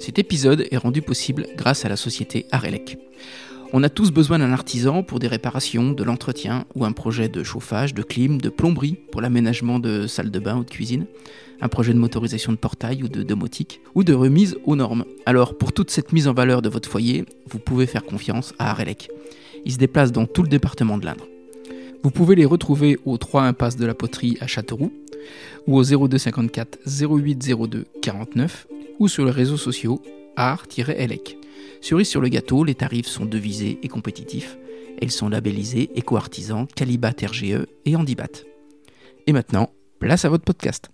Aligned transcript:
Cet 0.00 0.18
épisode 0.18 0.66
est 0.70 0.78
rendu 0.78 1.02
possible 1.02 1.46
grâce 1.58 1.84
à 1.84 1.90
la 1.90 1.96
société 1.96 2.46
Arelec. 2.52 2.96
On 3.74 3.82
a 3.82 3.90
tous 3.90 4.10
besoin 4.10 4.38
d'un 4.38 4.50
artisan 4.50 5.02
pour 5.02 5.18
des 5.18 5.28
réparations, 5.28 5.92
de 5.92 6.02
l'entretien 6.02 6.64
ou 6.74 6.86
un 6.86 6.92
projet 6.92 7.28
de 7.28 7.42
chauffage, 7.42 7.92
de 7.92 8.02
clim, 8.02 8.40
de 8.40 8.48
plomberie 8.48 8.96
pour 9.12 9.20
l'aménagement 9.20 9.78
de 9.78 10.06
salles 10.06 10.30
de 10.30 10.38
bain 10.38 10.56
ou 10.56 10.64
de 10.64 10.70
cuisine, 10.70 11.04
un 11.60 11.68
projet 11.68 11.92
de 11.92 11.98
motorisation 11.98 12.50
de 12.50 12.56
portail 12.56 13.02
ou 13.02 13.08
de 13.08 13.22
domotique, 13.22 13.82
ou 13.94 14.02
de 14.02 14.14
remise 14.14 14.56
aux 14.64 14.74
normes. 14.74 15.04
Alors 15.26 15.58
pour 15.58 15.74
toute 15.74 15.90
cette 15.90 16.14
mise 16.14 16.28
en 16.28 16.32
valeur 16.32 16.62
de 16.62 16.70
votre 16.70 16.88
foyer, 16.88 17.26
vous 17.50 17.58
pouvez 17.58 17.86
faire 17.86 18.04
confiance 18.04 18.54
à 18.58 18.70
Arelec. 18.70 19.10
Ils 19.66 19.72
se 19.72 19.78
déplacent 19.78 20.12
dans 20.12 20.24
tout 20.24 20.42
le 20.42 20.48
département 20.48 20.96
de 20.96 21.04
l'Indre. 21.04 21.26
Vous 22.02 22.10
pouvez 22.10 22.36
les 22.36 22.46
retrouver 22.46 22.98
au 23.04 23.18
3 23.18 23.42
impasse 23.42 23.76
de 23.76 23.84
la 23.84 23.92
Poterie 23.92 24.38
à 24.40 24.46
Châteauroux 24.46 24.94
ou 25.66 25.76
au 25.76 25.84
0254 25.84 26.78
0802 26.86 27.84
49 28.00 28.66
ou 28.98 29.08
sur 29.08 29.24
les 29.24 29.30
réseaux 29.30 29.56
sociaux 29.56 30.02
art-elec. 30.36 31.38
Cerise 31.80 32.08
sur 32.08 32.20
le 32.20 32.28
gâteau, 32.28 32.64
les 32.64 32.74
tarifs 32.74 33.06
sont 33.06 33.24
devisés 33.24 33.78
et 33.82 33.88
compétitifs. 33.88 34.58
Elles 35.00 35.10
sont 35.10 35.28
labellisées 35.28 35.90
éco-artisans, 35.94 36.66
Calibat 36.74 37.14
RGE 37.22 37.66
et 37.84 37.96
Handibat. 37.96 38.44
Et 39.26 39.32
maintenant, 39.32 39.70
place 39.98 40.24
à 40.24 40.28
votre 40.28 40.44
podcast. 40.44 40.90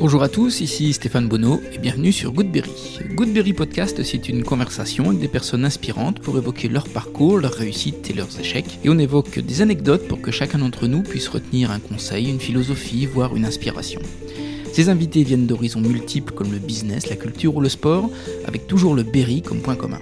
Bonjour 0.00 0.22
à 0.22 0.28
tous, 0.28 0.60
ici 0.60 0.92
Stéphane 0.92 1.26
Bonneau 1.26 1.60
et 1.72 1.78
bienvenue 1.78 2.12
sur 2.12 2.32
Goodberry. 2.32 3.00
Goodberry 3.14 3.52
Podcast, 3.52 4.00
c'est 4.04 4.28
une 4.28 4.44
conversation 4.44 5.08
avec 5.08 5.18
des 5.18 5.26
personnes 5.26 5.64
inspirantes 5.64 6.20
pour 6.20 6.38
évoquer 6.38 6.68
leur 6.68 6.88
parcours, 6.88 7.38
leurs 7.38 7.54
réussites 7.54 8.08
et 8.08 8.12
leurs 8.12 8.38
échecs. 8.38 8.78
Et 8.84 8.90
on 8.90 8.98
évoque 8.98 9.40
des 9.40 9.60
anecdotes 9.60 10.06
pour 10.06 10.20
que 10.20 10.30
chacun 10.30 10.58
d'entre 10.58 10.86
nous 10.86 11.02
puisse 11.02 11.26
retenir 11.26 11.72
un 11.72 11.80
conseil, 11.80 12.30
une 12.30 12.38
philosophie, 12.38 13.06
voire 13.06 13.34
une 13.34 13.44
inspiration. 13.44 14.00
Ces 14.72 14.88
invités 14.88 15.24
viennent 15.24 15.46
d'horizons 15.46 15.80
multiples 15.80 16.32
comme 16.32 16.52
le 16.52 16.58
business, 16.58 17.08
la 17.08 17.16
culture 17.16 17.56
ou 17.56 17.60
le 17.60 17.68
sport, 17.68 18.08
avec 18.46 18.68
toujours 18.68 18.94
le 18.94 19.02
Berry 19.02 19.42
comme 19.42 19.62
point 19.62 19.74
commun. 19.74 20.00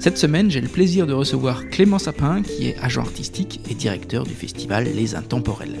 Cette 0.00 0.18
semaine, 0.18 0.50
j'ai 0.50 0.60
le 0.60 0.68
plaisir 0.68 1.06
de 1.06 1.12
recevoir 1.12 1.68
Clément 1.70 2.00
Sapin, 2.00 2.42
qui 2.42 2.66
est 2.66 2.78
agent 2.78 3.02
artistique 3.02 3.60
et 3.70 3.74
directeur 3.74 4.24
du 4.24 4.34
festival 4.34 4.88
Les 4.96 5.14
Intemporels. 5.14 5.78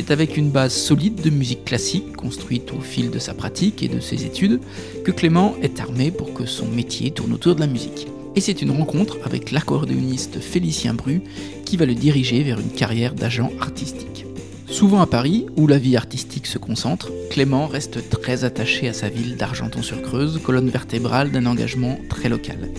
C'est 0.00 0.12
avec 0.12 0.38
une 0.38 0.48
base 0.48 0.72
solide 0.72 1.20
de 1.20 1.28
musique 1.28 1.66
classique, 1.66 2.16
construite 2.16 2.72
au 2.72 2.80
fil 2.80 3.10
de 3.10 3.18
sa 3.18 3.34
pratique 3.34 3.82
et 3.82 3.88
de 3.88 4.00
ses 4.00 4.24
études, 4.24 4.58
que 5.04 5.10
Clément 5.10 5.56
est 5.60 5.78
armé 5.78 6.10
pour 6.10 6.32
que 6.32 6.46
son 6.46 6.66
métier 6.66 7.10
tourne 7.10 7.34
autour 7.34 7.54
de 7.54 7.60
la 7.60 7.66
musique. 7.66 8.08
Et 8.34 8.40
c'est 8.40 8.62
une 8.62 8.70
rencontre 8.70 9.18
avec 9.26 9.50
l'accordéoniste 9.50 10.40
Félicien 10.40 10.94
Bru 10.94 11.20
qui 11.66 11.76
va 11.76 11.84
le 11.84 11.94
diriger 11.94 12.42
vers 12.42 12.58
une 12.58 12.70
carrière 12.70 13.12
d'agent 13.12 13.52
artistique. 13.60 14.24
Souvent 14.66 15.02
à 15.02 15.06
Paris, 15.06 15.44
où 15.58 15.66
la 15.66 15.76
vie 15.76 15.98
artistique 15.98 16.46
se 16.46 16.56
concentre, 16.56 17.10
Clément 17.28 17.66
reste 17.66 18.08
très 18.08 18.44
attaché 18.44 18.88
à 18.88 18.94
sa 18.94 19.10
ville 19.10 19.36
d'Argenton-sur-Creuse, 19.36 20.40
colonne 20.42 20.70
vertébrale 20.70 21.30
d'un 21.30 21.44
engagement 21.44 21.98
très 22.08 22.30
local. 22.30 22.70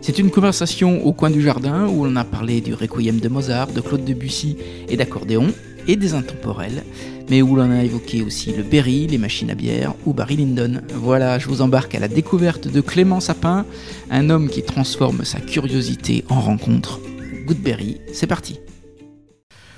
C'est 0.00 0.18
une 0.18 0.30
conversation 0.30 1.06
au 1.06 1.12
coin 1.12 1.30
du 1.30 1.42
jardin 1.42 1.86
où 1.86 2.06
on 2.06 2.16
a 2.16 2.24
parlé 2.24 2.60
du 2.60 2.74
Requiem 2.74 3.20
de 3.20 3.28
Mozart, 3.28 3.68
de 3.68 3.80
Claude 3.80 4.04
Debussy 4.04 4.56
et 4.88 4.96
d'accordéon, 4.96 5.52
et 5.88 5.96
des 5.96 6.14
intemporels, 6.14 6.84
mais 7.28 7.42
où 7.42 7.56
l'on 7.56 7.70
a 7.70 7.82
évoqué 7.82 8.22
aussi 8.22 8.52
le 8.52 8.62
Berry, 8.62 9.06
les 9.06 9.18
machines 9.18 9.50
à 9.50 9.54
bière 9.54 9.94
ou 10.06 10.12
Barry 10.12 10.36
Lyndon. 10.36 10.82
Voilà, 10.94 11.38
je 11.38 11.48
vous 11.48 11.62
embarque 11.62 11.94
à 11.94 12.00
la 12.00 12.08
découverte 12.08 12.68
de 12.68 12.80
Clément 12.80 13.20
Sapin, 13.20 13.64
un 14.10 14.30
homme 14.30 14.48
qui 14.48 14.62
transforme 14.62 15.24
sa 15.24 15.40
curiosité 15.40 16.24
en 16.28 16.40
rencontre. 16.40 17.00
Goodberry, 17.46 18.00
c'est 18.12 18.26
parti. 18.26 18.60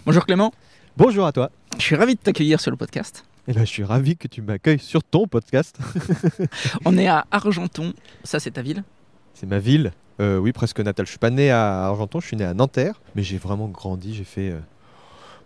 Bonjour 0.06 0.26
Clément. 0.26 0.52
Bonjour 0.96 1.26
à 1.26 1.32
toi. 1.32 1.50
Je 1.78 1.82
suis 1.82 1.96
ravi 1.96 2.14
de 2.14 2.20
t'accueillir 2.20 2.60
sur 2.60 2.70
le 2.70 2.76
podcast. 2.76 3.24
Eh 3.48 3.52
ben, 3.52 3.60
je 3.60 3.70
suis 3.70 3.84
ravi 3.84 4.16
que 4.16 4.28
tu 4.28 4.42
m'accueilles 4.42 4.78
sur 4.78 5.02
ton 5.02 5.26
podcast. 5.26 5.78
On 6.84 6.96
est 6.96 7.08
à 7.08 7.26
Argenton, 7.30 7.92
ça 8.22 8.40
c'est 8.40 8.52
ta 8.52 8.62
ville? 8.62 8.84
C'est 9.34 9.46
ma 9.46 9.58
ville, 9.58 9.92
euh, 10.20 10.38
oui 10.38 10.52
presque 10.52 10.80
natale. 10.80 11.06
Je 11.06 11.10
suis 11.10 11.18
pas 11.18 11.30
né 11.30 11.50
à 11.50 11.86
Argenton, 11.86 12.20
je 12.20 12.26
suis 12.26 12.36
né 12.36 12.44
à 12.44 12.54
Nanterre, 12.54 13.00
mais 13.14 13.22
j'ai 13.22 13.38
vraiment 13.38 13.68
grandi, 13.68 14.14
j'ai 14.14 14.24
fait... 14.24 14.50
Euh, 14.50 14.60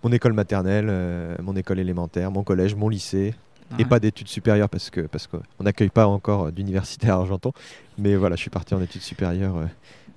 mon 0.03 0.13
école 0.13 0.33
maternelle, 0.33 0.87
euh, 0.89 1.37
mon 1.43 1.57
école 1.57 1.79
élémentaire, 1.79 2.31
mon 2.31 2.43
collège, 2.43 2.75
mon 2.75 2.89
lycée. 2.89 3.35
Et 3.79 3.85
pas 3.85 4.01
d'études 4.01 4.29
supérieures 4.29 4.71
parce 4.71 4.89
que 4.89 5.03
parce 5.03 5.27
qu'on 5.27 5.43
n'accueille 5.63 5.91
pas 5.91 6.07
encore 6.07 6.47
euh, 6.47 6.51
d'université 6.51 7.11
à 7.11 7.17
Argenton. 7.17 7.53
Mais 7.99 8.17
voilà, 8.17 8.35
je 8.35 8.41
suis 8.41 8.51
parti 8.51 8.73
en 8.73 8.81
études 8.81 9.03
supérieures 9.03 9.59
euh, 9.59 9.67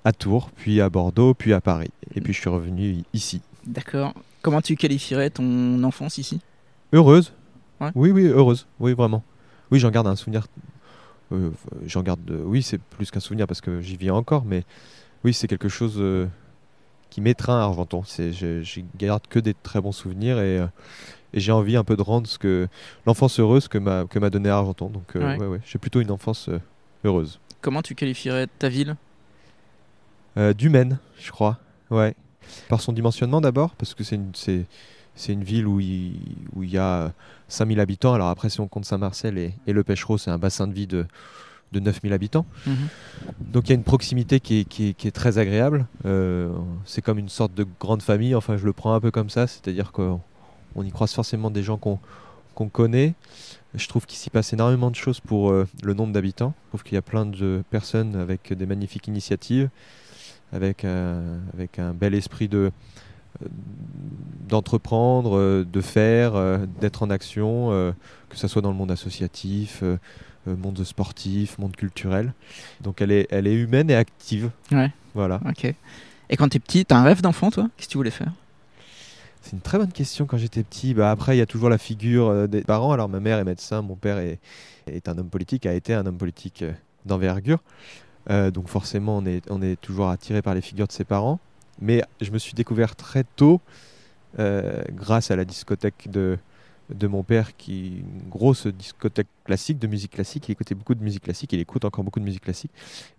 à 0.06 0.12
Tours, 0.12 0.50
puis 0.56 0.80
à 0.80 0.88
Bordeaux, 0.88 1.34
puis 1.34 1.52
à 1.52 1.60
Paris. 1.60 1.90
Et 2.14 2.22
puis 2.22 2.32
je 2.32 2.40
suis 2.40 2.48
revenu 2.48 3.02
ici. 3.12 3.42
D'accord. 3.66 4.14
Comment 4.40 4.62
tu 4.62 4.74
qualifierais 4.74 5.28
ton 5.28 5.84
enfance 5.84 6.16
ici? 6.16 6.40
Heureuse. 6.94 7.34
Oui, 7.94 8.10
oui, 8.10 8.24
heureuse. 8.24 8.66
Oui, 8.80 8.94
vraiment. 8.94 9.22
Oui, 9.70 9.78
j'en 9.78 9.90
garde 9.90 10.06
un 10.06 10.16
souvenir. 10.16 10.46
j'en 11.84 12.02
garde. 12.02 12.20
oui, 12.46 12.62
c'est 12.62 12.80
plus 12.80 13.10
qu'un 13.10 13.20
souvenir 13.20 13.46
parce 13.46 13.60
que 13.60 13.82
j'y 13.82 13.98
vis 13.98 14.10
encore, 14.10 14.46
mais 14.46 14.64
oui, 15.24 15.34
c'est 15.34 15.46
quelque 15.46 15.68
chose 15.68 16.00
qui 17.12 17.20
m'étreint 17.20 17.60
à 17.60 17.64
Argenton. 17.64 18.02
Je, 18.06 18.62
je 18.62 18.80
garde 18.96 19.26
que 19.28 19.38
des 19.38 19.52
très 19.52 19.82
bons 19.82 19.92
souvenirs 19.92 20.38
et, 20.38 20.60
euh, 20.60 20.66
et 21.34 21.40
j'ai 21.40 21.52
envie 21.52 21.76
un 21.76 21.84
peu 21.84 21.94
de 21.94 22.00
rendre 22.00 22.26
ce 22.26 22.38
que 22.38 22.68
l'enfance 23.04 23.38
heureuse 23.38 23.68
que 23.68 23.76
m'a 23.76 24.06
que 24.06 24.18
m'a 24.18 24.30
donné 24.30 24.48
Argenton. 24.48 24.88
Donc 24.88 25.14
euh, 25.14 25.36
ouais. 25.36 25.46
Ouais, 25.46 25.60
j'ai 25.66 25.78
plutôt 25.78 26.00
une 26.00 26.10
enfance 26.10 26.48
euh, 26.48 26.58
heureuse. 27.04 27.38
Comment 27.60 27.82
tu 27.82 27.94
qualifierais 27.94 28.46
ta 28.58 28.70
ville? 28.70 28.96
D'humaine, 30.56 30.98
je 31.20 31.30
crois. 31.30 31.58
Ouais. 31.90 32.14
Par 32.70 32.80
son 32.80 32.94
dimensionnement 32.94 33.42
d'abord, 33.42 33.74
parce 33.76 33.92
que 33.92 34.02
c'est 34.02 34.16
une, 34.16 34.30
c'est, 34.34 34.64
c'est 35.14 35.34
une 35.34 35.44
ville 35.44 35.66
où 35.66 35.80
il, 35.80 36.14
où 36.56 36.62
il 36.62 36.70
y 36.70 36.78
a 36.78 37.12
5000 37.48 37.78
habitants. 37.78 38.14
Alors 38.14 38.28
après, 38.28 38.48
si 38.48 38.58
on 38.62 38.68
compte 38.68 38.86
Saint-Marcel 38.86 39.36
et, 39.36 39.52
et 39.66 39.74
le 39.74 39.84
Pêchereau, 39.84 40.16
c'est 40.16 40.30
un 40.30 40.38
bassin 40.38 40.66
de 40.66 40.72
vie 40.72 40.86
de 40.86 41.06
de 41.72 41.80
9000 41.80 42.12
habitants. 42.12 42.46
Mhm. 42.66 42.74
Donc 43.40 43.66
il 43.66 43.70
y 43.70 43.72
a 43.72 43.74
une 43.74 43.84
proximité 43.84 44.40
qui 44.40 44.60
est, 44.60 45.10
très 45.10 45.38
agréable. 45.38 45.86
Euh, 46.06 46.50
c'est 46.84 47.02
comme 47.02 47.18
une 47.18 47.28
sorte 47.28 47.54
de 47.54 47.66
grande 47.80 48.02
famille, 48.02 48.34
enfin 48.34 48.56
je 48.56 48.64
le 48.64 48.72
prends 48.72 48.94
un 48.94 49.00
peu 49.00 49.10
comme 49.10 49.30
ça, 49.30 49.46
c'est-à-dire 49.46 49.92
qu'on 49.92 50.20
y 50.82 50.90
croise 50.90 51.12
forcément 51.12 51.50
des 51.50 51.62
gens 51.62 51.76
qu'on 51.76 52.68
connaît. 52.68 53.14
Je 53.74 53.88
trouve 53.88 54.06
qu'il 54.06 54.18
s'y 54.18 54.28
passe 54.28 54.52
énormément 54.52 54.90
de 54.90 54.96
choses 54.96 55.20
pour 55.20 55.50
euh, 55.50 55.66
le 55.82 55.94
nombre 55.94 56.12
d'habitants. 56.12 56.54
Je 56.64 56.68
trouve 56.70 56.82
qu'il 56.82 56.94
y 56.94 56.98
a 56.98 57.02
plein 57.02 57.26
de 57.26 57.62
personnes 57.70 58.16
avec 58.16 58.52
des 58.52 58.66
magnifiques 58.66 59.08
initiatives, 59.08 59.70
avec, 60.52 60.84
avec 60.84 61.78
un 61.78 61.94
bel 61.94 62.14
esprit 62.14 62.48
de 62.48 62.70
d'entreprendre, 64.46 65.64
de 65.64 65.80
faire, 65.80 66.34
d'être 66.80 67.02
en 67.02 67.08
action, 67.08 67.94
que 68.32 68.38
ce 68.38 68.48
soit 68.48 68.62
dans 68.62 68.70
le 68.70 68.76
monde 68.76 68.90
associatif, 68.90 69.80
euh, 69.82 69.98
monde 70.46 70.82
sportif, 70.84 71.58
monde 71.58 71.76
culturel. 71.76 72.32
Donc 72.80 73.00
elle 73.00 73.12
est, 73.12 73.26
elle 73.30 73.46
est 73.46 73.54
humaine 73.54 73.90
et 73.90 73.94
active. 73.94 74.50
Ouais. 74.70 74.90
Voilà. 75.14 75.40
Ok. 75.48 75.64
Et 75.64 76.36
quand 76.36 76.48
tu 76.48 76.56
es 76.56 76.60
petit, 76.60 76.84
tu 76.84 76.94
as 76.94 76.98
un 76.98 77.02
rêve 77.04 77.20
d'enfant, 77.20 77.50
toi? 77.50 77.68
Qu'est-ce 77.76 77.88
que 77.88 77.92
tu 77.92 77.98
voulais 77.98 78.10
faire? 78.10 78.32
C'est 79.42 79.52
une 79.52 79.60
très 79.60 79.78
bonne 79.78 79.92
question. 79.92 80.24
Quand 80.26 80.38
j'étais 80.38 80.62
petit, 80.62 80.94
bah 80.94 81.10
après, 81.10 81.36
il 81.36 81.38
y 81.38 81.42
a 81.42 81.46
toujours 81.46 81.68
la 81.68 81.78
figure 81.78 82.28
euh, 82.28 82.46
des 82.46 82.62
parents. 82.62 82.92
Alors 82.92 83.08
ma 83.08 83.20
mère 83.20 83.38
est 83.38 83.44
médecin, 83.44 83.82
mon 83.82 83.96
père 83.96 84.18
est, 84.18 84.38
est 84.86 85.08
un 85.08 85.18
homme 85.18 85.28
politique, 85.28 85.66
a 85.66 85.74
été 85.74 85.94
un 85.94 86.06
homme 86.06 86.18
politique 86.18 86.62
euh, 86.62 86.72
d'envergure. 87.06 87.58
donc 88.28 88.68
forcément, 88.68 89.18
on 89.18 89.26
est, 89.26 89.42
on 89.50 89.60
est 89.60 89.80
toujours 89.80 90.08
attiré 90.08 90.42
par 90.42 90.54
les 90.54 90.60
figures 90.60 90.86
de 90.86 90.92
ses 90.92 91.04
parents. 91.04 91.40
Mais 91.80 92.02
je 92.20 92.30
me 92.30 92.38
suis 92.38 92.54
découvert 92.54 92.94
très 92.94 93.24
tôt, 93.24 93.60
grâce 94.38 95.32
à 95.32 95.36
la 95.36 95.44
discothèque 95.44 96.08
de, 96.08 96.38
de 96.94 97.06
mon 97.06 97.22
père 97.22 97.56
qui 97.56 97.98
une 97.98 98.28
grosse 98.28 98.66
discothèque 98.66 99.28
classique 99.44 99.78
de 99.78 99.86
musique 99.86 100.12
classique. 100.12 100.48
Il 100.48 100.52
écoutait 100.52 100.74
beaucoup 100.74 100.94
de 100.94 101.02
musique 101.02 101.22
classique 101.22 101.52
il 101.52 101.60
écoute 101.60 101.84
encore 101.84 102.04
beaucoup 102.04 102.20
de 102.20 102.24
musique 102.24 102.42
classique. 102.42 102.70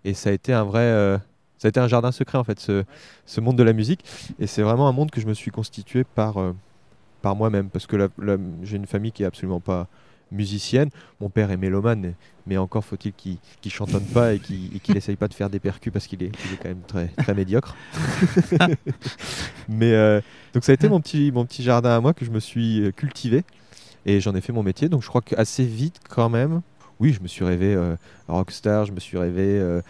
Et 0.04 0.14
ça 0.14 0.30
a 0.30 0.32
été 0.32 0.52
un 0.52 0.64
vrai 0.64 0.80
euh, 0.80 1.18
ça 1.58 1.68
a 1.68 1.70
été 1.70 1.80
un 1.80 1.88
jardin 1.88 2.12
secret 2.12 2.38
en 2.38 2.44
fait 2.44 2.60
ce, 2.60 2.84
ce 3.26 3.40
monde 3.40 3.56
de 3.56 3.62
la 3.62 3.72
musique. 3.72 4.04
Et 4.38 4.46
c'est 4.46 4.62
vraiment 4.62 4.88
un 4.88 4.92
monde 4.92 5.10
que 5.10 5.20
je 5.20 5.26
me 5.26 5.34
suis 5.34 5.50
constitué 5.50 6.04
par 6.04 6.38
euh, 6.38 6.52
par 7.22 7.36
moi-même. 7.36 7.70
Parce 7.70 7.86
que 7.86 8.10
j'ai 8.62 8.76
une 8.76 8.86
famille 8.86 9.12
qui 9.12 9.22
est 9.22 9.26
absolument 9.26 9.60
pas 9.60 9.88
musicienne 10.32 10.90
mon 11.20 11.28
père 11.28 11.50
est 11.50 11.56
mélomane 11.56 12.14
mais 12.46 12.56
encore 12.56 12.84
faut-il 12.84 13.12
qu'il 13.12 13.38
qu 13.62 13.70
chantonne 13.70 14.04
pas 14.04 14.34
et 14.34 14.38
qu'il 14.38 14.94
n'essaye 14.94 15.16
pas 15.16 15.28
de 15.28 15.34
faire 15.34 15.50
des 15.50 15.60
percus 15.60 15.92
parce 15.92 16.06
qu'il 16.06 16.22
est, 16.22 16.32
quand 16.62 16.68
même 16.68 16.82
très 16.86 17.06
très 17.08 17.34
médiocre 17.34 17.76
mais 19.68 19.92
euh, 19.92 20.20
donc 20.52 20.64
ça 20.64 20.72
a 20.72 20.74
été 20.74 20.88
mon 20.88 21.00
petit 21.00 21.30
mon 21.32 21.44
petit 21.44 21.62
jardin 21.62 21.96
à 21.96 22.00
moi 22.00 22.14
que 22.14 22.24
je 22.24 22.30
me 22.30 22.40
suis 22.40 22.92
cultivé 22.96 23.44
et 24.06 24.20
j'en 24.20 24.34
ai 24.34 24.40
fait 24.40 24.52
mon 24.52 24.62
métier. 24.62 24.88
Donc 24.88 25.02
je 25.02 25.08
crois 25.08 25.22
qu'assez 25.22 25.64
vite 25.64 26.00
quand 26.08 26.28
même, 26.28 26.62
oui, 27.00 27.12
je 27.12 27.22
me 27.22 27.28
suis 27.28 27.44
rêvé 27.44 27.74
euh, 27.74 27.96
rockstar, 28.28 28.86
je 28.86 28.92
me 28.92 29.00
suis 29.00 29.18
rêvé 29.18 29.58
euh, 29.58 29.80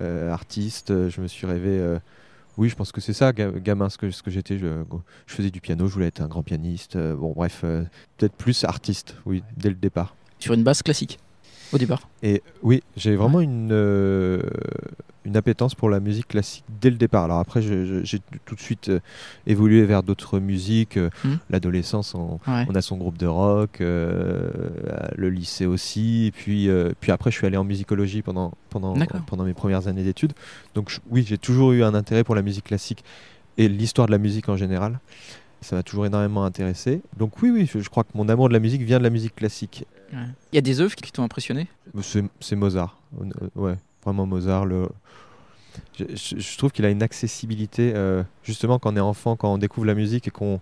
euh, 0.00 0.32
artiste, 0.32 1.08
je 1.08 1.20
me 1.20 1.28
suis 1.28 1.46
rêvé... 1.46 1.98
oui, 2.56 2.68
je 2.68 2.76
pense 2.76 2.92
que 2.92 3.00
c'est 3.00 3.12
ça, 3.12 3.32
gamin, 3.32 3.88
ce 3.88 3.98
que, 3.98 4.10
ce 4.10 4.22
que 4.22 4.30
j'étais. 4.30 4.58
Je, 4.58 4.84
je, 5.26 5.34
faisais 5.34 5.50
du 5.50 5.60
piano, 5.60 5.86
je 5.88 5.94
voulais 5.94 6.06
être 6.06 6.20
un 6.20 6.28
grand 6.28 6.42
pianiste. 6.42 6.96
bon, 6.96 7.32
bref, 7.32 7.60
peut-être 7.62 8.34
plus 8.34 8.64
artiste, 8.64 9.16
oui, 9.26 9.42
dès 9.56 9.68
le 9.68 9.74
départ. 9.74 10.14
Sur 10.38 10.54
une 10.54 10.62
base 10.62 10.82
classique, 10.82 11.18
au 11.72 11.78
départ 11.78 12.08
Et 12.22 12.42
oui, 12.62 12.82
j'ai 12.96 13.16
vraiment 13.16 13.40
une 13.40 13.72
une 15.24 15.36
appétence 15.36 15.74
pour 15.74 15.88
la 15.88 16.00
musique 16.00 16.28
classique 16.28 16.64
dès 16.80 16.90
le 16.90 16.96
départ. 16.96 17.24
Alors 17.24 17.38
après, 17.38 17.62
j'ai 17.62 18.18
tout 18.44 18.54
de 18.54 18.60
suite 18.60 18.88
euh, 18.90 19.00
évolué 19.46 19.84
vers 19.84 20.02
d'autres 20.02 20.38
musiques. 20.38 20.96
Euh, 20.98 21.10
Hmm. 21.24 21.36
L'adolescence, 21.50 22.14
on, 22.14 22.38
Ouais. 22.46 22.66
on 22.68 22.74
a 22.74 22.82
son 22.82 22.96
groupe 22.96 23.16
de 23.18 23.26
rock, 23.26 23.80
euh, 23.80 24.50
le 25.16 25.30
lycée 25.30 25.66
aussi. 25.66 26.26
Et 26.26 26.30
puis, 26.32 26.68
puis 27.00 27.12
après, 27.12 27.30
je 27.30 27.36
suis 27.38 27.46
allé 27.46 27.56
en 27.56 27.64
musicologie 27.64 28.22
pendant, 28.22 28.52
pendant, 28.70 28.94
pendant 29.26 29.44
mes 29.44 29.54
premières 29.54 29.86
années 29.88 30.02
d'études. 30.04 30.32
Donc 30.74 30.90
je- 30.90 31.00
oui, 31.10 31.24
j'ai 31.26 31.38
toujours 31.38 31.72
eu 31.72 31.82
un 31.82 31.94
intérêt 31.94 32.24
pour 32.24 32.34
la 32.34 32.42
musique 32.42 32.64
classique 32.64 33.04
et 33.56 33.68
l'histoire 33.68 34.06
de 34.06 34.12
la 34.12 34.18
musique 34.18 34.48
en 34.48 34.56
général. 34.56 34.98
Ça 35.60 35.76
m'a 35.76 35.82
toujours 35.82 36.04
énormément 36.04 36.44
intéressé. 36.44 37.00
Donc 37.16 37.40
oui, 37.42 37.50
oui, 37.50 37.66
je, 37.72 37.78
je 37.78 37.88
crois 37.88 38.04
que 38.04 38.10
mon 38.14 38.28
amour 38.28 38.48
de 38.48 38.52
la 38.52 38.60
musique 38.60 38.82
vient 38.82 38.98
de 38.98 39.04
la 39.04 39.10
musique 39.10 39.34
classique. 39.34 39.86
Ouais. 40.12 40.18
Il 40.52 40.56
y 40.56 40.58
a 40.58 40.60
des 40.60 40.80
œuvres 40.80 40.94
qui 40.94 41.10
t'ont 41.10 41.22
impressionné? 41.22 41.68
C'est 42.40 42.56
Mozart. 42.56 42.98
Ouais, 43.54 43.76
vraiment 44.04 44.26
Mozart. 44.26 44.66
Je 45.98 46.56
trouve 46.56 46.72
qu'il 46.72 46.84
a 46.84 46.90
une 46.90 47.02
accessibilité, 47.02 47.92
euh, 47.94 48.22
justement 48.42 48.78
quand 48.78 48.92
on 48.92 48.96
est 48.96 49.00
enfant, 49.00 49.36
quand 49.36 49.52
on 49.52 49.58
découvre 49.58 49.86
la 49.86 49.94
musique 49.94 50.28
et 50.28 50.30
qu'on 50.30 50.60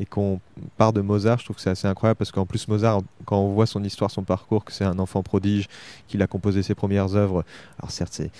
et 0.00 0.06
qu'on 0.06 0.40
part 0.78 0.94
de 0.94 1.02
Mozart, 1.02 1.40
je 1.40 1.44
trouve 1.44 1.56
que 1.56 1.62
c'est 1.62 1.68
assez 1.68 1.86
incroyable 1.86 2.16
parce 2.16 2.32
qu'en 2.32 2.46
plus 2.46 2.66
Mozart, 2.68 3.02
quand 3.26 3.38
on 3.38 3.52
voit 3.52 3.66
son 3.66 3.84
histoire, 3.84 4.10
son 4.10 4.22
parcours, 4.22 4.64
que 4.64 4.72
c'est 4.72 4.86
un 4.86 4.98
enfant 4.98 5.22
prodige, 5.22 5.68
qu'il 6.08 6.22
a 6.22 6.26
composé 6.26 6.62
ses 6.62 6.74
premières 6.74 7.14
œuvres, 7.16 7.44
alors 7.78 7.90
certes 7.90 8.14
c'est 8.14 8.30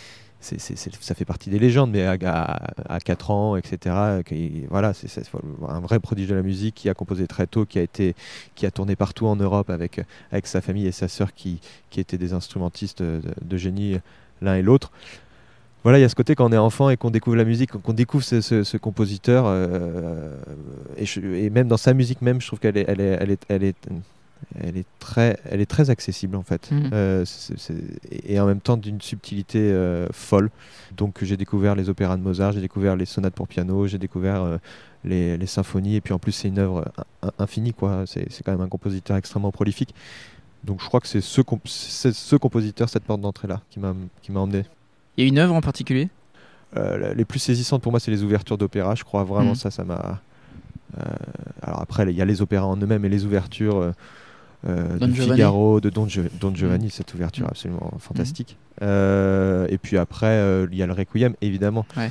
ça 0.40 1.14
fait 1.14 1.24
partie 1.24 1.50
des 1.50 1.58
légendes, 1.58 1.90
mais 1.90 2.04
à, 2.04 2.72
à, 2.88 3.00
4 3.00 3.30
ans, 3.30 3.56
etc., 3.56 3.94
voilà, 4.70 4.94
c'est 4.94 5.22
un 5.68 5.80
vrai 5.80 6.00
prodige 6.00 6.28
de 6.28 6.34
la 6.34 6.42
musique 6.42 6.74
qui 6.74 6.88
a 6.88 6.94
composé 6.94 7.26
très 7.26 7.46
tôt, 7.46 7.66
qui 7.66 7.78
a, 7.78 7.82
été, 7.82 8.14
qui 8.54 8.66
a 8.66 8.70
tourné 8.70 8.96
partout 8.96 9.26
en 9.26 9.36
Europe 9.36 9.70
avec, 9.70 10.00
avec 10.32 10.46
sa 10.46 10.60
famille 10.60 10.86
et 10.86 10.92
sa 10.92 11.08
sœur 11.08 11.34
qui, 11.34 11.60
qui 11.90 12.00
étaient 12.00 12.18
des 12.18 12.32
instrumentistes 12.32 13.02
de, 13.02 13.56
génie 13.56 13.98
l'un 14.40 14.54
et 14.54 14.62
l'autre. 14.62 14.90
Voilà, 15.82 15.98
il 15.98 16.02
y 16.02 16.04
a 16.04 16.08
ce 16.08 16.14
côté 16.14 16.34
quand 16.34 16.48
on 16.48 16.52
est 16.52 16.58
enfant 16.58 16.90
et 16.90 16.96
qu'on 16.96 17.10
découvre 17.10 17.36
la 17.36 17.44
musique, 17.44 17.70
qu'on 17.72 17.92
découvre 17.92 18.24
ce, 18.24 18.76
compositeur, 18.76 19.44
euh, 19.46 20.36
et, 20.96 21.50
même 21.50 21.68
dans 21.68 21.78
sa 21.78 21.94
musique 21.94 22.22
même, 22.22 22.40
je 22.40 22.46
trouve 22.46 22.58
qu'elle 22.58 22.76
est, 22.76 22.84
elle 22.86 23.00
est, 23.00 23.18
elle 23.20 23.30
est, 23.30 23.42
elle 23.48 23.64
est, 23.64 23.88
elle 24.58 24.76
est 24.76 24.86
très, 24.98 25.38
elle 25.48 25.60
est 25.60 25.66
très 25.70 25.90
accessible 25.90 26.36
en 26.36 26.42
fait, 26.42 26.70
Mhm. 26.70 26.90
Euh, 26.92 27.24
et 28.10 28.34
et 28.34 28.40
en 28.40 28.46
même 28.46 28.60
temps 28.60 28.76
d'une 28.76 29.00
subtilité 29.00 29.58
euh, 29.60 30.06
folle. 30.12 30.50
Donc 30.96 31.18
j'ai 31.22 31.36
découvert 31.36 31.74
les 31.74 31.88
opéras 31.88 32.16
de 32.16 32.22
Mozart, 32.22 32.52
j'ai 32.52 32.60
découvert 32.60 32.96
les 32.96 33.06
sonates 33.06 33.34
pour 33.34 33.48
piano, 33.48 33.86
j'ai 33.86 33.98
découvert 33.98 34.42
euh, 34.42 34.58
les, 35.04 35.36
les 35.36 35.46
symphonies, 35.46 35.96
et 35.96 36.00
puis 36.00 36.12
en 36.12 36.18
plus 36.18 36.32
c'est 36.32 36.48
une 36.48 36.58
œuvre 36.58 36.84
in- 37.22 37.28
in- 37.28 37.32
infinie 37.44 37.72
quoi. 37.72 38.04
C'est 38.06 38.26
quand 38.44 38.52
même 38.52 38.60
un 38.60 38.68
compositeur 38.68 39.16
extrêmement 39.16 39.52
prolifique. 39.52 39.94
Donc 40.64 40.80
je 40.82 40.86
crois 40.86 41.00
que 41.00 41.06
c'est 41.08 41.22
ce, 41.22 41.40
comp- 41.40 41.66
ce 41.66 42.36
compositeur, 42.36 42.88
cette 42.88 43.04
porte 43.04 43.20
d'entrée 43.22 43.48
là, 43.48 43.62
qui 43.70 43.78
m'a 43.80 43.94
emmené. 44.34 44.64
Il 45.16 45.24
y 45.24 45.26
a 45.26 45.28
une 45.28 45.38
œuvre 45.38 45.54
en 45.54 45.60
particulier? 45.62 46.08
Les 47.16 47.24
plus 47.24 47.38
saisissantes 47.40 47.82
pour 47.82 47.90
moi, 47.92 47.98
c'est 47.98 48.10
les 48.12 48.22
ouvertures 48.22 48.56
d'opéra. 48.58 48.94
Je 48.94 49.02
crois 49.04 49.24
vraiment 49.24 49.50
Mhm. 49.50 49.54
ça, 49.56 49.70
ça 49.70 49.82
m'a. 49.84 50.20
alors 51.62 51.80
après, 51.80 52.04
il 52.10 52.16
y 52.16 52.22
a 52.22 52.24
les 52.24 52.42
opéras 52.42 52.66
en 52.66 52.76
eux-mêmes 52.76 53.04
et 53.04 53.08
les 53.08 53.24
ouvertures 53.24 53.92
euh, 54.68 54.98
de 54.98 55.06
Giovanni. 55.12 55.32
Figaro, 55.32 55.80
de 55.80 55.90
Don, 55.90 56.06
Gio- 56.06 56.28
Don 56.40 56.54
Giovanni, 56.54 56.90
cette 56.90 57.12
ouverture 57.14 57.44
Mhm. 57.44 57.50
absolument 57.50 57.92
fantastique. 57.98 58.56
Euh, 58.82 59.66
et 59.70 59.78
puis 59.78 59.96
après, 59.98 60.26
euh, 60.26 60.66
il 60.70 60.76
y 60.78 60.82
a 60.82 60.86
le 60.86 60.92
Requiem, 60.92 61.34
évidemment, 61.40 61.86
Ouais. 61.96 62.10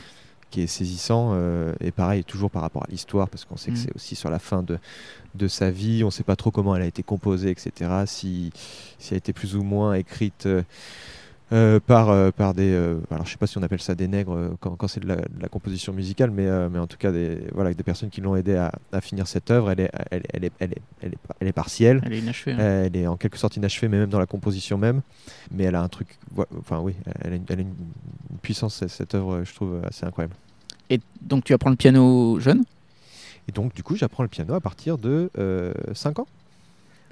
qui 0.49 0.61
est 0.61 0.67
saisissant. 0.67 1.31
euh, 1.33 1.73
et 1.79 1.91
pareil, 1.91 2.23
toujours 2.23 2.49
par 2.49 2.61
rapport 2.63 2.83
à 2.83 2.87
l'histoire, 2.89 3.29
parce 3.29 3.45
qu'on 3.45 3.57
sait 3.57 3.71
que 3.71 3.77
c'est 3.77 3.95
aussi 3.95 4.15
sur 4.15 4.29
la 4.31 4.39
fin 4.39 4.63
de, 4.63 4.79
de 5.35 5.47
sa 5.47 5.69
vie. 5.69 6.03
On 6.03 6.07
ne 6.07 6.11
sait 6.11 6.23
pas 6.23 6.35
trop 6.35 6.49
comment 6.51 6.75
elle 6.75 6.81
a 6.81 6.87
été 6.87 7.03
composée, 7.03 7.51
etc. 7.51 7.91
Si, 8.07 8.51
si 8.97 9.09
elle 9.13 9.15
a 9.15 9.17
été 9.17 9.33
plus 9.33 9.55
ou 9.55 9.61
moins 9.63 9.93
écrite. 9.93 10.47
Euh, 11.51 11.79
par, 11.79 12.09
euh, 12.09 12.31
par 12.31 12.53
des. 12.53 12.71
euh, 12.71 12.99
alors, 13.09 13.25
je 13.25 13.31
sais 13.31 13.37
pas 13.37 13.47
si 13.47 13.57
on 13.57 13.63
appelle 13.63 13.81
ça 13.81 13.95
des 13.95 14.07
nègres 14.07 14.51
quand, 14.59 14.75
quand 14.75 14.87
c'est 14.87 14.99
de 14.99 15.07
la, 15.07 15.15
de 15.15 15.41
la 15.41 15.47
composition 15.47 15.93
musicale, 15.93 16.29
mais, 16.31 16.47
mais 16.69 16.77
en 16.79 16.85
tout 16.87 16.97
cas, 16.97 17.11
des, 17.11 17.39
voilà, 17.53 17.73
des 17.73 17.83
personnes 17.83 18.09
qui 18.09 18.21
l'ont 18.21 18.35
aidé 18.35 18.55
à, 18.55 18.71
à 18.91 19.01
finir 19.01 19.27
cette 19.27 19.49
œuvre. 19.51 19.71
Elle 19.71 19.79
est, 19.81 19.91
elle, 20.11 20.21
elle 20.33 20.45
est, 20.45 20.51
elle 20.59 20.73
est, 20.73 20.81
elle 21.01 21.13
est, 21.13 21.17
elle 21.39 21.47
est 21.47 21.51
partielle. 21.53 22.01
Elle 22.05 22.13
est 22.13 22.19
inachevée. 22.19 22.53
hein. 22.53 22.57
Elle 22.85 22.95
est 22.97 23.07
en 23.07 23.17
quelque 23.17 23.37
sorte 23.37 23.55
inachevée, 23.57 23.87
mais 23.87 23.97
même 23.99 24.09
dans 24.09 24.19
la 24.19 24.25
composition 24.27 24.77
même. 24.77 25.01
Mais 25.51 25.63
elle 25.63 25.75
a 25.75 25.81
un 25.81 25.87
truc. 25.89 26.17
Enfin, 26.59 26.79
oui, 26.79 26.93
elle 27.23 27.33
a 27.33 27.35
une 27.59 27.73
puissance, 28.41 28.75
cette- 28.75 28.89
cette 28.89 29.15
œuvre, 29.15 29.43
je 29.43 29.53
trouve 29.55 29.81
assez 29.85 30.05
incroyable. 30.05 30.35
Et 30.91 30.99
donc 31.21 31.43
tu 31.43 31.53
apprends 31.53 31.69
le 31.71 31.75
piano 31.75 32.39
jeune? 32.39 32.63
Et 33.47 33.51
donc, 33.51 33.73
du 33.73 33.81
coup, 33.81 33.95
j'apprends 33.95 34.21
le 34.23 34.29
piano 34.29 34.53
à 34.53 34.59
partir 34.61 34.99
de 34.99 35.31
5 35.93 36.19
ans. 36.19 36.27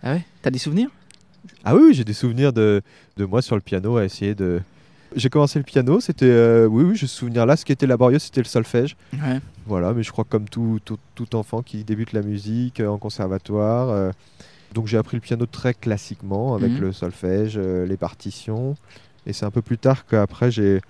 Ah 0.03 0.13
ouais? 0.13 0.25
T'as 0.43 0.51
des 0.51 0.59
souvenirs? 0.59 0.89
Ah 1.63 1.75
oui, 1.75 1.81
oui, 1.87 1.93
j'ai 1.93 2.03
des 2.03 2.13
souvenirs 2.13 2.53
de, 2.53 2.81
de 3.17 3.25
moi 3.25 3.41
sur 3.41 3.55
le 3.55 3.61
piano 3.61 3.97
à 3.97 4.05
essayer 4.05 4.35
de. 4.35 4.61
J'ai 5.15 5.29
commencé 5.29 5.57
le 5.59 5.63
piano, 5.63 5.99
c'était. 5.99 6.25
euh, 6.25 6.65
oui, 6.65 6.83
oui, 6.83 6.95
j'ai 6.95 7.07
ce 7.07 7.15
souvenir-là. 7.15 7.55
Ce 7.55 7.63
qui 7.65 7.71
était 7.71 7.87
laborieux, 7.87 8.19
c'était 8.19 8.41
le 8.41 8.45
solfège. 8.45 8.95
Ouais. 9.13 9.39
Voilà, 9.65 9.93
mais 9.93 10.03
je 10.03 10.11
crois 10.11 10.23
que 10.25 10.29
comme 10.29 10.49
tout, 10.49 10.79
tout, 10.83 10.99
tout 11.15 11.35
enfant 11.35 11.61
qui 11.61 11.83
débute 11.83 12.11
la 12.13 12.21
musique 12.21 12.79
euh, 12.81 12.87
en 12.89 12.97
conservatoire. 12.97 13.89
euh, 13.89 14.11
donc 14.73 14.85
j'ai 14.87 14.97
appris 14.97 15.15
le 15.15 15.21
piano 15.21 15.45
très 15.45 15.73
classiquement 15.73 16.53
avec 16.55 16.71
Mhm. 16.73 16.79
le 16.81 16.91
solfège, 16.91 17.57
les 17.57 17.97
partitions. 17.97 18.75
Et 19.25 19.31
c'est 19.33 19.45
un 19.45 19.51
peu 19.51 19.61
plus 19.61 19.77
tard 19.77 20.05
qu'après 20.05 20.51
j'ai. 20.51 20.81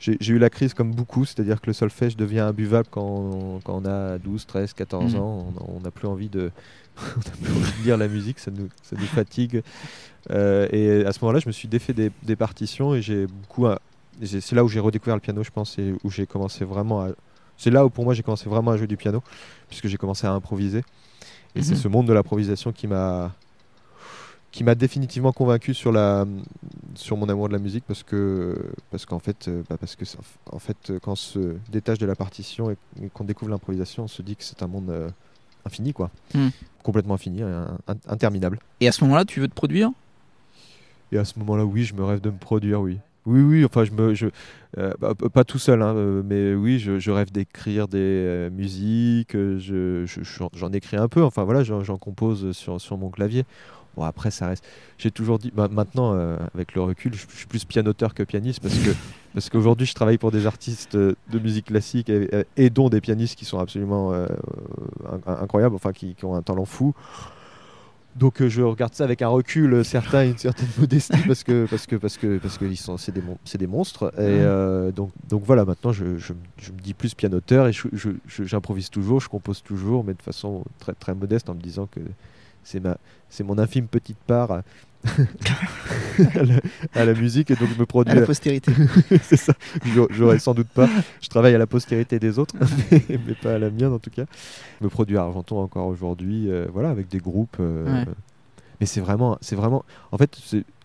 J'ai 0.00 0.16
eu 0.32 0.38
la 0.38 0.48
crise 0.48 0.74
comme 0.74 0.92
beaucoup, 0.92 1.24
c'est-à-dire 1.24 1.60
que 1.60 1.66
le 1.66 1.72
solfège 1.72 2.16
devient 2.16 2.38
imbuvable 2.40 2.86
quand 2.90 3.02
on, 3.02 3.60
quand 3.64 3.82
on 3.82 3.84
a 3.84 4.18
12, 4.18 4.46
13, 4.46 4.72
14 4.72 5.14
Mhm. 5.14 5.20
ans. 5.20 5.52
On- 5.68 5.80
n'a 5.80 5.90
plus 5.90 6.06
envie 6.06 6.28
de, 6.28 6.50
on 6.98 7.02
n'a 7.02 7.36
plus 7.42 7.52
envie 7.52 7.78
de 7.80 7.84
lire 7.84 7.96
la 7.96 8.06
musique, 8.08 8.38
ça 8.38 8.50
nous, 8.52 8.68
ça 8.82 8.94
nous 8.96 9.06
fatigue. 9.06 9.62
Euh, 10.30 10.68
et 10.72 11.04
à 11.04 11.12
ce 11.12 11.18
moment-là, 11.22 11.40
je 11.40 11.46
me 11.48 11.52
suis 11.52 11.66
défait 11.68 11.92
des, 11.94 12.10
des 12.22 12.36
partitions 12.36 12.94
et 12.94 13.02
j'ai 13.02 13.26
beaucoup. 13.26 13.66
et 13.66 13.76
c'est 14.26 14.40
c'est 14.40 14.54
là 14.54 14.64
où 14.64 14.68
j'ai 14.68 14.80
redécouvert 14.80 15.14
le 15.16 15.20
piano, 15.20 15.42
je 15.42 15.50
pense, 15.50 15.78
et 15.78 15.94
où 16.04 16.10
j'ai 16.10 16.26
commencé 16.26 16.64
vraiment 16.64 17.02
à. 17.02 17.08
C'est 17.56 17.70
là 17.70 17.84
où 17.84 17.90
pour 17.90 18.04
moi 18.04 18.14
j'ai 18.14 18.22
commencé 18.22 18.48
vraiment 18.48 18.70
à 18.70 18.76
jouer 18.76 18.86
du 18.86 18.96
piano, 18.96 19.20
puisque 19.68 19.88
j'ai 19.88 19.96
commencé 19.96 20.26
à 20.28 20.32
improviser. 20.32 20.84
Et 21.56 21.62
c'est 21.62 21.72
Mhm. 21.74 21.80
ce 21.80 21.88
monde 21.88 22.06
de 22.06 22.12
l'improvisation 22.12 22.70
qui 22.72 22.86
m'a 22.86 23.34
qui 24.50 24.64
m'a 24.64 24.74
définitivement 24.74 25.32
convaincu 25.32 25.74
sur 25.74 25.92
la 25.92 26.24
sur 26.94 27.16
mon 27.16 27.28
amour 27.28 27.48
de 27.48 27.52
la 27.52 27.58
musique 27.58 27.84
parce 27.86 28.02
que 28.02 28.56
parce 28.90 29.04
qu'en 29.06 29.18
fait 29.18 29.46
euh, 29.48 29.62
bah, 29.68 29.76
parce 29.78 29.94
que 29.94 30.04
en 30.50 30.58
fait 30.58 30.92
quand 31.02 31.12
on 31.12 31.16
se 31.16 31.56
détache 31.70 31.98
de 31.98 32.06
la 32.06 32.14
partition 32.16 32.70
et, 32.70 32.76
qu'on 33.12 33.24
découvre 33.24 33.50
l'improvisation 33.50 34.04
on 34.04 34.08
se 34.08 34.22
dit 34.22 34.36
que 34.36 34.44
c'est 34.44 34.62
un 34.62 34.66
monde 34.66 34.90
euh, 34.90 35.08
infini 35.66 35.92
quoi 35.92 36.10
Mhm. 36.34 36.50
complètement 36.82 37.14
infini 37.14 37.42
un- 37.42 37.76
un- 37.86 37.94
interminable 38.08 38.58
Et 38.80 38.88
à 38.88 38.92
ce 38.92 39.04
moment-là, 39.04 39.24
tu 39.26 39.40
veux 39.40 39.48
te 39.48 39.54
produire? 39.54 39.90
Et 41.12 41.18
à 41.18 41.24
ce 41.24 41.38
moment-là, 41.38 41.64
oui, 41.64 41.84
je 41.84 41.94
me 41.94 42.04
rêve 42.04 42.20
de 42.20 42.30
me 42.30 42.36
produire, 42.38 42.80
oui. 42.80 42.98
Oui, 43.26 43.40
oui, 43.40 43.64
enfin, 43.64 43.84
je 43.84 43.92
me, 43.92 44.14
je, 44.14 44.26
euh, 44.78 44.92
bah, 45.00 45.14
pas 45.14 45.44
tout 45.44 45.58
seul, 45.58 45.82
hein, 45.82 45.94
mais 46.24 46.54
oui, 46.54 46.78
je, 46.78 46.98
je 46.98 47.10
rêve 47.10 47.30
d'écrire 47.30 47.88
des 47.88 47.98
euh, 47.98 48.50
musiques, 48.50 49.32
je, 49.34 50.04
je- 50.06 50.44
j'en- 50.54 50.72
écris 50.72 50.96
un 50.96 51.08
peu, 51.08 51.22
enfin 51.22 51.44
voilà, 51.44 51.62
j'en, 51.62 51.82
j'en 51.82 51.98
compose 51.98 52.52
sur, 52.52 52.80
sur 52.80 52.96
mon 52.96 53.10
clavier. 53.10 53.44
Bon, 53.96 54.04
après, 54.04 54.30
ça 54.30 54.46
reste. 54.46 54.64
J'ai 54.96 55.10
toujours 55.10 55.38
dit, 55.38 55.50
bah, 55.54 55.68
maintenant, 55.70 56.14
euh, 56.14 56.36
avec 56.54 56.74
le 56.74 56.82
recul, 56.82 57.14
je, 57.14 57.26
je 57.30 57.36
suis 57.36 57.46
plus 57.46 57.64
pianoteur 57.64 58.14
que 58.14 58.22
pianiste 58.22 58.60
parce 58.60 58.78
que 58.78 58.90
parce 59.34 59.50
qu'aujourd'hui, 59.50 59.86
je 59.86 59.94
travaille 59.94 60.18
pour 60.18 60.30
des 60.30 60.46
artistes 60.46 60.94
euh, 60.94 61.14
de 61.32 61.38
musique 61.38 61.66
classique 61.66 62.08
et, 62.08 62.28
et 62.56 62.70
dont 62.70 62.88
des 62.88 63.00
pianistes 63.00 63.36
qui 63.38 63.44
sont 63.44 63.58
absolument 63.58 64.12
euh, 64.12 64.26
in- 65.26 65.32
incroyables, 65.42 65.74
enfin, 65.74 65.92
qui, 65.92 66.14
qui 66.14 66.24
ont 66.24 66.34
un 66.34 66.42
talent 66.42 66.64
fou. 66.64 66.94
Donc 68.16 68.40
euh, 68.42 68.48
je 68.48 68.62
regarde 68.62 68.94
ça 68.94 69.04
avec 69.04 69.22
un 69.22 69.28
recul 69.28 69.72
euh, 69.74 69.84
certain 69.84 70.24
et 70.24 70.28
une 70.30 70.38
certaine 70.38 70.66
modestie 70.78 71.12
parce 71.26 71.44
que 71.44 71.66
parce 71.70 71.86
que 71.86 71.94
parce 71.96 72.16
que 72.16 72.38
parce 72.38 72.58
que 72.58 72.64
ils 72.64 72.76
sont 72.76 72.96
c'est 72.96 73.12
des 73.12 73.20
mon- 73.20 73.38
des 73.58 73.66
monstres 73.68 74.12
et 74.16 74.22
euh, 74.22 74.90
donc 74.90 75.10
donc 75.28 75.44
voilà 75.44 75.64
maintenant 75.64 75.92
je, 75.92 76.16
je, 76.16 76.32
je 76.60 76.72
me 76.72 76.78
dis 76.80 76.94
plus 76.94 77.14
pianoteur 77.14 77.68
et 77.68 77.72
je- 77.72 77.88
j'improvise 78.44 78.90
toujours 78.90 79.20
je 79.20 79.28
compose 79.28 79.62
toujours 79.62 80.02
mais 80.02 80.14
de 80.14 80.22
façon 80.22 80.64
très 80.80 80.94
très 80.94 81.14
modeste 81.14 81.48
en 81.48 81.54
me 81.54 81.60
disant 81.60 81.86
que 81.86 82.00
c'est 82.68 82.80
ma 82.80 82.98
c'est 83.30 83.44
mon 83.44 83.58
infime 83.58 83.86
petite 83.88 84.18
part 84.26 84.50
à, 86.34 86.42
la, 86.42 86.54
à 86.94 87.04
la 87.04 87.14
musique 87.14 87.50
et 87.50 87.54
donc 87.54 87.68
je 87.74 87.78
me 87.80 87.86
produis 87.86 88.12
à 88.12 88.16
la 88.20 88.26
postérité 88.26 88.72
c'est 89.22 89.36
ça. 89.36 89.54
J'aurais- 90.10 90.38
sans 90.38 90.54
doute 90.54 90.68
pas. 90.68 90.88
Je 91.22 91.28
travaille 91.28 91.54
à 91.54 91.58
la 91.58 91.66
postérité 91.66 92.18
des 92.18 92.38
autres, 92.38 92.54
mais, 92.90 93.02
mais 93.26 93.34
pas 93.34 93.54
à 93.54 93.58
la 93.58 93.70
mienne 93.70 93.92
en 93.92 93.98
tout 93.98 94.10
cas. 94.10 94.24
Je 94.80 94.84
me 94.84 94.90
produis 94.90 95.16
à 95.16 95.22
Argenton 95.22 95.60
encore 95.62 95.86
aujourd'hui, 95.86 96.50
euh, 96.50 96.66
voilà, 96.72 96.90
avec 96.90 97.08
des 97.08 97.18
groupes. 97.18 97.56
euh, 97.60 97.84
Ouais. 98.04 98.04
Mais 98.80 98.86
c'est 98.86 99.00
vraiment, 99.00 99.38
c'est 99.40 99.56
vraiment. 99.56 99.84
En 100.12 100.18
fait, 100.18 100.36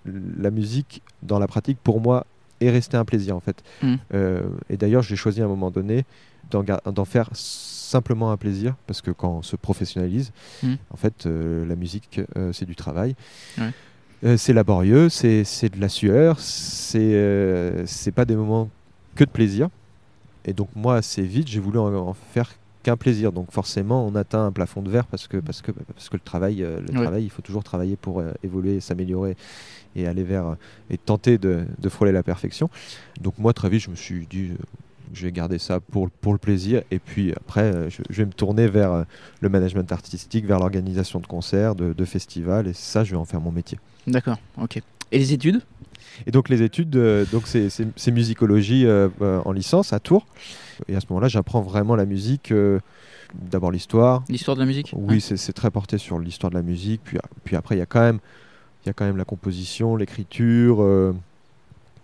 la 0.06 0.50
musique 0.52 1.02
dans 1.22 1.38
la 1.40 1.48
pratique 1.48 1.78
pour 1.84 2.02
moi 2.02 2.26
est 2.62 2.70
restée 2.72 2.98
un 2.98 3.06
plaisir 3.06 3.36
en 3.36 3.40
fait. 3.40 3.62
Mm. 3.84 3.96
Euh, 4.14 4.42
et 4.70 4.78
d'ailleurs, 4.78 5.04
j'ai 5.04 5.16
choisi 5.16 5.42
à 5.42 5.46
un 5.46 5.48
moment 5.48 5.70
donné 5.72 6.06
d'en 6.52 7.06
faire 7.06 7.30
simplement 7.34 8.32
un 8.32 8.38
plaisir 8.38 8.76
parce 8.88 9.02
que 9.02 9.12
quand 9.12 9.38
on 9.38 9.42
se 9.42 9.56
professionnalise, 9.56 10.32
Mm. 10.64 10.74
en 10.92 10.98
fait, 10.98 11.26
euh, 11.26 11.66
la 11.66 11.76
musique 11.76 12.22
euh, 12.38 12.52
c'est 12.54 12.66
du 12.66 12.76
travail. 12.76 13.16
Ouais. 13.58 13.72
Euh, 14.24 14.38
c'est 14.38 14.54
laborieux, 14.54 15.10
c'est 15.10 15.44
de 15.70 15.80
la 15.82 15.90
sueur, 15.90 16.40
c'est 16.40 17.84
c'est 17.86 18.12
pas 18.12 18.26
des 18.26 18.36
moments 18.36 18.70
que 19.16 19.24
de 19.24 19.30
plaisir. 19.30 19.70
Et 20.46 20.54
donc 20.54 20.70
moi, 20.76 20.96
assez 20.98 21.22
vite, 21.24 21.48
j'ai 21.48 21.60
voulu 21.60 21.78
en, 21.80 21.94
en 21.94 22.14
faire 22.14 22.52
qu'un 22.84 22.98
plaisir. 22.98 23.32
Donc 23.32 23.52
forcément, 23.52 24.06
on 24.08 24.16
atteint 24.16 24.46
un 24.46 24.52
plafond 24.52 24.82
de 24.82 24.90
verre 24.90 25.06
parce 25.08 25.28
que, 25.28 25.38
parce 25.38 25.62
que, 25.62 25.72
parce 25.72 26.10
que 26.10 26.16
le, 26.16 26.22
travail, 26.22 26.58
le 26.58 26.76
Ouais. 26.94 27.02
travail, 27.02 27.24
il 27.26 27.30
faut 27.30 27.42
toujours 27.42 27.64
travailler 27.64 27.96
pour 27.96 28.22
évoluer, 28.44 28.80
s'améliorer 28.80 29.36
et 29.96 30.08
aller 30.08 30.24
vers 30.24 30.56
et 30.90 30.98
tenter 30.98 31.38
de, 31.38 31.66
de 31.80 31.90
frôler 31.90 32.12
la 32.12 32.24
perfection. 32.24 32.70
Donc 33.22 33.38
moi, 33.38 33.54
très 33.54 33.70
vite, 33.70 33.82
je 33.82 33.90
me 33.90 33.96
suis 33.96 34.26
dit, 34.28 34.52
je 35.14 35.26
vais 35.26 35.32
garder 35.32 35.60
ça 35.60 35.80
pour, 35.80 36.10
pour 36.10 36.32
le 36.34 36.40
plaisir. 36.40 36.82
Et 36.92 37.00
puis 37.00 37.34
après, 37.36 37.64
euh, 37.64 37.90
je, 37.90 38.02
je 38.10 38.18
vais 38.18 38.26
me 38.26 38.32
tourner 38.34 38.68
vers 38.68 38.92
euh, 38.94 39.04
le 39.42 39.50
management 39.50 39.92
artistique, 39.92 40.46
vers 40.46 40.60
l'organisation 40.60 41.20
de 41.20 41.28
concerts, 41.28 41.76
de, 41.76 41.94
de 41.94 42.06
festivals. 42.06 42.68
Et 42.68 42.74
ça, 42.74 43.04
je 43.04 43.12
vais 43.12 43.18
en 43.18 43.26
faire 43.26 43.42
mon 43.42 43.52
métier. 43.52 43.80
D'accord, 44.08 44.38
ok. 44.62 44.78
Et 45.12 45.18
les 45.20 45.34
études? 45.34 45.62
Et 46.28 46.32
donc 46.32 46.50
les 46.50 46.62
études, 46.62 46.96
euh, 46.96 47.26
donc 47.32 47.44
c'est, 47.48 48.12
musicologie 48.12 48.86
euh, 48.86 49.10
en 49.46 49.52
licence 49.52 49.94
à 49.94 50.00
Tours. 50.00 50.28
Et 50.88 50.96
à 50.96 51.00
ce 51.00 51.06
moment-là, 51.10 51.28
j'apprends 51.28 51.62
vraiment 51.62 51.96
la 51.96 52.06
musique. 52.06 52.52
euh, 52.52 52.80
d'abord 53.34 53.72
l'histoire. 53.72 54.24
L'histoire 54.30 54.56
de 54.56 54.62
la 54.62 54.68
musique 54.68 54.92
Oui, 54.96 55.20
c'est, 55.20 55.38
c'est 55.38 55.54
très 55.54 55.72
porté 55.72 55.98
sur 55.98 56.20
l'histoire 56.20 56.52
de 56.52 56.56
la 56.56 56.62
musique. 56.62 57.02
Puis, 57.04 57.18
puis 57.44 57.56
après, 57.56 57.76
il 57.76 57.80
y 57.80 57.82
a 57.82 57.88
quand 57.88 58.02
même, 58.02 58.20
il 58.84 58.88
y 58.88 58.90
a 58.90 58.94
quand 58.94 59.06
même 59.06 59.18
la 59.18 59.26
composition, 59.26 59.96
l'écriture. 59.96 60.84
euh, 60.84 61.14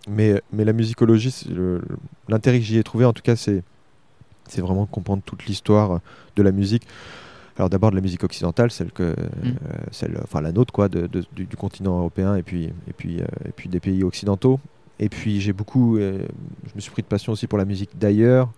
mais, 0.08 0.42
mais 0.54 0.66
la 0.66 0.74
musicologie, 0.74 1.34
l'intérêt 2.28 2.60
que 2.60 2.66
j'y 2.66 2.78
ai 2.78 2.84
trouvé, 2.84 3.06
en 3.06 3.14
tout 3.14 3.22
cas, 3.22 3.36
c'est, 3.36 3.64
vraiment 4.58 4.86
comprendre 4.86 5.22
toute 5.26 5.46
l'histoire 5.46 6.00
de 6.36 6.44
la 6.44 6.52
musique. 6.52 6.84
Alors 7.58 7.70
d'abord 7.70 7.92
de 7.92 7.96
la 7.96 8.02
musique 8.02 8.24
occidentale, 8.24 8.72
celle 8.72 8.92
que, 8.92 9.04
euh, 9.04 9.16
celle, 9.92 10.18
enfin 10.24 10.40
la 10.42 10.52
nôtre 10.54 10.72
quoi, 10.74 10.88
de- 10.88 11.08
de- 11.08 11.26
du, 11.36 11.46
du 11.46 11.56
continent 11.58 11.98
européen 12.00 12.36
et 12.36 12.42
puis 12.42 12.66
et 12.88 12.94
puis 12.96 13.20
euh, 13.22 13.26
et 13.46 13.52
puis 13.52 13.68
des 13.68 13.82
pays 13.82 14.02
occidentaux. 14.04 14.60
Et 14.98 15.10
puis 15.10 15.42
j'ai 15.42 15.52
beaucoup, 15.54 15.98
euh, 15.98 16.26
je 16.68 16.72
me 16.76 16.80
suis 16.80 16.90
pris 16.92 17.02
de 17.02 17.08
passion 17.08 17.34
aussi 17.34 17.48
pour 17.48 17.58
la 17.58 17.66
musique 17.66 17.92
d'ailleurs. 18.00 18.50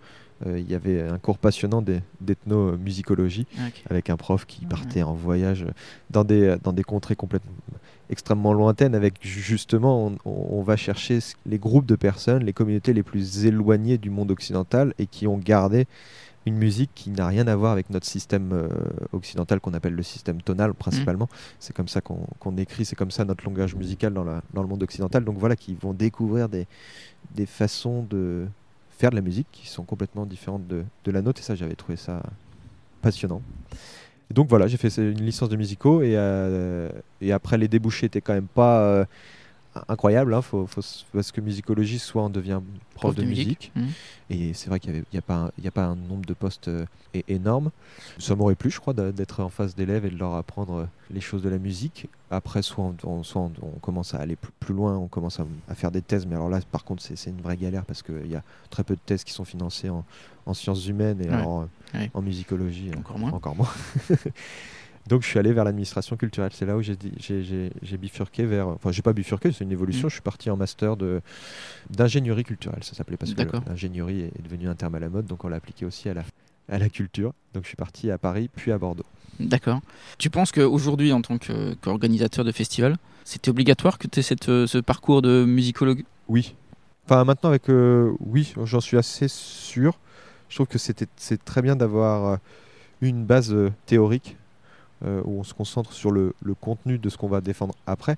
Euh, 0.46 0.58
Il 0.58 0.70
y 0.70 0.74
avait 0.76 1.02
un 1.02 1.18
cours 1.18 1.36
passionnant 1.38 1.82
d'e- 1.82 2.00
d'ethnomusicologie 2.20 3.46
Ah, 3.58 3.62
ok. 3.68 3.82
avec 3.90 4.08
un 4.10 4.16
prof 4.16 4.46
qui 4.46 4.62
Ouais. 4.62 4.68
partait 4.68 5.02
en 5.02 5.14
voyage 5.14 5.66
dans 6.10 6.24
des, 6.24 6.56
dans 6.62 6.72
des 6.72 6.84
contrées 6.84 7.16
complètement 7.16 7.52
extrêmement 8.12 8.52
lointaines 8.52 8.94
avec 8.94 9.14
ju- 9.20 9.40
justement 9.40 10.06
on, 10.06 10.16
on 10.24 10.62
va 10.62 10.76
chercher 10.76 11.18
les 11.46 11.58
groupes 11.58 11.86
de 11.86 11.96
personnes, 11.96 12.44
les 12.44 12.52
communautés 12.52 12.92
les 12.92 13.02
plus 13.02 13.44
éloignées 13.46 13.98
du 13.98 14.10
monde 14.10 14.30
occidental 14.30 14.94
et 14.98 15.06
qui 15.06 15.26
ont 15.26 15.38
gardé 15.38 15.86
une 16.44 16.56
musique 16.56 16.90
qui 16.94 17.10
n'a 17.10 17.28
rien 17.28 17.46
à 17.46 17.54
voir 17.54 17.70
avec 17.72 17.88
notre 17.90 18.06
système 18.06 18.52
euh, 18.52 18.68
occidental 19.12 19.60
qu'on 19.60 19.74
appelle 19.74 19.94
le 19.94 20.02
système 20.02 20.42
tonal 20.42 20.74
principalement. 20.74 21.28
C'est 21.60 21.74
comme 21.74 21.86
ça 21.86 22.00
qu'on 22.00 22.56
écrit, 22.56 22.84
c'est 22.84 22.96
comme 22.96 23.12
ça 23.12 23.24
notre 23.24 23.44
langage 23.44 23.76
musical 23.76 24.12
dans, 24.12 24.24
la, 24.24 24.42
dans 24.52 24.62
le 24.62 24.68
monde 24.68 24.82
occidental. 24.82 25.24
Donc 25.24 25.38
voilà, 25.38 25.54
qui 25.54 25.76
vont 25.80 25.92
découvrir 25.92 26.48
des, 26.48 26.66
des 27.34 27.46
façons 27.46 28.04
de 28.10 28.46
faire 28.98 29.10
de 29.10 29.16
la 29.16 29.22
musique 29.22 29.46
qui 29.52 29.68
sont 29.68 29.84
complètement 29.84 30.26
différentes 30.26 30.66
de, 30.66 30.84
de 31.04 31.10
la 31.12 31.22
nôtre. 31.22 31.40
Et 31.40 31.44
ça, 31.44 31.54
j'avais 31.54 31.76
trouvé 31.76 31.96
ça 31.96 32.22
passionnant. 33.02 33.40
Et 34.32 34.34
donc 34.34 34.48
voilà, 34.48 34.66
j'ai 34.66 34.78
fait 34.78 34.88
une 34.96 35.20
licence 35.20 35.50
de 35.50 35.56
musico 35.56 36.00
et, 36.00 36.12
euh, 36.16 36.88
et 37.20 37.32
après 37.32 37.58
les 37.58 37.68
débouchés 37.68 38.06
étaient 38.06 38.22
quand 38.22 38.32
même 38.32 38.46
pas 38.46 38.80
euh, 38.80 39.04
incroyables. 39.88 40.32
hein. 40.32 40.40
Faut- 40.40 40.66
parce 41.12 41.32
que 41.32 41.42
musicologie, 41.42 41.98
soit 41.98 42.22
on 42.22 42.30
devient 42.30 42.60
prof, 42.94 43.14
de, 43.14 43.24
musique, 43.24 43.72
Mhm. 43.76 43.88
et 44.30 44.54
c'est 44.54 44.70
vrai 44.70 44.80
qu'il 44.80 45.04
n'y 45.12 45.18
a, 45.18 45.22
pas 45.22 45.34
un- 45.34 45.50
il 45.58 45.64
y 45.64 45.68
a 45.68 45.70
pas 45.70 45.84
un 45.84 45.96
nombre 45.96 46.24
de 46.24 46.32
postes 46.32 46.68
euh, 46.68 46.86
énorme. 47.28 47.70
Ça 48.18 48.34
m'aurait 48.34 48.54
plu, 48.54 48.70
je 48.70 48.80
crois, 48.80 48.94
d'être 48.94 49.40
en 49.42 49.50
face 49.50 49.74
d'élèves 49.74 50.06
et 50.06 50.10
de 50.10 50.16
leur 50.16 50.34
apprendre 50.34 50.74
euh, 50.76 50.84
les 51.10 51.20
choses 51.20 51.42
de 51.42 51.50
la 51.50 51.58
musique. 51.58 52.08
Après, 52.30 52.62
soit 52.62 52.84
on, 52.84 52.94
on- 53.06 53.22
soit 53.22 53.42
on, 53.42 53.52
on 53.62 53.78
commence 53.80 54.14
à 54.14 54.18
aller 54.18 54.36
plus, 54.36 54.52
plus 54.60 54.74
loin, 54.74 54.96
on 54.96 55.08
commence 55.08 55.40
à, 55.40 55.46
à 55.68 55.74
faire 55.74 55.90
des 55.90 56.00
thèses. 56.00 56.24
Mais 56.26 56.36
alors 56.36 56.48
là, 56.48 56.60
par 56.70 56.84
contre, 56.84 57.02
c'est 57.02 57.16
c'est 57.16 57.28
une 57.28 57.42
vraie 57.42 57.58
galère 57.58 57.84
parce 57.84 58.02
qu'il 58.02 58.28
y 58.30 58.34
a 58.36 58.42
très 58.70 58.82
peu 58.82 58.94
de 58.94 59.00
thèses 59.04 59.24
qui 59.24 59.32
sont 59.34 59.44
financées 59.44 59.90
en, 59.90 60.06
en 60.46 60.54
sciences 60.54 60.86
humaines 60.86 61.20
et 61.20 61.28
Ouais. 61.28 61.34
alors, 61.34 61.68
en 62.14 62.22
musicologie. 62.22 62.90
euh, 62.94 62.98
Encore 62.98 63.18
moins. 63.18 63.30
Encore 63.32 63.56
moins. 63.56 63.68
Donc 65.08 65.22
je 65.22 65.26
suis 65.28 65.38
allé 65.38 65.52
vers 65.52 65.64
l'administration 65.64 66.16
culturelle. 66.16 66.52
C'est 66.54 66.64
là 66.64 66.76
où 66.76 66.82
j'ai 66.82 67.96
bifurqué 67.98 68.44
vers. 68.46 68.68
Enfin, 68.68 68.92
j'ai 68.92 69.02
pas 69.02 69.12
bifurqué, 69.12 69.50
c'est 69.50 69.64
une 69.64 69.72
évolution. 69.72 70.06
Mm. 70.06 70.10
Je 70.10 70.14
suis 70.14 70.22
parti 70.22 70.48
en 70.50 70.56
master 70.56 70.96
de 70.96 71.20
d'ingénierie 71.90 72.44
culturelle. 72.44 72.84
Ça 72.84 72.94
s'appelait 72.94 73.16
parce 73.16 73.32
que 73.32 73.36
D'accord. 73.36 73.62
l'ingénierie 73.66 74.20
est 74.20 74.42
devenu 74.42 74.68
un 74.68 74.74
terme 74.76 74.94
à 74.94 75.00
la 75.00 75.08
mode, 75.08 75.26
donc 75.26 75.44
on 75.44 75.48
l'a 75.48 75.56
appliqué 75.56 75.84
aussi 75.84 76.08
à 76.08 76.14
la 76.14 76.22
à 76.70 76.78
la 76.78 76.88
culture. 76.88 77.32
Donc 77.52 77.64
je 77.64 77.68
suis 77.68 77.76
parti 77.76 78.10
à 78.12 78.18
Paris 78.18 78.48
puis 78.54 78.70
à 78.70 78.78
Bordeaux. 78.78 79.04
D'accord. 79.40 79.80
Tu 80.18 80.30
penses 80.30 80.52
qu'aujourd'hui, 80.52 81.12
en 81.12 81.20
tant 81.22 81.36
qu'organisateur 81.38 82.44
de 82.44 82.52
festival, 82.52 82.96
c'était 83.24 83.50
obligatoire 83.50 83.98
que 83.98 84.06
tu 84.06 84.20
aies 84.20 84.22
cette, 84.22 84.44
ce 84.44 84.78
parcours 84.78 85.20
de 85.22 85.44
musicologue? 85.44 86.04
Oui. 86.28 86.54
Enfin 87.06 87.24
maintenant 87.24 87.48
avec 87.50 87.68
euh, 87.68 88.12
oui, 88.20 88.54
j'en 88.62 88.80
suis 88.80 88.96
assez 88.96 89.26
sûr. 89.26 89.98
Je 90.52 90.56
trouve 90.58 90.66
que 90.66 90.76
c'est 90.76 91.44
très 91.46 91.62
bien 91.62 91.76
d'avoir 91.76 92.26
euh, 92.26 92.36
une 93.00 93.24
base 93.24 93.54
euh, 93.54 93.70
théorique 93.86 94.36
euh, 95.02 95.22
où 95.24 95.40
on 95.40 95.44
se 95.44 95.54
concentre 95.54 95.94
sur 95.94 96.10
le, 96.10 96.34
le 96.44 96.52
contenu 96.52 96.98
de 96.98 97.08
ce 97.08 97.16
qu'on 97.16 97.26
va 97.28 97.40
défendre 97.40 97.74
après. 97.86 98.16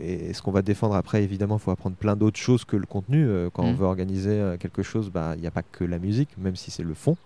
Et 0.00 0.32
ce 0.32 0.40
qu'on 0.40 0.52
va 0.52 0.62
défendre 0.62 0.94
après, 0.94 1.22
évidemment, 1.22 1.56
il 1.56 1.60
faut 1.60 1.70
apprendre 1.70 1.96
plein 1.96 2.16
d'autres 2.16 2.38
choses 2.38 2.64
que 2.64 2.76
le 2.78 2.86
contenu. 2.86 3.28
Quand 3.52 3.62
on 3.64 3.72
Mhm. 3.72 3.76
veut 3.76 3.84
organiser 3.84 4.54
quelque 4.58 4.82
chose, 4.82 5.10
bah, 5.10 5.34
il 5.36 5.42
n'y 5.42 5.46
a 5.46 5.50
pas 5.50 5.62
que 5.62 5.84
la 5.84 5.98
musique, 5.98 6.30
même 6.38 6.56
si 6.56 6.70
c'est 6.70 6.82
le 6.82 6.94
fond. 6.94 7.18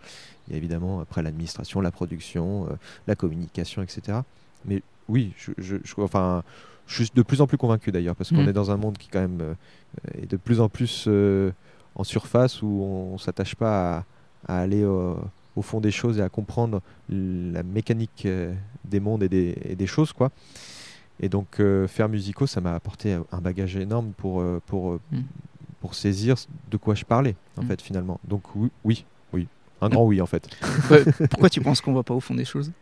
Il 0.48 0.52
y 0.52 0.54
a 0.54 0.56
évidemment 0.56 0.98
après 0.98 1.22
l'administration, 1.22 1.80
la 1.80 1.92
production, 1.92 2.66
la 3.06 3.14
communication, 3.14 3.82
etc. 3.82 4.18
Mais 4.64 4.82
oui, 5.08 5.32
je, 5.36 5.52
je- 5.58 5.76
je- 5.84 5.94
enfin, 6.00 6.42
je 6.88 7.04
suis 7.04 7.12
de 7.14 7.22
plus 7.22 7.40
en 7.40 7.46
plus 7.46 7.56
convaincu 7.58 7.92
d'ailleurs, 7.92 8.16
parce 8.16 8.30
qu'on 8.30 8.42
Mhm. 8.42 8.48
est 8.48 8.52
dans 8.52 8.72
un 8.72 8.76
monde 8.76 8.98
qui 8.98 9.06
quand 9.08 9.20
même 9.20 9.38
euh, 9.40 9.54
est 10.20 10.28
de 10.28 10.36
plus 10.36 10.60
en 10.60 10.68
plus 10.68 11.04
euh, 11.06 11.52
en 11.94 12.04
surface, 12.04 12.62
où 12.62 12.66
on 12.82 13.12
ne 13.14 13.18
s'attache 13.18 13.54
pas 13.54 13.98
à, 13.98 14.04
à 14.54 14.58
aller 14.60 14.84
au, 14.84 15.18
au 15.56 15.62
fond 15.62 15.80
des 15.80 15.90
choses 15.90 16.18
et 16.18 16.22
à 16.22 16.28
comprendre 16.28 16.80
la 17.08 17.62
mécanique 17.62 18.24
euh, 18.26 18.52
des 18.84 19.00
mondes 19.00 19.22
et 19.22 19.28
des, 19.28 19.56
et 19.64 19.76
des 19.76 19.86
choses. 19.86 20.12
quoi. 20.12 20.30
Et 21.20 21.28
donc 21.28 21.60
euh, 21.60 21.86
faire 21.86 22.08
musico, 22.08 22.46
ça 22.46 22.60
m'a 22.60 22.74
apporté 22.74 23.12
un 23.30 23.40
bagage 23.40 23.76
énorme 23.76 24.12
pour, 24.16 24.40
euh, 24.40 24.60
pour, 24.66 24.92
euh, 24.92 25.00
Mhm. 25.12 25.22
pour 25.80 25.94
saisir 25.94 26.34
de 26.70 26.76
quoi 26.76 26.94
je 26.94 27.04
parlais, 27.04 27.36
en 27.56 27.62
Mhm. 27.62 27.68
fait, 27.68 27.82
finalement. 27.82 28.18
Donc 28.26 28.42
oui, 28.56 28.70
oui, 28.84 29.04
oui. 29.32 29.46
Un 29.80 29.88
grand 29.90 30.04
oui, 30.06 30.20
en 30.20 30.26
fait. 30.26 30.48
Ouais, 30.90 31.04
Pourquoi 31.30 31.50
tu 31.50 31.60
penses 31.60 31.80
qu'on 31.80 31.92
va 31.92 32.02
pas 32.02 32.14
au 32.14 32.20
fond 32.20 32.34
des 32.34 32.44
choses? 32.44 32.72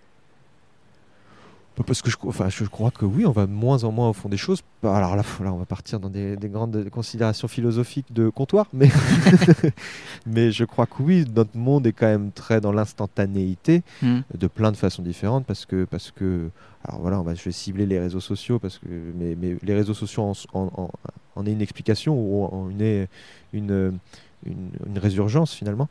Parce 1.87 2.03
que 2.03 2.11
je, 2.11 2.17
enfin, 2.27 2.49
je 2.51 2.65
crois 2.65 2.91
que 2.91 3.05
oui, 3.07 3.25
on 3.25 3.33
va 3.33 3.47
de 3.47 3.53
moins 3.53 3.83
en 3.85 3.93
moins 3.93 4.11
au 4.11 4.13
fond 4.13 4.29
des 4.29 4.37
choses. 4.37 4.63
Alors 4.83 5.17
là, 5.17 5.23
là 5.43 5.53
on 5.53 5.57
va 5.59 5.65
partir 5.65 5.99
dans 6.01 6.11
des, 6.11 6.37
des 6.37 6.49
grandes 6.49 6.89
considérations 6.91 7.49
philosophiques 7.49 8.13
de 8.13 8.29
comptoir, 8.29 8.67
mais, 8.75 8.89
mais 10.27 10.51
je 10.53 10.65
crois 10.65 10.87
que 10.87 11.03
oui, 11.03 11.25
notre 11.35 11.57
monde 11.57 11.87
est 11.87 11.93
quand 11.93 12.07
même 12.07 12.31
très 12.33 12.61
dans 12.61 12.73
l'instantanéité, 12.73 13.83
Mhm. 14.03 14.23
de 14.37 14.47
plein 14.47 14.71
de 14.73 14.77
façons 14.77 15.03
différentes, 15.03 15.47
parce 15.47 15.65
que, 15.67 15.85
parce 15.85 16.11
que 16.11 16.51
alors 16.85 17.01
voilà, 17.01 17.21
on 17.21 17.23
va, 17.23 17.35
je 17.35 17.43
vais 17.45 17.53
cibler 17.53 17.87
les 17.87 17.99
réseaux 17.99 18.21
sociaux, 18.21 18.59
parce 18.59 18.79
que 18.79 18.87
mais, 19.19 19.37
mais 19.41 19.57
les 19.63 19.75
réseaux 19.75 19.95
sociaux 19.95 20.23
en, 20.25 20.33
en, 20.53 20.71
en- 20.77 20.91
en 21.37 21.47
est 21.47 21.53
une 21.53 21.63
explication 21.63 22.15
ou 22.15 22.45
en 22.45 22.71
est 22.81 23.09
une, 23.53 23.71
une, 23.71 23.99
une 24.45 24.99
résurgence 24.99 25.53
finalement, 25.55 25.89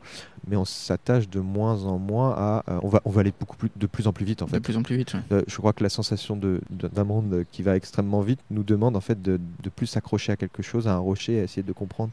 mais 0.47 0.55
on 0.57 0.65
s'attache 0.65 1.29
de 1.29 1.39
moins 1.39 1.83
en 1.85 1.97
moins 1.99 2.31
à, 2.37 2.63
euh, 2.69 2.79
on 2.83 2.89
va, 2.89 3.01
on 3.05 3.09
va 3.09 3.21
aller 3.21 3.33
beaucoup 3.39 3.55
plus, 3.57 3.69
de 3.75 3.87
plus 3.87 4.07
en 4.07 4.13
plus 4.13 4.25
vite 4.25 4.41
en 4.41 4.47
fait. 4.47 4.57
De 4.57 4.61
plus 4.61 4.75
en 4.77 4.83
plus 4.83 4.97
vite. 4.97 5.13
ouais. 5.13 5.21
Euh, 5.31 5.41
je 5.47 5.55
crois 5.57 5.73
que 5.73 5.83
la 5.83 5.89
sensation 5.89 6.35
de- 6.35 6.61
de- 6.69 6.87
d'un 6.87 7.03
monde 7.05 7.45
qui 7.51 7.63
va 7.63 7.75
extrêmement 7.75 8.21
vite 8.21 8.39
nous 8.49 8.63
demande 8.63 8.95
en 8.95 9.01
fait 9.01 9.21
de, 9.21 9.39
de 9.63 9.69
plus 9.69 9.87
s'accrocher 9.87 10.31
à 10.33 10.35
quelque 10.37 10.61
chose, 10.63 10.87
à 10.87 10.93
un 10.95 10.97
rocher, 10.99 11.39
à 11.39 11.43
essayer 11.43 11.63
de 11.63 11.73
comprendre 11.73 12.11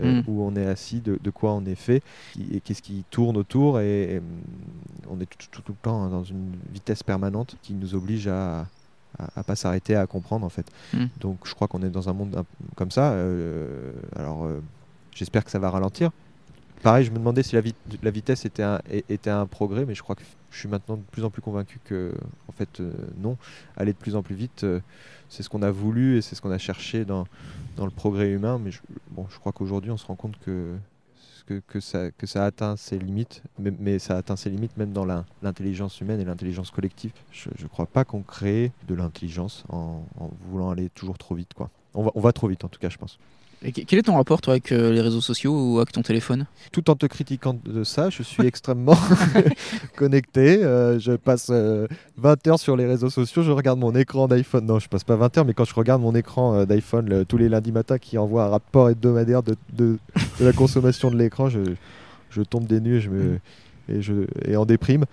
euh, 0.00 0.20
Mm. 0.20 0.24
où 0.28 0.42
on 0.42 0.54
est 0.54 0.66
assis, 0.66 1.00
de, 1.00 1.18
de 1.22 1.30
quoi 1.30 1.52
on 1.54 1.64
est 1.64 1.74
fait, 1.74 2.02
qui- 2.34 2.48
et 2.54 2.60
qu'est-ce 2.60 2.82
qui 2.82 3.04
tourne 3.10 3.38
autour. 3.38 3.80
Et, 3.80 4.14
et, 4.14 4.18
hum, 4.18 4.24
on 5.10 5.18
est 5.20 5.26
tout, 5.26 5.46
tout- 5.50 5.62
tout 5.62 5.72
le 5.72 5.78
temps 5.82 6.08
dans 6.08 6.24
une 6.24 6.52
vitesse 6.72 7.02
permanente 7.02 7.56
qui 7.62 7.72
nous 7.72 7.94
oblige 7.94 8.28
à 8.28 8.66
à, 9.18 9.40
à 9.40 9.42
pas 9.42 9.56
s'arrêter 9.56 9.96
à 9.96 10.06
comprendre 10.06 10.44
en 10.44 10.50
fait. 10.50 10.66
Mm. 10.92 11.06
Donc 11.20 11.38
je 11.44 11.54
crois 11.54 11.66
qu'on 11.66 11.82
est 11.82 11.88
dans 11.88 12.10
un 12.10 12.12
monde 12.12 12.44
comme 12.76 12.90
ça. 12.90 13.16
alors 14.14 14.46
j'espère 15.18 15.44
que 15.44 15.50
ça 15.50 15.58
va 15.58 15.70
ralentir. 15.70 16.10
Pareil, 16.82 17.04
je 17.04 17.10
me 17.10 17.16
demandais 17.16 17.42
si 17.42 17.56
la, 17.56 17.60
vi- 17.60 17.74
la 18.02 18.10
vitesse 18.10 18.44
était 18.44 18.62
un, 19.30 19.46
progrès, 19.46 19.84
mais 19.84 19.94
je 19.96 20.02
crois 20.02 20.14
que 20.14 20.22
je 20.50 20.58
suis 20.58 20.68
maintenant 20.68 20.96
de 20.96 21.02
plus 21.10 21.24
en 21.24 21.30
plus 21.30 21.42
convaincu 21.42 21.80
que, 21.84 22.14
en 22.46 22.52
fait, 22.52 22.80
euh, 22.80 22.92
non. 23.20 23.36
Aller 23.76 23.92
de 23.92 23.98
plus 23.98 24.14
en 24.14 24.22
plus 24.22 24.36
vite, 24.36 24.62
euh, 24.62 24.80
c'est 25.28 25.42
ce 25.42 25.48
qu'on 25.48 25.62
a 25.62 25.72
voulu 25.72 26.16
et 26.16 26.22
c'est 26.22 26.36
ce 26.36 26.40
qu'on 26.40 26.52
a 26.52 26.58
cherché 26.58 27.04
dans, 27.04 27.26
le 27.76 27.90
progrès 27.90 28.30
humain. 28.30 28.60
Mais 28.62 28.70
je, 28.70 28.78
bon, 29.10 29.26
je 29.28 29.38
crois 29.38 29.50
qu'aujourd'hui, 29.50 29.90
on 29.90 29.96
se 29.96 30.06
rend 30.06 30.14
compte 30.14 30.38
que, 30.38 30.76
ça, 31.80 32.10
que 32.12 32.38
atteint 32.38 32.76
ses 32.76 32.98
limites, 32.98 33.42
mais, 33.58 33.72
mais 33.76 33.98
ça 33.98 34.16
atteint 34.16 34.36
ses 34.36 34.50
limites 34.50 34.76
même 34.76 34.92
dans 34.92 35.04
l'intelligence 35.42 36.00
humaine 36.00 36.20
et 36.20 36.24
l'intelligence 36.24 36.70
collective. 36.70 37.10
Je 37.32 37.48
ne 37.60 37.68
crois 37.68 37.86
pas 37.86 38.04
qu'on 38.04 38.22
crée 38.22 38.70
de 38.86 38.94
l'intelligence 38.94 39.64
en, 39.68 40.04
voulant 40.48 40.70
aller 40.70 40.90
toujours 40.90 41.18
trop 41.18 41.34
vite. 41.34 41.54
On 41.94 42.20
va 42.20 42.32
trop 42.32 42.46
vite, 42.46 42.62
en 42.62 42.68
tout 42.68 42.78
cas, 42.78 42.88
je 42.88 42.98
pense. 42.98 43.18
Et 43.64 43.72
que- 43.72 43.80
quel 43.82 43.98
est 43.98 44.02
ton 44.02 44.14
rapport 44.16 44.40
toi, 44.40 44.52
avec 44.54 44.70
euh, 44.72 44.92
les 44.92 45.00
réseaux 45.00 45.20
sociaux 45.20 45.52
ou 45.52 45.78
avec 45.78 45.90
ton 45.92 46.02
téléphone? 46.02 46.46
Tout 46.70 46.90
en 46.90 46.94
te 46.94 47.06
critiquant 47.06 47.56
de 47.64 47.82
ça, 47.84 48.08
je 48.10 48.22
suis 48.22 48.46
extrêmement 48.46 48.96
connecté. 49.96 50.62
Euh, 50.62 50.98
je 50.98 51.12
passe 51.12 51.48
euh, 51.50 51.86
20 52.16 52.46
heures 52.46 52.58
sur 52.60 52.76
les 52.76 52.86
réseaux 52.86 53.10
sociaux, 53.10 53.42
je 53.42 53.50
regarde 53.50 53.78
mon 53.78 53.94
écran 53.94 54.28
d'iPhone. 54.28 54.64
Non, 54.66 54.78
je 54.78 54.88
passe 54.88 55.04
pas 55.04 55.16
20 55.16 55.38
heures, 55.38 55.44
mais 55.44 55.54
quand 55.54 55.64
je 55.64 55.74
regarde 55.74 56.02
mon 56.02 56.14
écran 56.14 56.54
euh, 56.54 56.64
d'iPhone 56.66 57.08
le- 57.08 57.24
tous 57.24 57.36
les 57.36 57.48
lundis 57.48 57.72
matins 57.72 57.98
qui 57.98 58.18
envoie 58.18 58.44
un 58.44 58.48
rapport 58.48 58.90
hebdomadaire 58.90 59.42
de, 59.42 59.56
de- 59.72 59.98
de 60.40 60.44
la 60.44 60.52
consommation 60.52 61.10
de 61.10 61.16
l'écran, 61.16 61.48
je, 61.48 61.60
je 62.30 62.42
tombe 62.42 62.66
des 62.66 62.80
nues, 62.80 63.00
je 63.00 63.10
me, 63.10 63.38
et, 63.88 64.02
je, 64.02 64.26
et 64.44 64.56
en 64.56 64.66
déprime. 64.66 65.04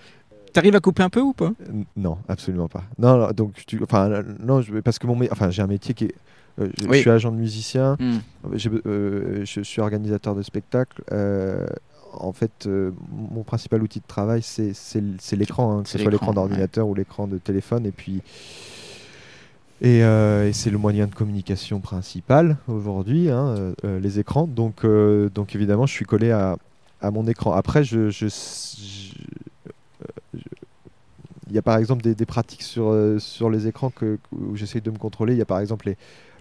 T'arrives 0.54 0.76
à 0.76 0.80
couper 0.80 1.04
un 1.04 1.10
peu 1.10 1.20
ou 1.22 1.34
pas? 1.34 1.52
Non, 1.98 2.18
absolument 2.30 2.70
pas. 2.70 2.84
Non, 2.98 3.18
non, 3.18 3.32
donc 3.32 3.54
tu, 3.68 3.82
enfin 3.84 4.10
euh, 4.10 4.24
non, 4.40 4.62
je, 4.62 4.76
parce 4.80 5.00
que 5.00 5.08
mon, 5.08 5.20
enfin 5.32 5.50
j'ai 5.50 5.62
un 5.62 5.68
métier 5.68 5.94
qui 5.94 6.06
est, 6.06 6.16
euh, 6.60 6.70
je, 6.78 6.88
suis 7.02 7.10
agent 7.10 7.32
de 7.32 7.38
musicien, 7.38 7.98
Hmm. 8.00 8.18
be- 8.70 8.82
euh, 8.86 9.44
je 9.46 9.62
suis 9.62 9.82
organisateur 9.82 10.36
de 10.36 10.42
spectacles. 10.42 11.02
euh, 11.12 11.66
en 12.18 12.32
fait, 12.32 12.66
euh, 12.66 12.92
mon 13.12 13.44
principal 13.44 13.84
outil 13.84 14.00
de 14.00 14.06
travail, 14.08 14.42
c'est 14.42 14.72
l'écran, 15.36 15.80
hein, 15.80 15.84
que 15.84 15.90
ce 15.90 15.98
soit 15.98 16.10
l'écran, 16.12 16.28
d'ordinateur 16.34 16.88
ou 16.88 16.96
l'écran 16.96 17.28
de 17.28 17.38
téléphone. 17.38 17.86
Et 17.86 17.92
puis, 17.92 18.22
et, 19.82 20.02
euh, 20.04 20.48
et 20.48 20.54
c'est 20.54 20.70
le 20.70 20.78
moyen 20.78 21.08
de 21.08 21.14
communication 21.14 21.82
principal 21.82 22.56
aujourd'hui, 22.70 23.30
hein, 23.30 23.48
euh, 23.58 23.74
euh, 23.84 24.00
les 24.00 24.20
écrans. 24.20 24.48
Donc, 24.48 24.86
euh, 24.86 25.30
donc 25.30 25.56
évidemment, 25.56 25.86
je 25.86 25.92
suis 25.92 26.06
collé 26.06 26.32
à, 26.32 26.56
à 27.02 27.12
mon 27.12 27.28
écran. 27.28 27.52
Après, 27.52 27.84
je, 27.84 28.10
je, 28.10 28.28
je- 28.28 29.14
euh, 29.68 30.08
je- 30.34 30.40
il 31.50 31.54
y 31.54 31.58
a 31.58 31.62
par 31.62 31.78
exemple 31.78 32.02
des, 32.02 32.16
des 32.16 32.26
pratiques 32.26 32.64
sur, 32.64 32.88
euh, 32.88 33.20
sur 33.20 33.50
les 33.50 33.68
écrans 33.68 33.90
que, 33.90 34.18
où 34.32 34.56
j'essaye 34.56 34.82
de 34.82 34.90
me 34.90 34.98
contrôler. 34.98 35.34
Il 35.34 35.38
y 35.38 35.42
a 35.42 35.46
par 35.46 35.60
exemple 35.60 35.88
les, 35.88 35.98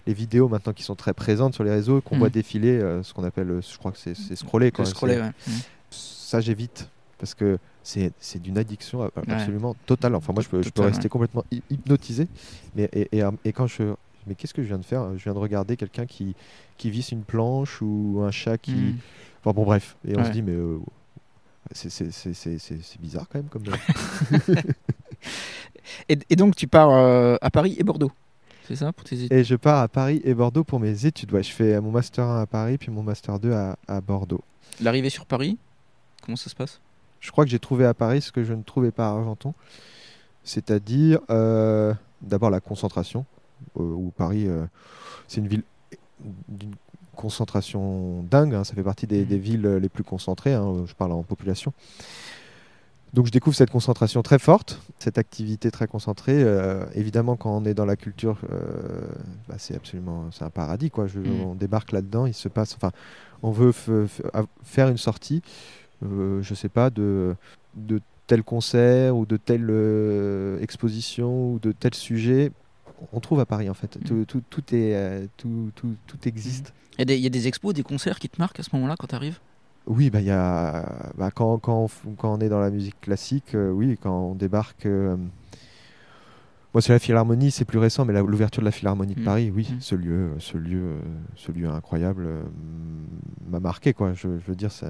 les 0.07 0.13
vidéos 0.13 0.47
maintenant 0.49 0.73
qui 0.73 0.83
sont 0.83 0.95
très 0.95 1.13
présentes 1.13 1.53
sur 1.53 1.63
les 1.63 1.71
réseaux, 1.71 2.01
qu'on 2.01 2.15
Mhm. 2.15 2.19
voit 2.19 2.29
défiler, 2.29 2.77
euh, 2.79 3.01
ce 3.03 3.13
qu'on 3.13 3.23
appelle, 3.23 3.49
euh, 3.49 3.61
je 3.61 3.77
crois 3.77 3.91
que 3.91 3.97
c'est 3.97 4.15
scroller. 4.35 4.71
Quoi. 4.71 4.85
scroller, 4.85 5.17
ouais. 5.17 5.31
Hmm. 5.47 5.51
Ça, 5.91 6.39
j'évite. 6.41 6.89
Parce 7.17 7.33
que 7.33 7.57
c'est 7.81 8.11
d'une 8.41 8.57
addiction 8.57 9.01
Ouais. 9.01 9.09
absolument 9.27 9.75
totale. 9.85 10.15
Enfin, 10.15 10.33
moi, 10.33 10.43
je 10.43 10.49
peux, 10.49 10.57
je 10.61 10.65
peux 10.69 10.71
Total, 10.71 10.89
rester 10.91 11.05
ouais. 11.05 11.09
complètement 11.09 11.43
hy- 11.51 11.61
hypnotisé. 11.69 12.27
Mais, 12.75 12.89
et, 12.93 13.07
et, 13.17 13.23
euh, 13.23 13.31
et 13.45 13.53
quand 13.53 13.67
je. 13.67 13.93
Mais 14.27 14.33
qu'est-ce 14.35 14.53
que 14.55 14.63
je 14.63 14.67
viens 14.67 14.79
de 14.79 14.85
faire 14.85 15.15
Je 15.17 15.23
viens 15.23 15.33
de 15.33 15.39
regarder 15.39 15.77
quelqu'un 15.77 16.05
qui, 16.07 16.35
qui 16.77 16.89
visse 16.89 17.11
une 17.11 17.23
planche 17.23 17.81
ou 17.81 18.21
un 18.25 18.31
chat 18.31 18.57
qui. 18.57 18.73
Hmm. 18.73 18.97
Enfin, 19.43 19.53
bon, 19.55 19.63
bref. 19.63 19.95
Et 20.07 20.15
on 20.15 20.19
Ouais. 20.19 20.25
se 20.25 20.31
dit, 20.31 20.41
mais. 20.41 20.51
euh, 20.53 20.79
c'est- 21.73 22.99
bizarre 22.99 23.25
quand 23.31 23.39
même 23.39 23.47
comme 23.49 23.63
Et, 26.09 26.17
et 26.29 26.35
donc 26.35 26.55
tu 26.55 26.67
pars 26.67 26.89
euh, 26.91 27.37
à 27.41 27.49
Paris 27.51 27.75
et 27.79 27.83
Bordeaux, 27.83 28.11
c'est 28.67 28.75
ça 28.75 28.91
pour 28.93 29.03
tes 29.03 29.15
études 29.23 29.33
Et 29.33 29.43
je 29.43 29.55
pars 29.55 29.81
à 29.81 29.87
Paris 29.87 30.21
et 30.23 30.33
Bordeaux 30.33 30.63
pour 30.63 30.79
mes 30.79 31.05
études. 31.05 31.31
Ouais, 31.33 31.43
je 31.43 31.51
fais 31.51 31.79
mon 31.81 31.91
master 31.91 32.25
1 32.25 32.41
à 32.41 32.45
Paris, 32.45 32.77
puis 32.77 32.91
mon 32.91 33.03
master 33.03 33.39
2 33.39 33.51
à, 33.53 33.77
à 33.87 34.01
Bordeaux. 34.01 34.41
L'arrivée 34.81 35.09
sur 35.09 35.25
Paris, 35.25 35.57
comment 36.23 36.35
ça 36.35 36.49
se 36.49 36.55
passe? 36.55 36.79
Je 37.19 37.31
crois 37.31 37.43
que 37.45 37.51
j'ai 37.51 37.59
trouvé 37.59 37.85
à 37.85 37.93
Paris 37.93 38.21
ce 38.21 38.31
que 38.31 38.43
je 38.43 38.53
ne 38.53 38.61
trouvais 38.63 38.91
pas 38.91 39.07
à 39.07 39.11
Argenton. 39.11 39.53
C'est-à-dire, 40.43 41.19
euh, 41.29 41.93
d'abord 42.21 42.49
la 42.49 42.59
concentration. 42.59 43.25
euh, 43.79 43.81
où 43.83 44.11
Paris, 44.15 44.47
euh, 44.47 44.65
c'est 45.27 45.39
une 45.41 45.47
ville 45.47 45.63
d'une 46.49 46.75
concentration 47.15 48.21
dingue. 48.29 48.53
hein, 48.53 48.63
ça 48.63 48.73
fait 48.75 48.83
partie 48.83 49.07
des, 49.07 49.21
Mhm. 49.21 49.25
des 49.25 49.37
villes 49.37 49.67
les 49.81 49.89
plus 49.89 50.03
concentrées. 50.03 50.53
hein, 50.53 50.83
je 50.85 50.93
parle 50.93 51.13
en 51.13 51.23
population. 51.23 51.73
Donc 53.15 53.25
je 53.27 53.31
découvre 53.31 53.55
cette 53.55 53.69
concentration 53.69 54.21
très 54.23 54.39
forte, 54.39 54.81
cette 54.99 55.17
activité 55.17 55.71
très 55.71 55.87
concentrée. 55.87 56.43
euh, 56.43 56.85
évidemment, 56.95 57.35
quand 57.37 57.55
on 57.55 57.63
est 57.65 57.73
dans 57.73 57.85
la 57.85 57.95
culture, 57.95 58.37
euh, 58.51 59.01
bah, 59.47 59.55
c'est 59.57 59.73
absolument, 59.75 60.25
c'est 60.31 60.43
un 60.43 60.49
paradis 60.49 60.91
quoi. 60.91 61.07
Je- 61.07 61.19
Mm. 61.21 61.41
On 61.45 61.55
débarque 61.55 61.91
là-dedans, 61.93 62.25
il 62.25 62.33
se 62.33 62.49
passe, 62.49 62.75
enfin, 62.75 62.91
on 63.41 63.51
veut 63.51 63.71
faire 64.63 64.89
une 64.89 64.97
sortie, 64.97 65.41
euh, 66.03 66.41
je 66.41 66.53
sais 66.53 66.67
pas, 66.69 66.89
de, 66.89 67.35
de 67.75 68.01
tel 68.27 68.43
concert 68.43 69.15
ou 69.15 69.25
de 69.25 69.37
telle 69.37 69.67
euh, 69.69 70.59
exposition 70.59 71.53
ou 71.53 71.59
de 71.59 71.71
tel 71.71 71.93
sujet. 71.93 72.51
On 73.13 73.19
trouve 73.21 73.39
à 73.39 73.45
Paris 73.45 73.69
en 73.69 73.73
fait. 73.73 73.95
Mm. 73.97 74.03
Tout, 74.03 74.25
tout, 74.27 74.43
tout 74.49 74.75
est, 74.75 75.29
tout, 75.37 75.71
tout, 75.75 75.95
tout 76.05 76.27
existe. 76.27 76.73
Il 76.97 76.99
y, 76.99 77.01
a 77.03 77.05
des- 77.05 77.15
il 77.17 77.23
y 77.23 77.27
a 77.27 77.29
des 77.29 77.47
expos, 77.47 77.73
des 77.73 77.83
concerts 77.83 78.19
qui 78.19 78.27
te 78.29 78.41
marquent 78.41 78.59
à 78.59 78.63
ce 78.63 78.69
moment-là 78.73 78.95
quand 78.99 79.07
tu 79.07 79.15
arrives 79.15 79.39
Oui, 79.87 80.09
bah, 80.09 80.21
y 80.21 80.31
a, 80.31 81.11
bah, 81.17 81.29
quand, 81.31 81.59
quand, 81.59 81.77
on, 81.83 81.85
f- 81.85 82.15
quand 82.17 82.33
on 82.33 82.39
est 82.39 82.49
dans 82.49 82.59
la 82.59 82.71
musique 82.71 82.99
classique, 83.01 83.53
euh, 83.53 83.69
oui, 83.69 83.97
quand 84.01 84.17
on 84.31 84.35
débarque. 84.35 84.85
euh, 84.87 85.15
moi, 86.73 86.81
c'est 86.81 86.91
la 86.91 86.99
Philharmonie, 86.99 87.51
c'est 87.51 87.63
plus 87.65 87.77
récent, 87.79 88.03
mais 88.03 88.11
l'ouverture 88.13 88.61
de 88.61 88.65
la 88.65 88.71
Philharmonie 88.71 89.15
de 89.15 89.21
Mm. 89.21 89.25
Paris, 89.25 89.51
oui, 89.55 89.69
Mm. 89.71 89.79
ce 89.79 89.95
lieu, 89.95 90.29
ce 90.39 90.57
lieu, 90.57 90.95
ce 91.35 91.51
lieu 91.53 91.69
incroyable 91.69 92.25
euh, 92.25 92.41
m'a 93.49 93.59
marqué, 93.61 93.93
quoi. 93.93 94.11
Je, 94.13 94.27
je 94.39 94.45
veux 94.47 94.55
dire, 94.55 94.71
ça. 94.71 94.87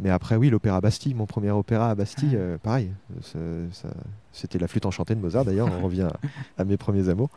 Mais 0.00 0.08
après, 0.10 0.36
oui, 0.36 0.48
l'opéra 0.48 0.80
Bastille, 0.80 1.12
mon 1.14 1.26
premier 1.26 1.50
opéra 1.50 1.90
à 1.90 1.94
Bastille, 1.94 2.30
Ah. 2.34 2.38
euh, 2.38 2.58
pareil. 2.58 2.92
C'était 4.32 4.58
la 4.58 4.68
flûte 4.68 4.86
enchantée 4.86 5.14
de 5.14 5.20
Mozart, 5.20 5.44
d'ailleurs. 5.44 5.68
on 5.70 5.82
revient 5.84 6.02
à, 6.56 6.62
à 6.62 6.64
mes 6.64 6.76
premiers 6.76 7.08
amours. 7.08 7.30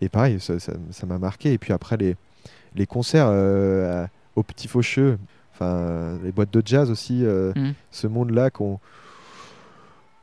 Et 0.00 0.08
pareil, 0.08 0.38
ça 0.38 1.06
m'a 1.06 1.18
marqué. 1.18 1.52
Et 1.54 1.58
puis 1.58 1.72
après, 1.72 1.96
les, 1.96 2.14
les 2.74 2.86
concerts 2.86 3.26
euh, 3.28 4.06
au 4.36 4.42
Petit 4.42 4.68
Faucheux, 4.68 5.18
enfin, 5.54 6.18
les 6.22 6.32
boîtes 6.32 6.52
de 6.52 6.62
jazz 6.64 6.90
aussi, 6.90 7.24
euh, 7.24 7.52
Mm. 7.56 7.72
ce 7.90 8.06
monde-là 8.06 8.50
qu'on 8.50 8.78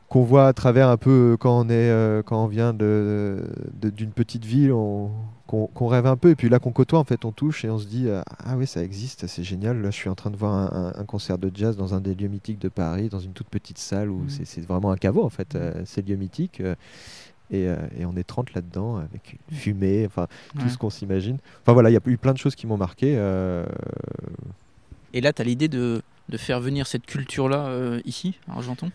qu'on 0.09 0.23
voit 0.23 0.47
à 0.47 0.51
travers 0.53 0.89
un 0.89 0.97
peu 0.97 1.09
euh, 1.33 1.37
quand 1.37 1.57
on 1.57 1.69
est 1.69 1.89
euh, 1.89 2.21
quand 2.21 2.43
on 2.43 2.47
vient 2.47 2.73
de 2.73 3.45
d'une 3.81 4.11
petite 4.11 4.43
ville 4.43 4.73
on- 4.73 5.09
qu'on 5.47 5.87
rêve 5.87 6.05
un 6.05 6.15
peu 6.17 6.29
et 6.29 6.35
puis 6.35 6.47
là 6.49 6.59
qu'on 6.59 6.71
côtoie 6.71 6.99
en 6.99 7.03
fait 7.05 7.23
on 7.25 7.31
touche 7.33 7.63
et 7.65 7.69
on 7.69 7.77
se 7.77 7.85
dit 7.85 8.07
euh, 8.07 8.21
ah 8.45 8.55
oui 8.57 8.65
ça 8.67 8.81
existe 8.83 9.27
c'est 9.27 9.43
génial 9.43 9.81
là 9.81 9.89
je 9.89 9.95
suis 9.95 10.09
en 10.09 10.15
train 10.15 10.29
de 10.31 10.37
voir 10.37 10.73
un, 10.97 11.03
concert 11.05 11.37
de 11.37 11.51
jazz 11.53 11.75
dans 11.77 11.93
un 11.93 11.99
des 12.01 12.13
lieux 12.15 12.29
mythiques 12.29 12.59
de 12.59 12.69
Paris 12.69 13.07
dans 13.09 13.19
une 13.19 13.31
toute 13.33 13.47
petite 13.49 13.77
salle 13.77 14.09
où 14.09 14.19
Mhm. 14.19 14.29
c'est- 14.45 14.61
vraiment 14.65 14.91
un 14.91 14.97
caveau 14.97 15.23
en 15.25 15.29
fait 15.29 15.55
euh, 15.55 15.81
ces 15.85 16.01
lieux 16.01 16.15
mythiques 16.17 16.61
et, 17.51 17.63
et 17.97 18.05
on 18.05 18.15
est 18.15 18.23
30 18.27 18.53
là-dedans 18.53 18.95
avec 18.97 19.37
une 19.49 19.57
fumée 19.57 20.05
enfin 20.05 20.27
tout 20.57 20.63
Ouais. 20.63 20.69
ce 20.69 20.77
qu'on 20.77 20.89
s'imagine 20.89 21.37
enfin 21.63 21.71
voilà 21.73 21.89
il 21.89 21.93
y 21.93 21.97
a 21.97 22.01
eu 22.05 22.17
plein 22.17 22.31
de 22.33 22.37
choses 22.37 22.55
qui 22.55 22.65
m'ont 22.67 22.77
marqué 22.77 23.15
Et 25.13 25.21
là, 25.21 25.33
tu 25.33 25.41
as 25.41 25.45
l'idée 25.45 25.67
de, 25.67 26.01
de 26.29 26.37
faire 26.37 26.59
venir 26.59 26.87
cette 26.87 27.05
culture-là 27.05 27.65
euh, 27.65 28.01
ici, 28.05 28.39
à 28.49 28.53
Argenton? 28.53 28.91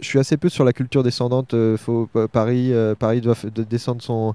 Je 0.00 0.06
suis 0.06 0.18
assez 0.18 0.36
peu 0.36 0.48
sur 0.48 0.64
la 0.64 0.72
culture 0.72 1.02
descendante. 1.02 1.52
euh, 1.54 1.76
faut, 1.76 2.06
Pa- 2.06 2.26
Paris, 2.28 2.72
euh, 2.72 2.94
Paris 2.94 3.20
doit 3.20 3.36
descendre 3.68 4.00
son, 4.00 4.34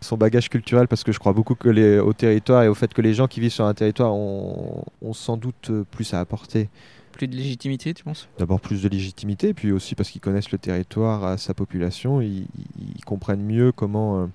son 0.00 0.16
bagage 0.16 0.48
culturel 0.48 0.88
parce 0.88 1.04
que 1.04 1.12
je 1.12 1.18
crois 1.18 1.34
beaucoup 1.34 1.54
que 1.54 1.68
les, 1.68 1.98
au 1.98 2.14
territoire 2.14 2.62
et 2.62 2.68
au 2.68 2.74
fait 2.74 2.94
que 2.94 3.02
les 3.02 3.12
gens 3.12 3.26
qui 3.26 3.40
vivent 3.40 3.52
sur 3.52 3.66
un 3.66 3.74
territoire 3.74 4.14
ont, 4.14 4.84
ont 5.02 5.12
sans 5.12 5.36
doute 5.36 5.70
euh, 5.70 5.84
plus 5.90 6.14
à 6.14 6.20
apporter. 6.20 6.70
Plus 7.12 7.28
de 7.28 7.36
légitimité, 7.36 7.94
tu 7.94 8.04
penses? 8.04 8.28
D'abord 8.38 8.60
plus 8.60 8.82
de 8.82 8.88
légitimité, 8.88 9.54
puis 9.54 9.72
aussi 9.72 9.94
parce 9.94 10.10
qu'ils 10.10 10.20
connaissent 10.20 10.50
le 10.50 10.58
territoire, 10.58 11.38
sa 11.38 11.54
population, 11.54 12.20
ils, 12.20 12.46
comprennent 13.06 13.42
mieux 13.42 13.72
comment, 13.72 14.20
euh, 14.22 14.26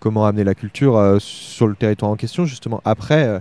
comment 0.00 0.24
amener 0.24 0.44
la 0.44 0.54
culture 0.54 0.96
euh, 0.96 1.18
sur 1.18 1.66
le 1.66 1.74
territoire 1.74 2.10
en 2.10 2.16
question. 2.16 2.46
Justement, 2.46 2.80
après, 2.86 3.24
euh, 3.24 3.40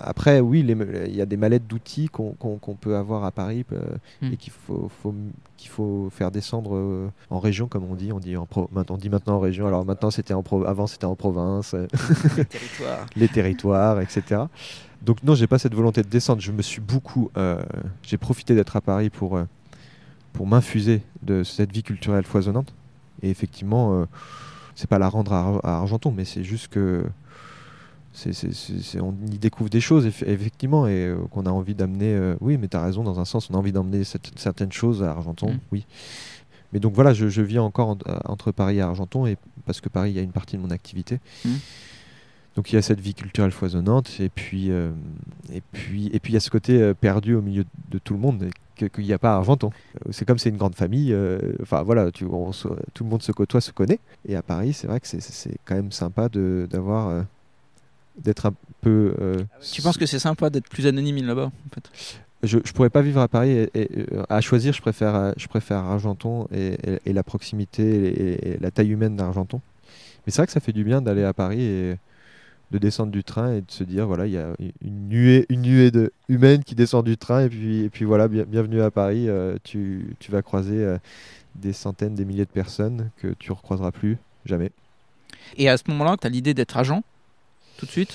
après 0.00 0.40
oui, 0.40 0.60
il 0.60 1.14
y 1.16 1.20
a 1.20 1.26
des 1.26 1.36
mallettes 1.36 1.66
d'outils 1.66 2.08
qu'on 2.08 2.76
peut 2.80 2.96
avoir 2.96 3.24
à 3.24 3.30
Paris 3.30 3.64
euh, 3.72 3.82
Mm. 4.22 4.32
et 4.32 4.36
qu'il 4.36 4.52
faut, 4.52 4.90
faut- 5.02 5.14
qu'il 5.56 5.70
faut 5.70 6.08
faire 6.10 6.30
descendre 6.30 6.74
euh, 6.76 7.08
en 7.30 7.38
région, 7.40 7.66
comme 7.68 7.84
on 7.84 7.94
dit. 7.94 8.12
On 8.12 8.20
dit, 8.20 8.36
en 8.36 8.46
pro- 8.46 8.68
maintenant- 8.72 8.94
on 8.96 8.98
dit 8.98 9.08
maintenant 9.10 9.36
en 9.36 9.40
région. 9.40 9.66
Alors 9.66 9.84
maintenant, 9.84 10.10
c'était 10.10 10.34
en 10.34 10.42
pro- 10.42 10.64
avant, 10.64 10.86
c'était 10.86 11.06
en 11.06 11.16
province, 11.16 11.74
Les 12.36 12.44
territoires. 12.44 13.06
les 13.16 13.28
territoires, 13.28 14.00
etc. 14.00 14.42
Donc 15.02 15.22
non, 15.22 15.34
j'ai 15.34 15.46
pas 15.46 15.58
cette 15.58 15.74
volonté 15.74 16.02
de 16.02 16.08
descendre. 16.08 16.40
Je 16.40 16.52
me 16.52 16.62
suis 16.62 16.80
beaucoup, 16.80 17.30
euh, 17.36 17.62
j'ai 18.02 18.16
profité 18.18 18.54
d'être 18.54 18.76
à 18.76 18.80
Paris 18.80 19.10
pour 19.10 19.38
pour 20.32 20.46
m'infuser 20.48 21.02
de 21.22 21.44
cette 21.44 21.72
vie 21.72 21.82
culturelle 21.84 22.24
foisonnante. 22.24 22.72
Et 23.22 23.30
effectivement, 23.30 24.04
c'est 24.74 24.88
pas 24.90 24.98
la 24.98 25.08
rendre 25.08 25.32
à 25.32 25.76
Argenton, 25.78 26.12
mais 26.14 26.24
c'est 26.24 26.42
juste 26.42 26.68
que 26.68 27.04
on 29.00 29.14
y 29.30 29.38
découvre 29.38 29.70
des 29.70 29.80
choses 29.80 30.06
eff- 30.06 30.24
effectivement 30.26 30.86
et 30.86 31.06
euh, 31.08 31.16
qu'on 31.30 31.46
a 31.46 31.50
envie 31.50 31.74
d'amener. 31.74 32.14
euh, 32.14 32.36
oui, 32.40 32.56
mais 32.58 32.68
tu 32.68 32.76
as 32.76 32.82
raison 32.84 33.02
dans 33.02 33.18
un 33.20 33.24
sens, 33.24 33.50
on 33.50 33.54
a 33.54 33.58
envie 33.58 33.72
d'emmener 33.72 34.02
certaines 34.36 34.72
choses 34.72 35.02
à 35.02 35.10
Argenton. 35.10 35.52
Mm. 35.54 35.58
Oui. 35.72 35.86
Mais 36.72 36.80
donc 36.80 36.94
voilà, 36.94 37.12
je, 37.14 37.28
je 37.28 37.42
vis 37.42 37.58
encore 37.58 37.88
en- 37.90 37.98
euh, 38.08 38.18
entre 38.24 38.50
Paris 38.52 38.76
et 38.78 38.80
Argenton 38.80 39.26
et 39.26 39.36
parce 39.66 39.80
que 39.80 39.88
Paris, 39.88 40.10
il 40.10 40.16
y 40.16 40.18
a 40.18 40.22
une 40.22 40.32
partie 40.32 40.56
de 40.56 40.62
mon 40.62 40.70
activité. 40.70 41.18
Mm. 41.44 41.50
Donc 42.56 42.70
il 42.72 42.76
y 42.76 42.78
a 42.78 42.82
cette 42.82 43.00
vie 43.00 43.14
culturelle 43.14 43.50
foisonnante 43.50 44.20
et 44.20 44.28
puis 44.28 44.70
euh, 44.70 44.92
et 45.52 45.60
puis 45.72 46.08
et 46.12 46.20
puis 46.20 46.32
il 46.32 46.34
y 46.34 46.36
a 46.36 46.40
ce 46.40 46.50
côté 46.50 46.94
perdu 46.94 47.34
au 47.34 47.42
milieu 47.42 47.64
de 47.90 47.98
tout 47.98 48.14
le 48.14 48.20
monde 48.20 48.48
qu'il 48.76 49.04
n'y 49.04 49.12
a 49.12 49.18
pas 49.18 49.32
à 49.34 49.36
Argenton. 49.38 49.70
C'est 50.10 50.24
comme 50.24 50.38
c'est 50.38 50.50
une 50.50 50.56
grande 50.56 50.76
famille. 50.76 51.12
euh, 51.12 51.38
Enfin 51.62 51.82
voilà, 51.82 52.12
tu, 52.12 52.24
on 52.26 52.52
tout 52.52 53.02
le 53.04 53.10
monde 53.10 53.22
se 53.22 53.32
côtoie, 53.32 53.60
se 53.60 53.72
connaît. 53.72 53.98
Et 54.28 54.36
à 54.36 54.42
Paris, 54.42 54.72
c'est 54.72 54.86
vrai 54.86 55.00
que 55.00 55.06
c'est- 55.08 55.56
quand 55.64 55.74
même 55.74 55.90
sympa 55.90 56.28
de 56.28 56.68
d'avoir 56.70 57.24
d'être 58.16 58.46
un 58.46 58.54
peu. 58.80 59.14
euh, 59.20 59.42
Tu 59.72 59.82
penses 59.82 59.96
que 59.98 60.06
c'est 60.06 60.18
sympa 60.18 60.50
d'être 60.50 60.68
plus 60.68 60.86
anonyme 60.86 61.24
là-bas 61.26 61.46
en 61.46 61.74
fait? 61.74 61.90
Je, 62.42 62.58
je 62.64 62.72
pourrais 62.72 62.90
pas 62.90 63.00
vivre 63.00 63.20
à 63.20 63.28
Paris 63.28 63.50
et, 63.50 63.70
et, 63.74 63.88
euh, 64.12 64.22
à 64.28 64.40
choisir 64.42 64.74
je 64.74 64.80
préfère 64.82 65.14
euh, 65.14 65.32
je 65.36 65.46
préfère 65.48 65.78
Argenton 65.78 66.46
et, 66.52 66.74
et- 66.86 66.98
et 67.06 67.12
la 67.14 67.22
proximité 67.22 68.52
et, 68.54 68.58
la 68.60 68.70
taille 68.70 68.90
humaine 68.90 69.16
d'Argenton. 69.16 69.60
Mais 70.26 70.30
c'est 70.32 70.38
vrai 70.38 70.46
que 70.46 70.52
ça 70.52 70.60
fait 70.60 70.72
du 70.72 70.84
bien 70.84 71.00
d'aller 71.00 71.24
à 71.24 71.32
Paris 71.32 71.62
et 71.62 71.96
de 72.70 72.78
descendre 72.78 73.12
du 73.12 73.24
train 73.24 73.52
et 73.54 73.60
de 73.60 73.70
se 73.70 73.84
dire 73.84 74.06
voilà 74.06 74.26
il 74.26 74.32
y 74.32 74.38
a 74.38 74.48
une 74.82 75.08
nuée 75.08 75.46
une 75.48 75.62
nuée 75.62 75.90
de 75.90 76.12
humaines 76.28 76.64
qui 76.64 76.74
descend 76.74 77.04
du 77.04 77.16
train 77.16 77.44
et 77.44 77.48
puis 77.48 77.84
et 77.84 77.88
puis 77.90 78.04
voilà 78.04 78.28
bien- 78.28 78.44
bienvenue 78.44 78.82
à 78.82 78.90
Paris 78.90 79.28
euh, 79.28 79.56
tu, 79.64 80.14
tu 80.18 80.30
vas 80.30 80.42
croiser 80.42 80.82
euh, 80.84 80.98
des 81.54 81.72
centaines 81.72 82.14
des 82.14 82.24
milliers 82.24 82.44
de 82.46 82.50
personnes 82.50 83.10
que 83.22 83.28
tu 83.38 83.52
recroiseras 83.52 83.92
plus 83.92 84.18
jamais. 84.44 84.70
Et 85.56 85.68
à 85.68 85.76
ce 85.76 85.84
moment-là, 85.88 86.16
tu 86.20 86.26
as 86.26 86.30
l'idée 86.30 86.52
d'être 86.52 86.76
agent? 86.76 87.02
Tout 87.76 87.86
de 87.86 87.90
suite 87.90 88.14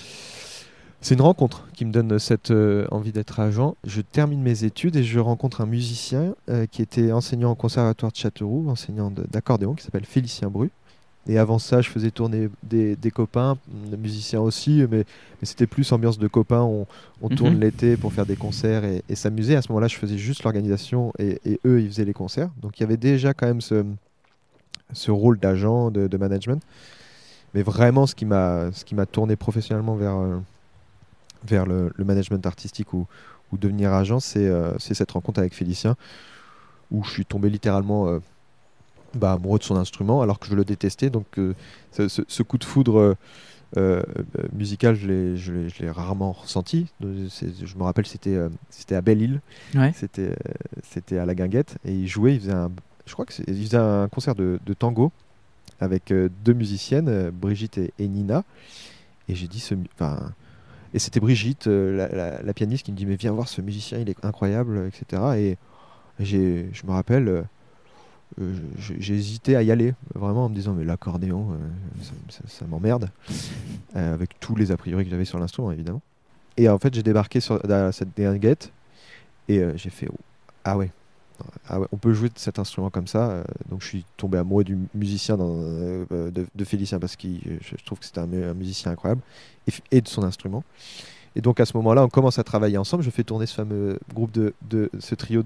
c'est 1.02 1.16
une 1.16 1.22
rencontre 1.22 1.68
qui 1.74 1.86
me 1.86 1.92
donne 1.92 2.20
cette 2.20 2.52
euh, 2.52 2.86
envie 2.92 3.14
d'être 3.14 3.40
agent. 3.40 3.78
Je 3.86 4.02
termine 4.02 4.42
mes 4.42 4.66
études 4.66 4.98
et 4.98 5.04
je 5.04 5.20
rencontre 5.20 5.62
un 5.62 5.66
musicien 5.66 6.36
euh, 6.50 6.66
qui 6.66 6.82
était 6.82 7.14
enseignant 7.14 7.52
au 7.52 7.56
conservatoire 7.56 8.12
de 8.12 8.18
Châteauroux, 8.18 8.70
enseignant 8.70 9.10
d'accordéon, 9.10 9.76
qui 9.76 9.86
s'appelle 9.86 10.06
Félicien 10.06 10.50
Bru. 10.50 10.70
Et 11.28 11.38
avant 11.38 11.60
ça, 11.60 11.82
je 11.82 11.90
faisais 11.90 12.12
tourner 12.12 12.50
des, 12.64 12.98
copains, 13.14 13.58
des 13.68 13.98
musiciens 13.98 14.42
aussi, 14.42 14.84
mais, 14.90 15.06
c'était 15.44 15.68
plus 15.68 15.90
ambiance 15.92 16.18
de 16.18 16.28
copains. 16.28 16.64
On, 16.64 17.30
tourne 17.30 17.54
mhm. 17.54 17.62
l'été 17.62 17.98
pour 17.98 18.12
faire 18.12 18.26
des 18.26 18.36
concerts 18.36 18.84
et, 18.84 19.16
s'amuser. 19.16 19.56
À 19.56 19.62
ce 19.62 19.72
moment-là, 19.72 19.88
je 19.88 19.96
faisais 19.96 20.18
juste 20.18 20.44
l'organisation 20.44 21.14
et, 21.20 21.60
eux, 21.66 21.82
ils 21.82 21.88
faisaient 21.88 22.06
les 22.06 22.14
concerts. 22.14 22.50
Donc 22.62 22.80
il 22.80 22.82
y 22.82 22.84
avait 22.84 22.98
déjà 22.98 23.34
quand 23.34 23.46
même 23.46 23.62
ce, 23.62 23.86
ce 24.92 25.12
rôle 25.12 25.40
d'agent, 25.40 25.92
de, 25.92 26.18
management. 26.18 26.62
Mais 27.54 27.62
vraiment, 27.64 28.06
ce 28.06 28.16
qui 28.16 28.26
m'a 28.26 29.06
tourné 29.12 29.36
professionnellement 29.36 29.96
vers, 29.96 30.18
euh, 30.18 30.38
vers 31.46 31.66
le, 31.66 31.92
management 31.98 32.46
artistique 32.46 32.94
ou, 32.94 33.08
ou 33.52 33.58
devenir 33.58 33.94
agent, 33.94 34.20
euh, 34.36 34.74
c'est 34.78 34.94
cette 34.94 35.12
rencontre 35.12 35.40
avec 35.40 35.54
Félicien, 35.54 35.96
où 36.92 37.04
je 37.04 37.10
suis 37.10 37.26
tombé 37.26 37.50
littéralement 37.50 38.08
euh, 38.08 38.20
bah, 39.16 39.34
amoureux 39.34 39.60
de 39.60 39.64
son 39.64 39.76
instrument, 39.76 40.22
alors 40.22 40.40
que 40.40 40.48
je 40.48 40.56
le 40.56 40.64
détestais. 40.64 41.10
Donc 41.10 41.26
ce, 41.92 42.44
coup 42.44 42.58
de 42.58 42.64
foudre 42.64 43.16
musical, 44.54 44.96
je 44.96 45.82
l'ai 45.82 45.90
rarement 45.90 46.34
ressenti. 46.34 46.88
Je 47.02 47.78
me 47.78 47.84
rappelle, 47.84 48.06
c'était 48.06 48.38
c'était 48.70 48.96
à 48.96 49.02
Belle-Île, 49.02 49.42
c'était 49.94 51.18
à 51.18 51.26
la 51.26 51.34
Guinguette, 51.36 51.78
et 51.84 51.94
il 51.94 52.08
jouait, 52.08 52.36
il 52.36 52.42
faisait 52.42 52.52
un, 52.52 52.72
je 53.10 53.14
crois 53.14 53.26
que 53.26 53.34
il 53.48 53.66
faisait 53.66 53.78
un 53.78 54.08
concert 54.08 54.36
de, 54.36 54.60
tango 54.78 55.12
avec 55.80 56.14
deux 56.44 56.54
musiciennes, 56.54 57.30
Brigitte 57.32 57.78
et, 57.78 58.08
Nina. 58.08 58.44
Et 59.28 59.36
j'ai 59.36 59.48
dit, 59.48 59.60
ce, 59.60 59.76
enfin, 59.94 60.34
et 60.94 61.00
c'était 61.00 61.20
Brigitte, 61.20 61.68
euh, 61.68 62.40
la, 62.44 62.54
pianiste, 62.54 62.86
qui 62.86 62.92
me 62.92 62.98
dit 62.98 63.06
Mais 63.06 63.16
viens 63.16 63.32
voir 63.32 63.48
ce 63.48 63.62
musicien, 63.62 64.00
il 64.00 64.10
est 64.10 64.26
incroyable, 64.26 64.88
etc. 64.88 65.22
Et 65.38 65.58
je 66.20 66.86
me 66.86 66.92
rappelle, 66.92 67.28
euh, 67.28 67.44
euh, 68.42 68.54
j'ai 68.78 69.14
hésité 69.14 69.56
à 69.56 69.62
y 69.62 69.72
aller, 69.72 69.94
vraiment 70.16 70.46
en 70.46 70.50
me 70.50 70.56
disant 70.56 70.74
Mais 70.74 70.84
l'accordéon, 70.84 71.58
ça, 72.30 72.66
m'emmerde, 72.66 73.12
avec 73.94 74.40
tous 74.40 74.56
les 74.56 74.72
a 74.72 74.78
priori 74.78 75.06
que 75.06 75.12
j'avais 75.12 75.26
sur 75.26 75.40
l'instrument, 75.40 75.72
évidemment. 75.72 76.02
Et 76.58 76.68
en 76.68 76.80
fait, 76.80 76.94
j'ai 76.94 77.04
débarqué 77.04 77.40
sur 77.40 77.62
cette 77.92 78.16
guette 78.16 78.72
et 79.48 79.64
j'ai 79.76 79.90
fait 79.90 80.08
Ah 80.64 80.76
ouais, 80.76 80.92
ah 81.68 81.80
on 81.92 81.98
peut 81.98 82.14
jouer 82.14 82.30
de 82.30 82.38
cet 82.38 82.60
instrument 82.60 82.90
comme 82.90 83.08
ça. 83.08 83.30
Euh, 83.30 83.44
donc 83.70 83.82
je 83.82 83.88
suis 83.88 84.06
tombé 84.18 84.38
amoureux 84.38 84.64
du 84.64 84.78
musicien 84.94 85.38
euh, 85.40 86.06
de, 86.32 86.66
Félicien 86.66 87.00
parce 87.00 87.16
que 87.16 87.28
je, 87.62 87.84
trouve 87.86 88.00
que 88.00 88.06
c'était 88.06 88.22
un, 88.22 88.54
musicien 88.54 88.92
incroyable 88.92 89.22
et, 89.92 90.02
de 90.02 90.08
son 90.08 90.24
instrument. 90.24 90.64
Et 91.36 91.42
donc 91.42 91.60
à 91.60 91.66
ce 91.66 91.76
moment-là, 91.78 92.04
on 92.04 92.10
commence 92.10 92.40
à 92.40 92.44
travailler 92.44 92.78
ensemble. 92.78 93.04
Je 93.04 93.10
fais 93.10 93.24
tourner 93.24 93.46
ce 93.46 93.56
fameux 93.56 94.00
groupe 94.14 94.32
de, 94.32 94.54
ce 95.00 95.16
trio 95.16 95.44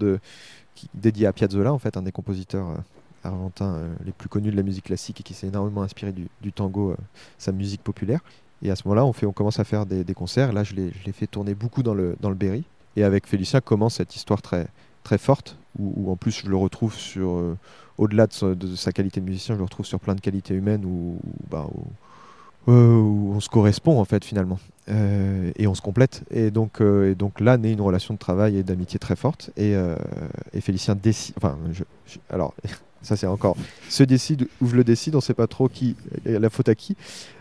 dédié 0.94 1.28
à 1.28 1.34
Piazzolla, 1.34 1.74
en 1.74 1.80
fait, 1.80 1.98
un 1.98 2.02
des 2.02 2.12
compositeurs 2.12 2.70
euh, 2.70 3.28
argentins 3.28 3.82
les 4.06 4.12
plus 4.12 4.30
connus 4.30 4.52
de 4.52 4.58
la 4.58 4.64
musique 4.64 4.86
classique 4.86 5.20
et 5.22 5.24
qui 5.24 5.34
s'est 5.34 5.48
énormément 5.48 5.82
inspiré 5.82 6.12
du, 6.12 6.52
tango, 6.52 6.96
sa 7.38 7.52
musique 7.52 7.82
populaire. 7.82 8.20
Et 8.62 8.72
à 8.72 8.76
ce 8.76 8.88
moment-là, 8.88 9.06
on, 9.06 9.14
on 9.28 9.32
commence 9.32 9.60
à 9.60 9.64
faire 9.64 9.86
des, 9.86 10.14
concerts. 10.14 10.52
Là, 10.52 10.64
je 10.64 10.74
l'ai 10.74 10.92
fait 11.14 11.28
tourner 11.28 11.54
beaucoup 11.54 11.84
dans 11.84 11.94
le, 11.94 12.18
dans 12.20 12.30
le 12.30 12.36
Berry. 12.36 12.64
Et 12.96 13.04
avec 13.04 13.28
Félicien 13.28 13.62
commence 13.62 13.96
cette 13.96 14.16
histoire 14.16 14.42
très, 14.42 14.68
très 15.04 15.18
forte, 15.18 15.58
où, 15.80 16.12
en 16.12 16.16
plus 16.16 16.32
je 16.44 16.50
le 16.50 16.56
retrouve 16.56 16.94
sur, 16.96 17.30
euh, 17.30 17.58
au-delà 17.98 18.28
de, 18.28 18.76
sa 18.76 18.92
qualité 18.92 19.20
de 19.20 19.26
musicien, 19.26 19.56
je 19.56 19.60
le 19.60 19.66
retrouve 19.66 19.86
sur 19.86 20.00
plein 20.00 20.16
de 20.16 20.22
qualités 20.22 20.54
humaines 20.54 20.86
où, 20.86 21.18
bah, 21.50 21.68
euh, 22.70 22.72
on 22.72 23.40
se 23.40 23.50
correspond 23.50 24.00
en 24.00 24.06
fait 24.06 24.24
finalement. 24.24 24.60
Euh, 24.90 25.52
et 25.56 25.68
on 25.68 25.76
se 25.76 25.82
complète. 25.82 26.24
Et 26.32 26.52
donc, 26.52 26.80
là 27.40 27.58
naît 27.58 27.74
une 27.74 27.82
relation 27.82 28.14
de 28.14 28.20
travail 28.20 28.58
et 28.58 28.64
d'amitié 28.64 29.00
très 29.00 29.16
forte. 29.16 29.52
Et, 29.58 29.76
Félicien 30.62 30.96
décide. 30.96 31.36
Enfin, 31.38 31.58
alors, 32.30 32.54
ça 33.02 33.18
c'est 33.18 33.28
encore. 33.28 33.58
Se 33.90 34.04
décide 34.04 34.48
ou 34.62 34.68
je 34.68 34.76
le 34.76 34.84
décide, 34.84 35.16
on 35.16 35.18
ne 35.18 35.22
sait 35.22 35.34
pas 35.34 35.48
trop 35.48 35.68
qui, 35.68 35.96
la 36.26 36.50
faute 36.50 36.70
à 36.70 36.76
qui, 36.76 36.96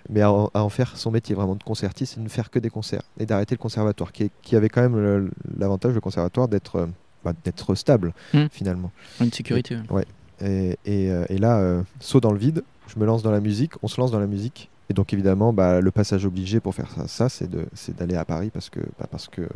mais 0.08 0.22
à, 0.22 0.32
en 0.32 0.68
faire 0.68 0.96
son 0.96 1.10
métier 1.10 1.34
vraiment 1.34 1.54
de 1.54 1.62
concertiste 1.62 2.16
et 2.16 2.20
de 2.20 2.24
ne 2.24 2.30
faire 2.30 2.50
que 2.50 2.58
des 2.58 2.70
concerts. 2.70 3.02
Et 3.20 3.26
d'arrêter 3.26 3.54
le 3.54 3.60
conservatoire, 3.60 4.12
qui 4.12 4.56
avait 4.56 4.68
quand 4.68 4.82
même 4.82 5.30
l'avantage, 5.56 5.94
le 5.94 6.00
conservatoire, 6.00 6.48
d'être 6.48 6.88
bah, 7.24 7.32
d'être 7.44 7.74
stable 7.74 8.12
hmm. 8.34 8.46
finalement. 8.50 8.90
Une 9.20 9.32
sécurité. 9.32 9.78
Et, 9.88 9.92
ouais. 9.92 10.06
Et, 10.40 10.78
et, 10.84 11.10
euh, 11.10 11.24
là, 11.30 11.58
euh, 11.58 11.82
saut 12.00 12.20
dans 12.20 12.32
le 12.32 12.38
vide, 12.38 12.64
je 12.88 12.98
me 12.98 13.06
lance 13.06 13.22
dans 13.22 13.30
la 13.30 13.40
musique, 13.40 13.72
on 13.82 13.88
se 13.88 14.00
lance 14.00 14.10
dans 14.10 14.20
la 14.20 14.26
musique. 14.26 14.68
Et 14.90 14.94
donc 14.94 15.12
évidemment, 15.12 15.52
bah, 15.52 15.80
le 15.80 15.90
passage 15.90 16.26
obligé 16.26 16.60
pour 16.60 16.74
faire 16.74 16.90
ça, 16.90 17.06
ça 17.06 17.28
c'est 17.28 17.96
d'aller 17.96 18.16
à 18.16 18.24
Paris 18.24 18.50
parce 18.52 18.68
que, 18.68 18.80
bah, 18.98 19.06
parce 19.10 19.28
que 19.28 19.48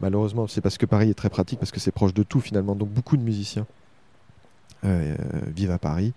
malheureusement, 0.00 0.46
c'est 0.46 0.60
parce 0.60 0.78
que 0.78 0.86
Paris 0.86 1.10
est 1.10 1.14
très 1.14 1.30
pratique, 1.30 1.58
parce 1.58 1.72
que 1.72 1.80
c'est 1.80 1.90
proche 1.90 2.14
de 2.14 2.22
tout 2.22 2.40
finalement. 2.40 2.76
Donc 2.76 2.90
beaucoup 2.90 3.16
de 3.16 3.22
musiciens 3.22 3.66
euh, 4.84 5.16
vivent 5.48 5.72
à 5.72 5.78
Paris. 5.78 6.12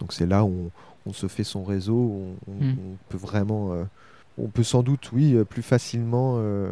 Donc 0.00 0.12
c'est 0.12 0.26
là 0.26 0.44
où 0.44 0.70
on, 1.06 1.12
se 1.12 1.28
fait 1.28 1.44
son 1.44 1.62
réseau, 1.62 2.34
on, 2.48 2.52
hmm. 2.52 2.96
peut 3.10 3.18
vraiment 3.18 3.86
on 4.38 4.48
peut 4.48 4.62
sans 4.62 4.82
doute, 4.82 5.10
oui, 5.12 5.34
euh, 5.34 5.44
plus 5.44 5.62
facilement 5.62 6.36
euh, 6.38 6.70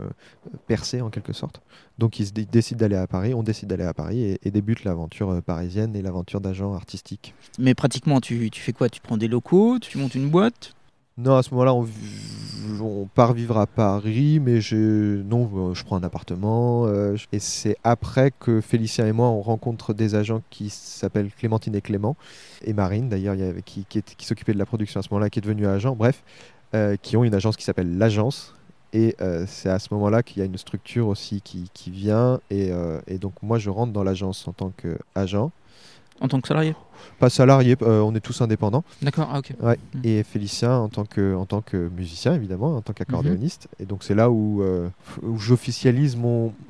percer 0.67 1.01
en 1.01 1.11
quelque 1.11 1.33
sorte. 1.33 1.61
Donc 1.99 2.21
ils 2.21 2.33
décident 2.33 2.79
d'aller 2.79 2.97
à 2.97 3.07
Paris, 3.07 3.35
on 3.35 3.43
décide 3.43 3.69
d'aller 3.69 3.85
à 3.85 3.95
Paris 3.95 4.39
et, 4.43 4.51
débute 4.51 4.85
l'aventure 4.85 5.31
euh, 5.31 5.41
parisienne 5.41 5.95
et 5.97 6.03
l'aventure 6.03 6.41
d'agent 6.41 6.73
artistique. 6.75 7.35
Mais 7.59 7.75
pratiquement, 7.75 8.21
tu, 8.21 8.51
fais 8.53 8.73
quoi? 8.73 8.89
Tu 8.89 9.01
prends 9.01 9.17
des 9.17 9.29
locaux, 9.29 9.79
tu 9.79 9.99
montes 9.99 10.15
une 10.15 10.31
boîte? 10.31 10.75
Non, 11.19 11.35
à 11.35 11.43
ce 11.43 11.51
moment-là, 11.51 11.75
on, 11.75 13.09
part 13.13 13.33
vivre 13.33 13.59
à 13.59 13.67
Paris, 13.67 14.39
mais 14.39 14.61
je, 14.61 15.21
non, 15.23 15.75
je 15.75 15.83
prends 15.83 15.97
un 15.97 16.05
appartement. 16.05 16.87
et 17.33 17.41
c'est 17.41 17.77
après 17.83 18.31
que 18.39 18.61
Félicien 18.61 19.05
et 19.05 19.11
moi, 19.11 19.27
on 19.27 19.41
rencontre 19.41 19.95
des 19.95 20.15
agents 20.15 20.43
qui 20.49 20.71
s'appellent 20.71 21.33
Clémentine 21.37 21.75
et 21.75 21.81
Clément, 21.81 22.17
et 22.63 22.73
Marine 22.73 23.09
d'ailleurs, 23.09 23.35
qui, 23.65 23.85
qui, 23.89 24.01
qui 24.01 24.27
s'occupait 24.27 24.53
de 24.53 24.59
la 24.59 24.67
production 24.67 25.01
à 25.01 25.03
ce 25.03 25.09
moment-là, 25.11 25.29
qui 25.29 25.41
est 25.41 25.43
devenue 25.43 25.67
agent. 25.67 25.97
Bref, 25.97 26.23
qui 27.03 27.17
ont 27.17 27.25
une 27.25 27.35
agence 27.35 27.57
qui 27.57 27.65
s'appelle 27.65 27.99
l'agence. 27.99 28.55
Et 28.93 29.17
euh, 29.21 29.45
c'est 29.47 29.69
à 29.69 29.79
ce 29.79 29.93
moment-là 29.93 30.23
qu'il 30.23 30.39
y 30.39 30.43
a 30.43 30.47
une 30.47 30.57
structure 30.57 31.09
aussi 31.09 31.43
qui, 31.43 31.71
qui 31.75 31.91
vient. 31.91 32.41
Et, 32.51 32.71
euh, 32.73 33.01
et, 33.07 33.19
donc 33.19 33.35
moi, 33.43 33.59
je 33.59 33.71
rentre 33.71 33.93
dans 33.93 34.03
l'agence 34.03 34.49
en 34.49 34.53
tant 34.53 34.71
qu'agent. 34.71 35.51
En 36.21 36.29
tant 36.29 36.41
que 36.41 36.49
salarié? 36.49 36.75
Pas 37.21 37.31
salarié, 37.31 37.77
on 37.81 38.13
est 38.15 38.21
tous 38.21 38.41
indépendants. 38.41 38.83
D'accord, 39.03 39.29
ah, 39.33 39.39
ok. 39.39 39.53
Ouais. 39.61 39.79
Hmm. 39.95 40.01
Et 40.03 40.23
Félicien 40.25 40.73
en 40.73 40.89
tant, 40.89 41.05
que, 41.05 41.35
en 41.37 41.47
tant 41.47 41.61
que 41.61 41.89
musicien, 41.91 42.35
évidemment, 42.35 42.77
en 42.77 42.81
tant 42.81 42.93
qu'accordéoniste. 42.93 43.69
Mhm. 43.79 43.85
Et 43.85 43.87
donc 43.87 44.03
c'est 44.03 44.17
là 44.17 44.29
où, 44.29 44.65
où 45.23 45.39
j'officialise 45.39 46.19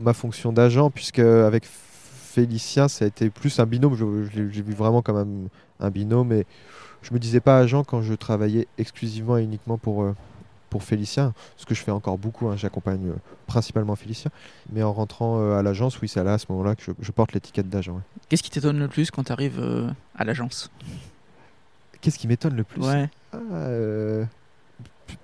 ma 0.01 0.13
fonction 0.13 0.53
d'agent, 0.53 0.91
puisque 0.91 1.21
avec 1.21 1.65
Félicien, 1.65 2.89
ça 2.89 3.07
a 3.07 3.09
été 3.09 3.31
plus 3.31 3.59
un 3.59 3.65
binôme. 3.65 3.97
J'ai 4.31 4.63
vu 4.63 4.75
vraiment 4.75 5.01
comme 5.01 5.49
un, 5.81 5.87
un 5.87 5.91
binôme. 5.91 6.33
Et 6.33 6.45
je 7.03 7.15
me 7.15 7.19
disais 7.19 7.41
pas 7.41 7.59
agent 7.59 7.85
quand 7.85 8.03
je 8.03 8.15
travaillais 8.15 8.67
exclusivement 8.77 9.39
et 9.39 9.43
uniquement 9.43 9.79
pour, 9.79 10.03
euh, 10.03 10.15
pour 10.71 10.83
Félicien, 10.83 11.33
ce 11.57 11.67
que 11.67 11.75
je 11.75 11.83
fais 11.83 11.91
encore 11.91 12.19
beaucoup, 12.19 12.49
hein, 12.49 12.57
j'accompagne 12.57 13.09
euh, 13.09 13.17
principalement 13.47 13.97
Félicien, 13.97 14.31
mais 14.73 14.83
en 14.83 14.93
rentrant 14.93 15.41
euh, 15.41 15.59
à 15.59 15.63
l'agence, 15.63 16.01
oui, 16.01 16.09
c'est 16.09 16.23
là 16.23 16.35
à 16.35 16.39
ce 16.39 16.47
moment-là 16.51 16.75
que 16.75 16.83
je, 17.01 17.13
porte 17.13 17.33
l'étiquette 17.33 17.69
d'agent. 17.69 18.01
Qu'est-ce 18.29 18.43
qui 18.43 18.51
t'étonne 18.51 18.79
le 18.79 18.89
plus 18.89 19.11
quand 19.11 19.25
tu 19.25 19.33
arrives 19.33 19.93
à 20.17 20.25
l'agence? 20.25 20.71
Qu'est-ce 22.01 22.19
qui 22.19 22.29
m'étonne 22.29 22.57
le 22.57 22.65
plus? 22.65 22.83
Ouais. 22.83 23.09
ah, 23.33 23.39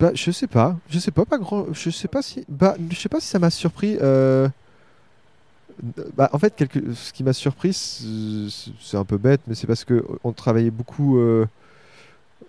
bah, 0.00 0.10
Je 0.14 0.30
sais 0.30 0.46
pas, 0.46 0.76
je 0.88 0.98
sais 0.98 1.10
pas, 1.10 1.24
pas 1.24 1.38
grand, 1.38 1.66
je 1.72 1.90
sais 1.90 2.08
pas 2.08 2.22
si, 2.22 2.44
bah, 2.48 2.76
je 2.90 2.96
sais 2.96 3.08
pas 3.08 3.20
si 3.20 3.28
ça 3.28 3.38
m'a 3.38 3.50
surpris. 3.50 3.98
Bah, 6.16 6.30
en 6.32 6.38
fait, 6.38 6.54
quelque... 6.54 6.94
ce 6.94 7.12
qui 7.12 7.24
m'a 7.24 7.32
surpris, 7.32 7.72
c'est 7.74 8.96
un 8.96 9.04
peu 9.04 9.18
bête, 9.18 9.40
mais 9.46 9.56
c'est 9.56 9.66
parce 9.66 9.84
qu'on 9.84 10.32
travaillait 10.32 10.70
beaucoup 10.70 11.18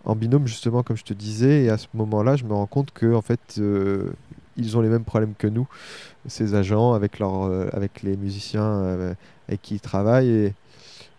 en 0.05 0.15
binôme 0.15 0.47
justement 0.47 0.83
comme 0.83 0.97
je 0.97 1.03
te 1.03 1.13
disais 1.13 1.63
et 1.63 1.69
à 1.69 1.77
ce 1.77 1.87
moment-là 1.93 2.35
je 2.35 2.45
me 2.45 2.53
rends 2.53 2.67
compte 2.67 2.91
que 2.91 3.13
en 3.13 3.21
fait 3.21 3.57
euh, 3.57 4.11
ils 4.57 4.77
ont 4.77 4.81
les 4.81 4.89
mêmes 4.89 5.03
problèmes 5.03 5.33
que 5.37 5.47
nous 5.47 5.67
ces 6.27 6.55
agents 6.55 6.93
avec 6.93 7.19
leur 7.19 7.43
euh, 7.43 7.67
avec 7.73 8.03
les 8.03 8.15
musiciens 8.15 8.63
euh, 8.63 9.13
avec 9.47 9.61
qui 9.61 9.75
ils 9.75 9.81
travaillent 9.81 10.29
et, 10.29 10.53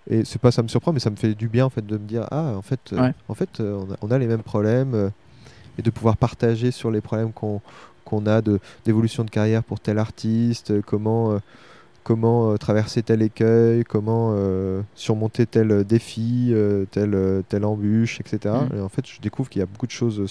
et 0.08 0.24
c'est 0.24 0.40
pas 0.40 0.52
ça 0.52 0.62
me 0.62 0.68
surprend 0.68 0.92
mais 0.92 1.00
ça 1.00 1.10
me 1.10 1.16
fait 1.16 1.34
du 1.34 1.48
bien 1.48 1.66
en 1.66 1.70
fait 1.70 1.84
de 1.84 1.98
me 1.98 2.06
dire 2.06 2.26
ah 2.30 2.54
en 2.56 2.62
fait 2.62 2.94
en 3.28 3.34
fait 3.34 3.60
on 3.60 4.10
a, 4.10 4.18
les 4.18 4.26
mêmes 4.26 4.42
problèmes 4.42 5.10
et 5.78 5.82
de 5.82 5.90
pouvoir 5.90 6.16
partager 6.16 6.70
sur 6.70 6.90
les 6.90 7.00
problèmes 7.00 7.32
qu'on 7.32 7.60
qu'on 8.04 8.24
a 8.26 8.40
de 8.40 8.60
d'évolution 8.84 9.24
de 9.24 9.30
carrière 9.30 9.64
pour 9.64 9.80
tel 9.80 9.98
artiste 9.98 10.80
comment 10.82 11.40
comment 12.06 12.52
euh, 12.52 12.56
traverser 12.56 13.02
tel 13.02 13.20
écueil, 13.20 13.82
comment 13.82 14.30
euh, 14.32 14.80
surmonter 14.94 15.44
tel 15.44 15.82
défi, 15.82 16.50
euh, 16.52 16.84
telle, 16.92 17.42
telle 17.48 17.64
embûche, 17.64 18.20
etc. 18.20 18.54
Mm. 18.70 18.76
Et 18.76 18.80
en 18.80 18.88
fait, 18.88 19.04
je 19.08 19.20
découvre 19.20 19.48
qu'il 19.48 19.58
y 19.58 19.62
a 19.64 19.66
beaucoup 19.66 19.88
de 19.88 19.92
choses 19.92 20.24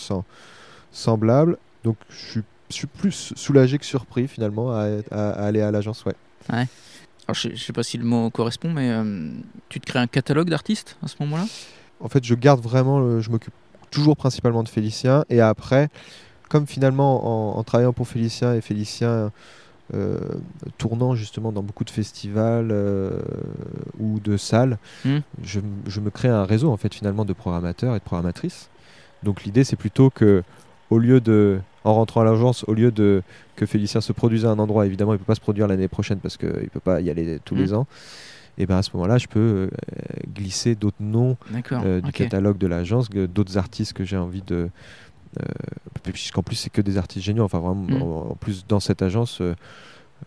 semblables. 0.93 1.57
Donc, 1.83 1.97
je 2.09 2.39
suis, 2.69 2.87
plus 2.87 3.33
soulagé 3.35 3.77
que 3.77 3.85
surpris 3.85 4.29
finalement 4.29 4.71
à, 4.71 4.85
aller 5.11 5.61
à 5.61 5.69
l'agence. 5.69 6.05
Ouais. 6.05 6.15
ouais. 6.49 6.65
Alors, 7.27 7.35
je 7.35 7.49
ne 7.49 7.55
sais 7.55 7.73
pas 7.73 7.83
si 7.83 7.97
le 7.97 8.05
mot 8.05 8.29
correspond, 8.29 8.71
mais 8.71 8.89
tu 9.67 9.81
te 9.81 9.85
crées 9.85 9.99
un 9.99 10.07
catalogue 10.07 10.49
d'artistes 10.49 10.97
à 11.03 11.07
ce 11.07 11.15
moment-là? 11.19 11.45
En 11.99 12.07
fait, 12.07 12.23
je 12.23 12.35
garde 12.35 12.61
vraiment, 12.61 13.19
je 13.19 13.29
m'occupe 13.29 13.53
toujours 13.91 14.15
principalement 14.15 14.63
de 14.63 14.69
Félicien. 14.69 15.25
Et 15.29 15.41
après, 15.41 15.89
comme 16.49 16.67
finalement 16.67 17.57
en, 17.57 17.63
travaillant 17.63 17.93
pour 17.93 18.07
Félicien 18.07 18.55
et 18.55 18.61
Félicien 18.61 19.31
euh, 19.93 20.17
tournant 20.77 21.13
justement 21.15 21.51
dans 21.51 21.61
beaucoup 21.63 21.83
de 21.83 21.89
festivals 21.91 22.69
euh, 22.71 23.19
ou 23.99 24.19
de 24.19 24.35
salles, 24.37 24.77
Hmm. 25.03 25.19
je, 25.43 25.59
je 25.87 25.99
me 25.99 26.09
crée 26.09 26.27
un 26.29 26.43
réseau 26.45 26.71
en 26.71 26.77
fait 26.77 26.93
finalement 26.93 27.25
de 27.25 27.33
programmateurs 27.33 27.95
et 27.95 27.99
de 27.99 28.03
programmatrices. 28.03 28.69
Donc 29.23 29.43
l'idée 29.43 29.63
c'est 29.63 29.75
plutôt 29.75 30.09
que 30.09 30.43
au 30.89 30.97
lieu 30.97 31.19
de 31.21 31.59
en 31.83 31.93
rentrant 31.93 32.21
à 32.21 32.25
l'agence, 32.25 32.63
au 32.67 32.73
lieu 32.73 32.91
de 32.91 33.21
que 33.55 33.65
Félicien 33.67 34.01
se 34.01 34.11
produise 34.11 34.45
à 34.45 34.49
un 34.49 34.57
endroit, 34.59 34.85
évidemment 34.87 35.13
il 35.13 35.19
peut 35.19 35.25
pas 35.25 35.35
se 35.35 35.41
produire 35.41 35.67
l'année 35.67 35.87
prochaine 35.87 36.17
parce 36.19 36.35
qu'il 36.37 36.69
peut 36.71 36.79
pas 36.79 36.99
y 37.01 37.09
aller 37.11 37.39
tous 37.45 37.53
Hmm. 37.55 37.59
les 37.59 37.73
ans. 37.73 37.87
Et 38.57 38.65
ben 38.65 38.77
à 38.77 38.81
ce 38.83 38.89
moment-là, 38.93 39.17
je 39.17 39.27
peux 39.27 39.39
euh, 39.39 39.69
glisser 40.33 40.75
d'autres 40.75 41.01
noms 41.01 41.35
du 41.99 42.11
catalogue 42.13 42.57
de 42.57 42.67
l'agence, 42.67 43.09
d'autres 43.09 43.57
artistes 43.57 43.91
que 43.91 44.05
j'ai 44.05 44.15
envie 44.15 44.41
de. 44.47 44.69
Euh, 45.41 46.09
puisqu'en 46.11 46.43
plus, 46.43 46.55
c'est 46.55 46.69
que 46.69 46.81
des 46.81 46.97
artistes 46.97 47.25
géniaux. 47.25 47.43
Enfin, 47.43 47.59
vraiment, 47.59 47.83
Mm. 47.83 48.01
en, 48.01 48.31
en 48.31 48.35
plus, 48.35 48.65
dans 48.67 48.79
cette 48.79 49.01
agence, 49.01 49.41
euh, 49.41 49.55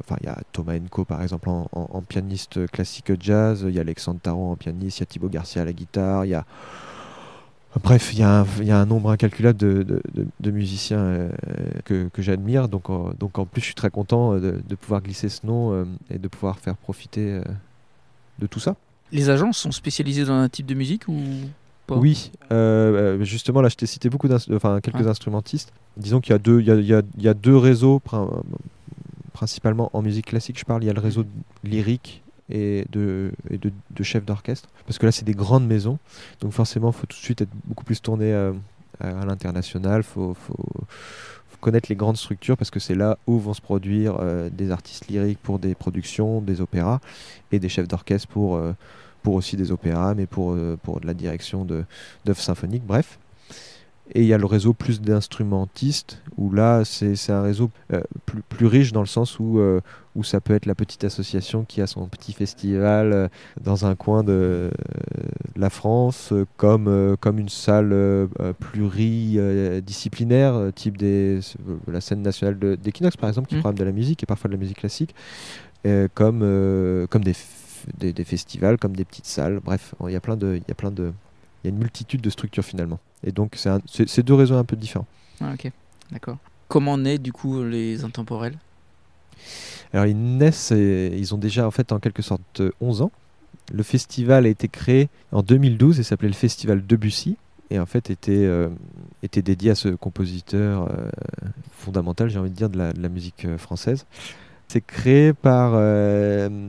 enfin, 0.03 0.17
il 0.21 0.27
y 0.27 0.29
a 0.29 0.39
Thomas 0.53 0.75
Enco, 0.77 1.05
par 1.05 1.23
exemple, 1.23 1.49
en, 1.49 1.69
en- 1.73 1.89
en 1.93 2.03
pianiste 2.03 2.67
classique 2.71 3.13
jazz. 3.21 3.65
Il 3.69 3.75
y 3.75 3.79
a 3.79 3.83
Alexandre 3.83 4.21
Taron 4.21 4.53
en 4.53 4.57
pianiste. 4.57 4.99
Il 4.99 5.01
y 5.01 5.03
a 5.05 5.07
Thibaut 5.07 5.29
Garcia 5.29 5.63
à 5.63 5.65
la 5.65 5.73
guitare. 5.73 6.25
Il 6.25 6.31
y 6.31 6.35
a. 6.35 6.45
Bref, 7.83 8.13
il 8.15 8.19
y, 8.21 8.23
a 8.23 8.41
un- 8.41 8.47
il 8.59 8.65
y 8.65 8.71
a 8.71 8.79
un 8.81 8.87
nombre 8.87 9.11
incalculable 9.11 9.59
de, 9.59 9.83
de- 9.83 10.03
de- 10.15 10.27
de 10.41 10.51
musiciens 10.51 10.99
euh, 11.01 11.31
que, 11.85 12.09
que 12.09 12.23
j'admire. 12.23 12.69
Donc, 12.69 12.89
en- 12.91 13.11
donc, 13.19 13.39
en 13.39 13.45
plus, 13.45 13.61
je 13.61 13.67
suis 13.67 13.75
très 13.75 13.91
content 13.91 14.37
de, 14.37 14.61
pouvoir 14.75 15.03
glisser 15.03 15.29
ce 15.29 15.47
nom 15.47 15.73
euh, 15.73 15.85
et 16.11 16.19
de 16.19 16.27
pouvoir 16.29 16.59
faire 16.59 16.77
profiter 16.77 17.41
de 18.39 18.47
tout 18.47 18.59
ça. 18.59 18.75
Les 19.13 19.29
agences 19.31 19.59
sont 19.59 19.71
spécialisées 19.71 20.25
dans 20.25 20.35
un 20.35 20.49
type 20.49 20.67
de 20.67 20.75
musique 20.75 21.09
ou 21.09 21.21
pas 21.89 21.97
Oui, 21.97 22.31
euh, 22.53 23.17
euh, 23.19 23.25
justement 23.25 23.61
là 23.61 23.69
je 23.69 23.75
t'ai 23.77 23.87
cité 23.87 24.09
beaucoup 24.09 24.29
enfin 24.55 24.81
quelques 24.81 25.07
instrumentistes. 25.09 25.73
Disons 25.97 26.21
qu'il 26.21 26.33
y 26.33 26.37
a 26.37 26.39
deux, 26.39 26.61
il 26.61 26.67
y 26.67 26.71
a, 26.71 26.75
il 26.77 26.87
y 26.87 26.95
a- 26.95 27.03
il 27.17 27.23
y 27.25 27.29
a 27.29 27.35
deux 27.35 27.57
réseaux 27.57 27.99
prin- 27.99 28.31
principalement 29.33 29.91
en 29.93 30.03
musique 30.03 30.27
classique. 30.27 30.59
Je 30.59 30.65
parle, 30.65 30.83
il 30.85 30.87
y 30.87 30.91
a 30.91 30.93
le 30.93 31.01
réseau 31.01 31.25
lyrique 31.65 32.23
et 32.51 32.87
de, 32.93 33.33
et 33.51 33.59
de, 33.59 33.71
de 33.91 34.03
chefs 34.03 34.25
d'orchestre, 34.25 34.69
parce 34.87 34.99
que 34.99 35.07
là 35.07 35.13
c'est 35.13 35.25
des 35.25 35.35
grandes 35.35 35.67
maisons, 35.67 35.99
donc 36.41 36.53
forcément 36.53 36.91
il 36.91 36.95
faut 36.95 37.07
tout 37.07 37.17
de 37.19 37.23
suite 37.23 37.43
être 37.43 37.51
beaucoup 37.67 37.85
plus 37.85 38.01
tourné 38.01 38.33
euh, 38.33 38.53
à, 39.01 39.09
à 39.21 39.25
l'international. 39.27 40.03
Faut, 40.03 40.35
faut, 40.35 40.57
faut 41.51 41.59
connaître 41.61 41.89
les 41.91 41.97
grandes 41.97 42.17
structures 42.17 42.57
parce 42.57 42.71
que 42.71 42.81
c'est 42.81 42.95
là 42.95 43.19
où 43.27 43.39
vont 43.39 43.55
se 43.55 43.61
produire 43.61 44.17
euh, 44.21 44.49
des 44.51 44.71
artistes 44.71 45.09
lyriques 45.09 45.41
pour 45.43 45.59
des 45.59 45.75
productions, 45.75 46.41
des 46.41 46.61
opéras 46.61 47.01
et 47.53 47.59
des 47.59 47.69
chefs 47.69 47.89
d'orchestre 47.89 48.29
pour 48.29 48.57
euh, 48.57 48.73
pour 49.23 49.35
aussi 49.35 49.57
des 49.57 49.73
opéras, 49.73 50.15
mais 50.15 50.27
pour, 50.27 50.53
euh, 50.53 50.77
pour 50.83 51.01
de 51.01 51.07
la 51.07 51.15
direction 51.15 51.65
de- 51.65 51.85
d'œuvres 52.25 52.41
symphoniques, 52.41 52.85
bref. 52.87 53.19
Et 54.15 54.23
il 54.23 54.27
y 54.27 54.33
a 54.33 54.39
le 54.39 54.47
réseau 54.47 54.73
plus 54.73 55.03
d'instrumentistes, 55.03 56.23
où 56.39 56.51
là, 56.51 56.83
c'est 56.87 57.31
un 57.31 57.43
réseau 57.43 57.71
euh, 57.93 58.01
plus, 58.25 58.41
plus 58.41 58.65
riche 58.67 58.91
dans 58.93 59.03
le 59.03 59.07
sens 59.07 59.39
où, 59.39 59.59
euh, 59.59 59.83
où 60.17 60.25
ça 60.25 60.41
peut 60.41 60.55
être 60.55 60.65
la 60.65 60.75
petite 60.75 61.05
association 61.05 61.67
qui 61.67 61.83
a 61.83 61.87
son 61.87 62.07
petit 62.07 62.33
festival 62.33 63.13
euh, 63.13 63.29
dans 63.63 63.85
un 63.85 63.95
coin 63.97 64.25
de 64.25 64.71
la 65.57 65.69
France, 65.69 66.33
comme, 66.57 67.17
comme 67.21 67.39
une 67.39 67.51
salle 67.51 67.95
pluridisciplinaire, 68.61 70.71
type 70.75 70.97
des, 70.97 71.41
la 71.87 72.01
scène 72.01 72.23
nationale 72.23 72.59
de- 72.59 72.77
d'Equinox, 72.77 73.17
par 73.17 73.29
exemple, 73.29 73.49
qui 73.49 73.57
Mhm. 73.57 73.61
programme 73.61 73.79
de 73.79 73.85
la 73.85 73.93
musique 73.93 74.23
et 74.23 74.27
parfois 74.27 74.49
de 74.49 74.55
la 74.55 74.59
musique 74.61 74.79
classique, 74.79 75.15
comme, 76.15 77.07
comme 77.11 77.25
des, 77.25 77.35
des, 77.97 78.13
des 78.13 78.25
festivals, 78.25 78.79
comme 78.79 78.95
des 78.95 79.05
petites 79.05 79.27
salles. 79.27 79.61
Bref, 79.65 79.95
il 80.07 80.13
y 80.13 80.17
a 80.17 80.21
plein 80.21 80.37
de, 80.37 80.57
il 80.57 80.69
y 80.69 80.73
a 80.73 80.75
plein 80.75 80.91
de, 80.91 81.13
il 81.63 81.67
y 81.67 81.69
a 81.69 81.71
une 81.71 81.79
multitude 81.79 82.21
de 82.21 82.31
structures 82.31 82.65
finalement. 82.65 82.99
Et 83.25 83.33
donc 83.33 83.57
c'est 83.87 84.23
deux 84.23 84.35
réseaux 84.35 84.57
un 84.57 84.65
peu 84.65 84.77
différents. 84.77 85.07
Ah, 85.41 85.53
ok, 85.55 85.71
d'accord. 86.13 86.39
Comment 86.69 86.99
naît 86.99 87.19
du 87.19 87.33
coup 87.33 87.63
les 87.65 88.05
intemporels? 88.05 88.57
Alors 89.93 90.07
ils 90.07 90.17
naissent, 90.17 90.73
et 90.73 91.17
ils 91.17 91.35
ont 91.35 91.39
déjà 91.39 91.67
en 91.67 91.71
fait 91.71 91.93
en 91.93 91.99
quelque 91.99 92.23
sorte 92.23 92.61
euh, 92.61 92.73
11 92.81 93.03
ans. 93.03 93.13
Le 93.73 93.83
festival 93.83 94.47
a 94.47 94.49
été 94.49 94.69
créé 94.69 95.09
en 95.33 95.43
2012 95.43 96.01
et 96.01 96.03
s'appelait 96.03 96.29
le 96.29 96.35
Festival 96.35 96.87
Debussy 96.87 97.37
et 97.71 97.79
en 97.79 97.87
fait 97.87 98.11
était, 98.11 98.33
euh, 98.33 98.69
était 99.23 99.43
dédié 99.43 99.73
à 99.73 99.75
ce 99.75 99.89
compositeur 99.89 100.89
euh, 100.91 101.11
fondamental, 101.73 102.31
j'ai 102.31 102.39
envie 102.39 102.51
de 102.51 102.55
dire, 102.55 102.71
de 102.71 102.79
la, 102.79 102.93
de 102.93 103.01
la 103.01 103.09
musique 103.09 103.45
euh, 103.45 103.59
française. 103.59 104.07
C'est 104.69 104.81
créé 104.81 105.33
par, 105.33 105.73
euh, 105.75 106.69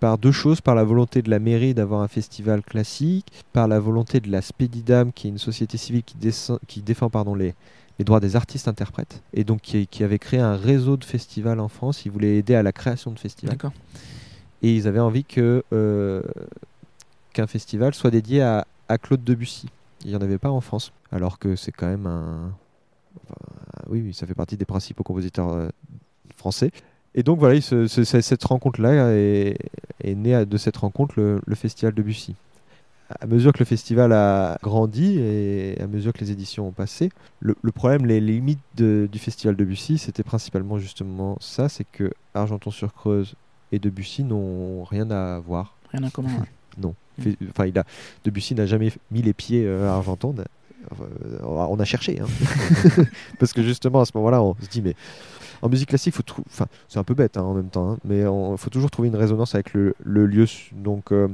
par 0.00 0.18
deux 0.18 0.32
choses, 0.32 0.60
par 0.60 0.74
la 0.74 0.82
volonté 0.82 1.22
de 1.22 1.30
la 1.30 1.38
mairie 1.38 1.74
d'avoir 1.74 2.00
un 2.00 2.08
festival 2.08 2.62
classique, 2.62 3.26
par 3.52 3.68
la 3.68 3.78
volonté 3.78 4.20
de 4.20 4.30
la 4.30 4.40
Spedidam, 4.42 5.12
qui 5.12 5.26
est 5.26 5.30
une 5.30 5.38
société 5.38 5.76
civile 5.76 6.02
qui, 6.02 6.16
descend- 6.16 6.58
qui 6.66 6.80
défend 6.80 7.10
pardon, 7.10 7.34
les, 7.34 7.54
les 7.98 8.04
droits 8.04 8.18
des 8.20 8.34
artistes-interprètes, 8.34 9.22
et 9.34 9.44
donc 9.44 9.60
qui, 9.60 9.86
qui 9.86 10.02
avait 10.02 10.18
créé 10.18 10.40
un 10.40 10.56
réseau 10.56 10.96
de 10.96 11.04
festivals 11.04 11.60
en 11.60 11.68
France. 11.68 12.06
Ils 12.06 12.10
voulaient 12.10 12.36
aider 12.36 12.54
à 12.54 12.62
la 12.62 12.72
création 12.72 13.10
de 13.12 13.18
festivals. 13.18 13.54
Et 14.62 14.74
ils 14.74 14.88
avaient 14.88 15.00
envie 15.00 15.24
que 15.24 15.62
euh, 15.72 16.22
qu'un 17.32 17.46
festival 17.46 17.94
soit 17.94 18.10
dédié 18.10 18.42
à, 18.42 18.66
à 18.88 18.98
Claude 18.98 19.22
Debussy. 19.22 19.68
Il 20.04 20.10
n'y 20.10 20.16
en 20.16 20.20
avait 20.22 20.38
pas 20.38 20.50
en 20.50 20.60
France, 20.62 20.92
alors 21.12 21.38
que 21.38 21.56
c'est 21.56 21.72
quand 21.72 21.86
même 21.86 22.06
un... 22.06 22.52
enfin, 23.24 23.36
oui, 23.90 24.14
ça 24.14 24.26
fait 24.26 24.34
partie 24.34 24.56
des 24.56 24.64
principaux 24.64 25.02
compositeurs 25.02 25.52
euh, 25.52 25.68
français. 26.36 26.70
Et 27.14 27.22
donc 27.22 27.38
voilà, 27.38 27.54
il 27.56 27.62
se- 27.62 27.86
cette 27.86 28.44
rencontre-là 28.44 29.12
est, 29.12 29.58
est 30.04 30.14
née 30.14 30.34
à- 30.34 30.44
de 30.44 30.56
cette 30.56 30.76
rencontre 30.76 31.14
le, 31.16 31.40
le 31.44 31.54
festival 31.54 31.94
Debussy. 31.94 32.34
À 33.20 33.26
mesure 33.26 33.52
que 33.52 33.58
le 33.58 33.64
festival 33.64 34.12
a 34.12 34.56
grandi 34.62 35.18
et 35.18 35.76
à 35.80 35.88
mesure 35.88 36.12
que 36.12 36.20
les 36.20 36.30
éditions 36.30 36.68
ont 36.68 36.72
passé, 36.72 37.10
le, 37.40 37.56
le 37.60 37.72
problème, 37.72 38.06
les, 38.06 38.20
limites 38.20 38.60
de- 38.76 39.08
du 39.10 39.18
festival 39.18 39.56
Debussy, 39.56 39.98
c'était 39.98 40.22
principalement 40.22 40.78
justement 40.78 41.36
ça, 41.40 41.68
c'est 41.68 41.86
que 41.90 42.12
Argenton-sur-Creuse 42.34 43.34
et 43.72 43.78
Debussy 43.80 44.22
n'ont 44.22 44.84
rien 44.84 45.10
à 45.10 45.38
voir. 45.40 45.76
Rien 45.92 46.04
en 46.04 46.10
commun. 46.10 46.30
Non. 46.78 46.94
Mm. 47.18 47.30
Enfin, 47.50 47.66
il 47.66 47.76
a, 47.78 47.84
Debussy 48.24 48.54
n'a 48.54 48.64
jamais 48.64 48.92
mis 49.10 49.22
les 49.22 49.32
pieds 49.32 49.64
euh, 49.66 49.90
à 49.90 49.94
Argenton. 49.96 50.36
Euh, 50.38 51.38
on 51.42 51.78
a 51.80 51.84
cherché, 51.84 52.20
hein. 52.20 52.26
parce 53.40 53.52
que 53.52 53.60
justement 53.62 54.00
à 54.00 54.04
ce 54.04 54.12
moment-là, 54.14 54.40
on 54.40 54.54
se 54.62 54.68
dit 54.68 54.80
mais 54.80 54.94
en 55.62 55.68
musique 55.68 55.88
classique, 55.90 56.14
faut 56.14 56.22
enfin, 56.46 56.66
c'est 56.88 56.98
un 56.98 57.04
peu 57.04 57.14
bête 57.14 57.36
hein, 57.36 57.42
en 57.42 57.54
même 57.54 57.68
temps, 57.68 57.90
hein, 57.92 57.98
mais 58.04 58.20
il 58.20 58.54
faut 58.58 58.70
toujours 58.70 58.90
trouver 58.90 59.08
une 59.08 59.16
résonance 59.16 59.54
avec 59.54 59.72
le, 59.74 59.94
le 60.02 60.26
lieu. 60.26 60.46
Donc, 60.72 61.12
euh, 61.12 61.28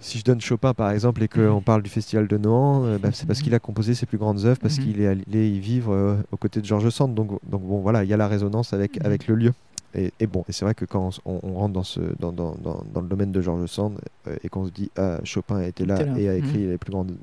si 0.00 0.18
je 0.18 0.24
donne 0.24 0.40
Chopin 0.40 0.74
par 0.74 0.90
exemple 0.90 1.22
et 1.22 1.28
qu'on 1.28 1.62
parle 1.62 1.82
du 1.82 1.88
festival 1.90 2.28
de 2.28 2.36
Nohant, 2.36 2.84
euh, 2.84 2.98
bah, 2.98 3.08
c'est 3.12 3.26
parce 3.26 3.40
qu'il 3.40 3.54
a 3.54 3.58
composé 3.58 3.94
ses 3.94 4.06
plus 4.06 4.18
grandes 4.18 4.44
œuvres, 4.44 4.58
parce 4.60 4.78
Mhm. 4.78 4.84
qu'il 4.84 5.00
est 5.00 5.06
allé 5.06 5.48
y 5.48 5.58
vivre 5.60 5.92
euh, 5.94 6.16
aux 6.30 6.36
côtés 6.36 6.60
de 6.60 6.66
Georges 6.66 6.90
Sand. 6.90 7.14
Donc, 7.14 7.30
donc 7.48 7.62
bon, 7.62 7.80
voilà, 7.80 8.04
il 8.04 8.10
y 8.10 8.12
a 8.12 8.16
la 8.16 8.28
résonance 8.28 8.72
avec, 8.74 9.00
Mhm. 9.00 9.06
avec 9.06 9.26
le 9.28 9.34
lieu. 9.34 9.52
Et, 9.96 10.12
et 10.18 10.26
bon, 10.26 10.44
et 10.48 10.52
c'est 10.52 10.64
vrai 10.64 10.74
que 10.74 10.84
quand 10.84 11.10
on, 11.24 11.40
on 11.44 11.54
rentre 11.54 11.72
dans, 11.72 11.84
ce, 11.84 12.00
dans, 12.18 12.32
dans, 12.32 12.56
dans, 12.56 12.82
dans 12.92 13.00
le 13.00 13.06
domaine 13.08 13.30
de 13.30 13.40
Georges 13.40 13.66
Sand 13.66 13.98
et 14.42 14.48
qu'on 14.48 14.66
se 14.66 14.72
dit 14.72 14.90
ah, 14.96 15.20
Chopin 15.24 15.56
a 15.56 15.66
été 15.66 15.86
là, 15.86 15.94
Était 16.00 16.10
là. 16.10 16.18
et 16.18 16.28
a 16.28 16.34
écrit 16.34 16.58
Mhm. 16.64 16.70
les 16.70 16.78
plus 16.78 16.90
grandes, 16.90 17.16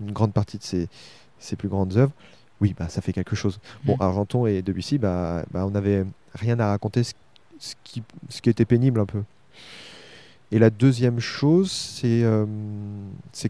une 0.00 0.10
grande 0.12 0.32
partie 0.32 0.58
de 0.58 0.64
ses, 0.64 0.88
ses 1.38 1.54
plus 1.56 1.68
grandes 1.68 1.96
œuvres, 1.96 2.12
oui, 2.64 2.74
bah, 2.78 2.88
ça 2.88 3.02
fait 3.02 3.12
quelque 3.12 3.36
chose. 3.36 3.60
Bon, 3.84 3.94
Mhm. 3.96 4.02
Argenton 4.02 4.46
et 4.46 4.62
Debussy, 4.62 4.96
bah, 4.96 5.44
bah, 5.52 5.66
on 5.66 5.70
n'avait 5.70 6.06
rien 6.34 6.58
à 6.60 6.68
raconter, 6.68 7.04
ce, 7.04 7.12
ce 7.58 7.74
qui, 7.84 8.02
ce 8.30 8.40
qui 8.40 8.48
était 8.48 8.64
pénible 8.64 9.00
un 9.00 9.04
peu. 9.04 9.22
Et 10.50 10.58
la 10.58 10.70
deuxième 10.70 11.20
chose, 11.20 11.70
c'est 11.70 12.22
euh, 12.24 12.46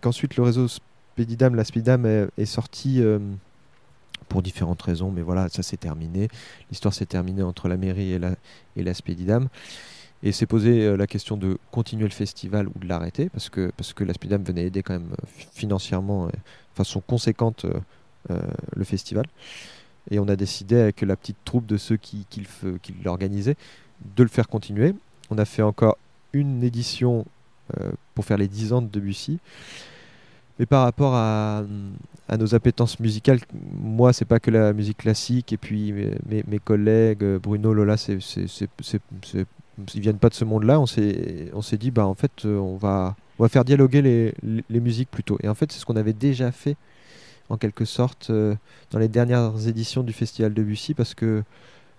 qu'ensuite 0.03 0.37
le 0.37 0.43
réseau 0.43 0.67
Spedidam, 0.69 1.55
la 1.55 1.63
Spedidam 1.65 2.07
est, 2.07 2.27
est 2.39 2.45
sorti 2.45 3.01
euh, 3.01 3.21
pour 4.29 4.43
différentes 4.43 4.83
raisons, 4.83 5.13
mais 5.13 5.23
voilà, 5.23 5.49
ça 5.49 5.63
s'est 5.63 5.77
terminé. 5.77 6.29
L'histoire 6.71 6.93
s'est 6.93 7.07
terminée 7.07 7.43
entre 7.45 7.69
la 7.69 7.77
mairie 7.77 8.13
et 8.15 8.19
la, 8.19 8.33
et 8.77 8.83
la 8.83 8.95
Spedidam. 8.95 9.47
Et 10.25 10.33
s'est 10.33 10.47
posé 10.47 10.83
euh, 10.87 10.97
la 10.97 11.07
question 11.07 11.37
de 11.37 11.57
continuer 11.71 12.05
le 12.05 12.11
festival 12.25 12.67
ou 12.67 12.79
de 12.81 12.89
l'arrêter, 12.89 13.29
parce 13.29 13.49
que, 13.49 13.71
parce 13.77 13.93
que 13.93 14.03
la 14.03 14.13
Spedidam 14.15 14.43
venait 14.43 14.65
aider 14.65 14.83
quand 14.83 14.95
même 14.95 15.15
fi- 15.27 15.47
financièrement, 15.53 16.27
de 16.27 16.33
façon 16.75 17.01
conséquente, 17.01 17.67
le 18.29 18.85
festival. 18.85 19.25
Et 20.11 20.19
on 20.19 20.29
a 20.29 20.37
décidé 20.37 20.79
avec 20.79 21.01
la 21.03 21.17
petite 21.17 21.39
troupe 21.45 21.67
de 21.67 21.77
ceux 21.77 21.97
qui, 21.97 22.27
l'organisaient 23.05 23.57
de 24.17 24.23
le 24.23 24.29
faire 24.29 24.49
continuer. 24.49 24.95
On 25.31 25.39
a 25.39 25.45
fait 25.45 25.63
encore 25.63 25.97
une 26.33 26.63
édition 26.63 27.25
euh, 27.81 27.93
pour 28.15 28.25
faire 28.25 28.37
les 28.37 28.49
10 28.49 28.73
ans 28.75 28.83
de 28.83 28.89
Debussy. 28.89 29.39
Mais 30.59 30.67
par 30.67 30.83
rapport 30.83 31.15
à, 31.15 31.65
nos 32.39 32.55
appétences 32.55 33.01
musicales, 33.01 33.41
moi, 33.81 34.13
c'est 34.13 34.25
pas 34.25 34.41
que 34.41 34.51
la 34.51 34.73
musique 34.73 34.99
classique, 34.99 35.53
et 35.53 35.57
puis 35.57 35.93
mes, 35.93 36.59
collègues, 36.59 37.25
euh, 37.25 37.39
Bruno, 37.39 37.73
Lola, 37.73 37.97
c'est, 37.97 38.19
ils 39.95 40.01
viennent 40.01 40.19
pas 40.19 40.29
de 40.29 40.35
ce 40.35 40.45
monde-là. 40.45 40.79
On 40.79 40.87
s'est, 40.87 41.51
on 41.55 41.63
s'est 41.63 41.79
dit, 41.79 41.91
bah, 41.91 42.07
en 42.07 42.15
fait, 42.15 42.45
euh, 42.45 42.59
on 42.59 42.77
va, 42.77 43.17
faire 43.49 43.65
dialoguer 43.65 44.33
les 44.43 44.81
musiques 44.81 45.11
plutôt. 45.11 45.39
Et 45.43 45.49
en 45.49 45.55
fait, 45.55 45.73
c'est 45.73 45.79
ce 45.79 45.87
qu'on 45.87 45.97
avait 45.97 46.13
déjà 46.13 46.53
fait, 46.53 46.77
en 47.51 47.57
quelque 47.57 47.85
sorte, 47.85 48.29
euh, 48.31 48.55
dans 48.91 48.99
les 48.99 49.09
dernières 49.09 49.69
éditions 49.69 50.03
du 50.03 50.13
Festival 50.13 50.53
Debussy, 50.55 50.95
parce 50.95 51.15
que 51.15 51.43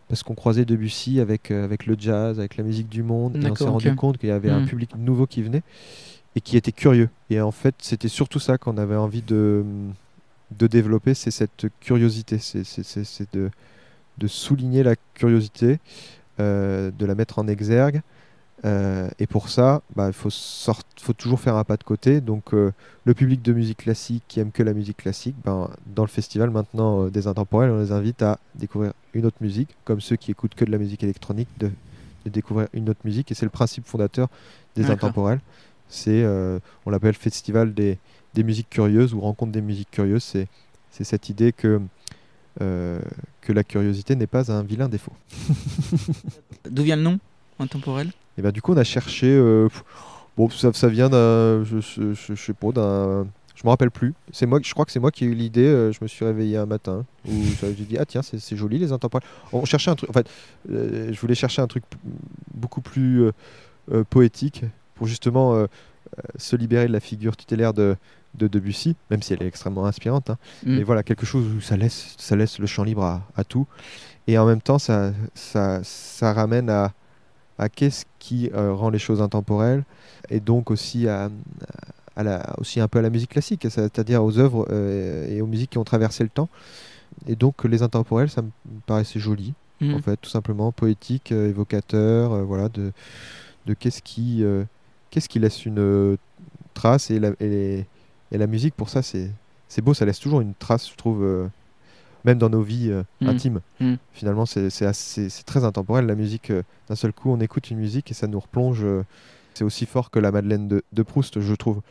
parce 0.07 0.21
qu'on 0.21 0.35
croisait 0.35 0.65
Debussy 0.65 1.19
avec, 1.19 1.49
euh, 1.49 1.63
avec 1.63 1.87
le 1.87 1.95
jazz, 1.97 2.37
avec 2.39 2.57
la 2.57 2.63
musique 2.63 2.89
du 2.89 3.01
monde, 3.01 3.35
et 3.37 3.39
on 3.49 3.55
s'est 3.55 3.63
rendu 3.71 3.85
compte 3.95 4.17
qu'il 4.19 4.29
y 4.29 4.31
avait 4.31 4.51
un 4.51 4.59
Mhm. 4.59 4.67
public 4.67 4.91
nouveau 4.95 5.25
qui 5.25 5.41
venait 5.41 5.63
et 6.35 6.41
qui 6.41 6.57
était 6.57 6.71
curieux. 6.71 7.09
Et 7.31 7.41
en 7.41 7.49
fait, 7.51 7.73
c'était 7.79 8.07
surtout 8.07 8.39
ça 8.39 8.59
qu'on 8.59 8.77
avait 8.77 8.95
envie 8.95 9.23
de, 9.23 9.63
de 10.55 10.67
développer, 10.67 11.15
c'est 11.15 11.31
cette 11.31 11.65
curiosité, 11.79 12.37
c'est 12.37 13.33
de, 13.33 13.49
de 14.19 14.27
souligner 14.27 14.83
la 14.83 14.95
curiosité, 15.15 15.79
euh, 16.39 16.91
de 16.91 17.05
la 17.07 17.15
mettre 17.15 17.39
en 17.39 17.47
exergue. 17.47 18.01
Euh, 18.65 19.09
et 19.19 19.27
pour 19.27 19.49
ça, 19.49 19.81
bah, 19.95 20.07
il 20.07 20.13
faut, 20.13 20.29
faut, 20.99 21.13
toujours 21.13 21.39
faire 21.39 21.55
un 21.55 21.63
pas 21.63 21.77
de 21.77 21.83
côté. 21.83 22.19
Donc, 22.19 22.53
euh, 22.53 22.71
le 23.03 23.13
public 23.13 23.41
de 23.41 23.53
musique 23.53 23.77
classique 23.79 24.23
qui 24.27 24.39
aime 24.39 24.51
que 24.51 24.63
la 24.63 24.73
musique 24.73 24.97
classique, 24.97 25.35
ben, 25.43 25.69
dans 25.85 26.03
le 26.03 26.09
festival 26.09 26.49
maintenant 26.49 27.07
des 27.07 27.27
intemporels, 27.27 27.69
on 27.69 27.79
les 27.79 27.91
invite 27.91 28.21
à 28.23 28.39
découvrir 28.55 28.93
une 29.13 29.25
autre 29.25 29.37
musique, 29.41 29.69
comme 29.83 30.01
ceux 30.01 30.15
qui 30.15 30.31
écoutent 30.31 30.55
que 30.55 30.65
de 30.65 30.71
la 30.71 30.79
musique 30.79 31.03
électronique, 31.03 31.49
de, 31.59 31.69
de 32.25 32.29
découvrir 32.29 32.67
une 32.73 32.89
autre 32.89 33.01
musique. 33.03 33.31
Et 33.31 33.35
c'est 33.35 33.45
le 33.45 33.51
principe 33.51 33.85
fondateur 33.85 34.29
des 34.75 34.89
intemporels. 34.89 35.39
C'est, 35.87 36.25
on 36.85 36.89
l'appelle 36.89 37.13
festival 37.13 37.73
des, 37.73 37.99
des 38.33 38.43
musiques 38.43 38.69
curieuses 38.69 39.13
ou 39.13 39.21
rencontre 39.21 39.51
des 39.51 39.61
musiques 39.61 39.91
curieuses. 39.91 40.23
C'est, 40.23 40.47
cette 41.03 41.29
idée 41.29 41.51
que 41.51 41.81
euh, 42.61 43.01
que 43.41 43.51
la 43.51 43.65
curiosité 43.65 44.15
n'est 44.15 44.27
pas 44.27 44.49
un 44.49 44.63
vilain 44.63 44.87
défaut. 44.87 45.11
D'où 46.69 46.83
vient 46.83 46.95
le 46.95 47.01
nom 47.01 47.19
intemporel? 47.59 48.11
Et 48.37 48.41
ben 48.41 48.51
du 48.51 48.61
coup 48.61 48.73
on 48.73 48.77
a 48.77 48.83
cherché. 48.83 49.27
Euh, 49.27 49.69
bon 50.37 50.49
ça, 50.49 50.73
ça 50.73 50.87
vient 50.87 51.09
d'un, 51.09 51.63
je, 51.63 51.79
je, 51.81 52.35
sais 52.35 52.53
pas 52.53 52.71
d'un. 52.71 53.27
Je 53.55 53.61
me 53.63 53.69
rappelle 53.69 53.91
plus. 53.91 54.13
C'est 54.31 54.45
moi, 54.45 54.59
je 54.61 54.73
crois 54.73 54.85
que 54.85 54.91
c'est 54.91 54.99
moi 54.99 55.11
qui 55.11 55.23
ai 55.23 55.27
eu 55.27 55.33
l'idée. 55.33 55.65
Euh, 55.65 55.91
je 55.91 55.99
me 56.01 56.07
suis 56.07 56.25
réveillé 56.25 56.57
un 56.57 56.65
matin 56.65 57.05
où 57.27 57.31
j'ai 57.61 57.85
dit 57.85 57.97
ah 57.97 58.05
tiens 58.05 58.21
c'est 58.21 58.57
joli 58.57 58.77
les 58.77 58.91
intemporels. 58.91 59.27
On 59.53 59.65
cherchait 59.65 59.91
un 59.91 59.95
truc. 59.95 60.09
En 60.09 60.13
fait, 60.13 60.29
je 60.69 61.19
voulais 61.19 61.35
chercher 61.35 61.61
un 61.61 61.67
truc 61.67 61.83
beaucoup 62.53 62.81
plus 62.81 63.31
poétique 64.09 64.65
pour 64.95 65.07
justement 65.07 65.67
se 66.37 66.55
libérer 66.55 66.87
de 66.87 66.93
la 66.93 66.99
figure 66.99 67.35
tutélaire 67.37 67.73
de, 67.73 67.95
de 68.37 68.47
Debussy, 68.47 68.95
même 69.09 69.21
si 69.21 69.33
elle 69.33 69.43
est 69.43 69.47
extrêmement 69.47 69.85
inspirante. 69.85 70.29
Hein. 70.29 70.37
Mm. 70.65 70.77
Mais 70.77 70.83
voilà, 70.83 71.03
quelque 71.03 71.25
chose 71.25 71.45
où 71.55 71.61
ça 71.61 71.77
laisse, 71.77 72.15
ça 72.17 72.35
laisse 72.35 72.59
le 72.59 72.67
champ 72.67 72.83
libre 72.83 73.21
à, 73.35 73.43
tout. 73.43 73.67
Et 74.27 74.37
en 74.37 74.45
même 74.45 74.61
temps, 74.61 74.79
ça, 74.79 75.13
ça, 75.33 75.81
ça 75.83 76.33
ramène 76.33 76.69
à, 76.69 76.93
à 77.57 77.69
qu'est-ce 77.69 78.05
qui 78.19 78.49
euh, 78.53 78.73
rend 78.73 78.89
les 78.89 78.99
choses 78.99 79.21
intemporelles 79.21 79.83
et 80.29 80.39
donc 80.39 80.71
aussi, 80.71 81.07
à, 81.07 81.29
à 82.15 82.23
la, 82.23 82.55
aussi 82.59 82.79
un 82.79 82.87
peu 82.87 82.99
à 82.99 83.01
la 83.01 83.09
musique 83.09 83.31
classique, 83.31 83.67
c'est-à-dire 83.69 84.23
aux 84.23 84.37
œuvres 84.39 84.67
euh, 84.71 85.27
et 85.29 85.41
aux 85.41 85.47
musiques 85.47 85.71
qui 85.71 85.77
ont 85.77 85.83
traversé 85.83 86.23
le 86.23 86.29
temps. 86.29 86.49
Et 87.27 87.35
donc 87.35 87.63
les 87.63 87.81
intemporels, 87.83 88.29
ça 88.29 88.41
me 88.41 88.49
paraissait 88.85 89.19
joli, 89.19 89.53
mm. 89.81 89.93
en 89.93 89.99
fait, 89.99 90.17
tout 90.17 90.29
simplement 90.29 90.71
poétique, 90.71 91.31
euh, 91.31 91.49
évocateur, 91.49 92.43
voilà, 92.43 92.69
de, 92.69 92.91
de 93.65 93.73
qu'est-ce 93.73 94.01
qui, 94.01 94.43
qu'est-ce 95.09 95.29
qui 95.29 95.39
laisse 95.39 95.65
une 95.65 96.17
trace 96.73 97.09
et, 97.11 97.19
la, 97.19 97.31
et, 97.39 97.85
et 98.31 98.37
la 98.37 98.47
musique, 98.47 98.75
pour 98.75 98.89
ça, 98.89 99.01
c'est 99.01 99.31
beau, 99.81 99.93
ça 99.93 100.05
laisse 100.05 100.19
toujours 100.19 100.41
une 100.41 100.53
trace, 100.55 100.89
je 100.89 100.95
trouve, 100.95 101.49
même 102.25 102.37
dans 102.37 102.49
nos 102.49 102.61
vies 102.61 102.91
euh, 102.91 103.03
mm. 103.21 103.27
intimes. 103.27 103.61
Mm. 103.79 103.95
Finalement, 104.13 104.45
c'est 104.45 105.45
très 105.45 105.63
intemporel. 105.63 106.05
La 106.05 106.15
musique, 106.15 106.51
euh, 106.51 106.63
d'un 106.89 106.95
seul 106.95 107.13
coup, 107.13 107.31
on 107.31 107.39
écoute 107.39 107.69
une 107.71 107.77
musique 107.77 108.11
et 108.11 108.13
ça 108.13 108.27
nous 108.27 108.39
replonge. 108.39 108.85
c'est 109.53 109.63
aussi 109.63 109.85
fort 109.85 110.11
que 110.11 110.19
la 110.19 110.31
Madeleine 110.31 110.67
de, 110.67 111.03
Proust, 111.03 111.39
je 111.39 111.55
trouve. 111.55 111.81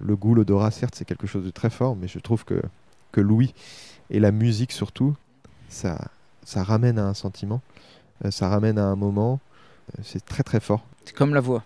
le 0.00 0.16
goût, 0.16 0.34
l'odorat, 0.34 0.70
certes, 0.70 0.94
c'est 0.96 1.04
quelque 1.04 1.26
chose 1.26 1.44
de 1.44 1.50
très 1.50 1.70
fort, 1.70 1.96
mais 1.96 2.08
je 2.08 2.18
trouve 2.18 2.44
que, 2.44 2.62
que 3.12 3.20
Louis 3.20 3.52
et 4.10 4.18
la 4.20 4.32
musique 4.32 4.72
surtout, 4.72 5.14
ça, 5.68 6.08
ça 6.44 6.62
ramène 6.62 6.98
à 6.98 7.06
un 7.06 7.14
sentiment, 7.14 7.60
ça 8.30 8.48
ramène 8.48 8.78
à 8.78 8.86
un 8.86 8.96
moment. 8.96 9.40
c'est 10.02 10.24
très 10.24 10.42
très 10.42 10.60
fort. 10.60 10.84
C'est 11.04 11.14
comme 11.14 11.34
la 11.34 11.40
voix. 11.40 11.64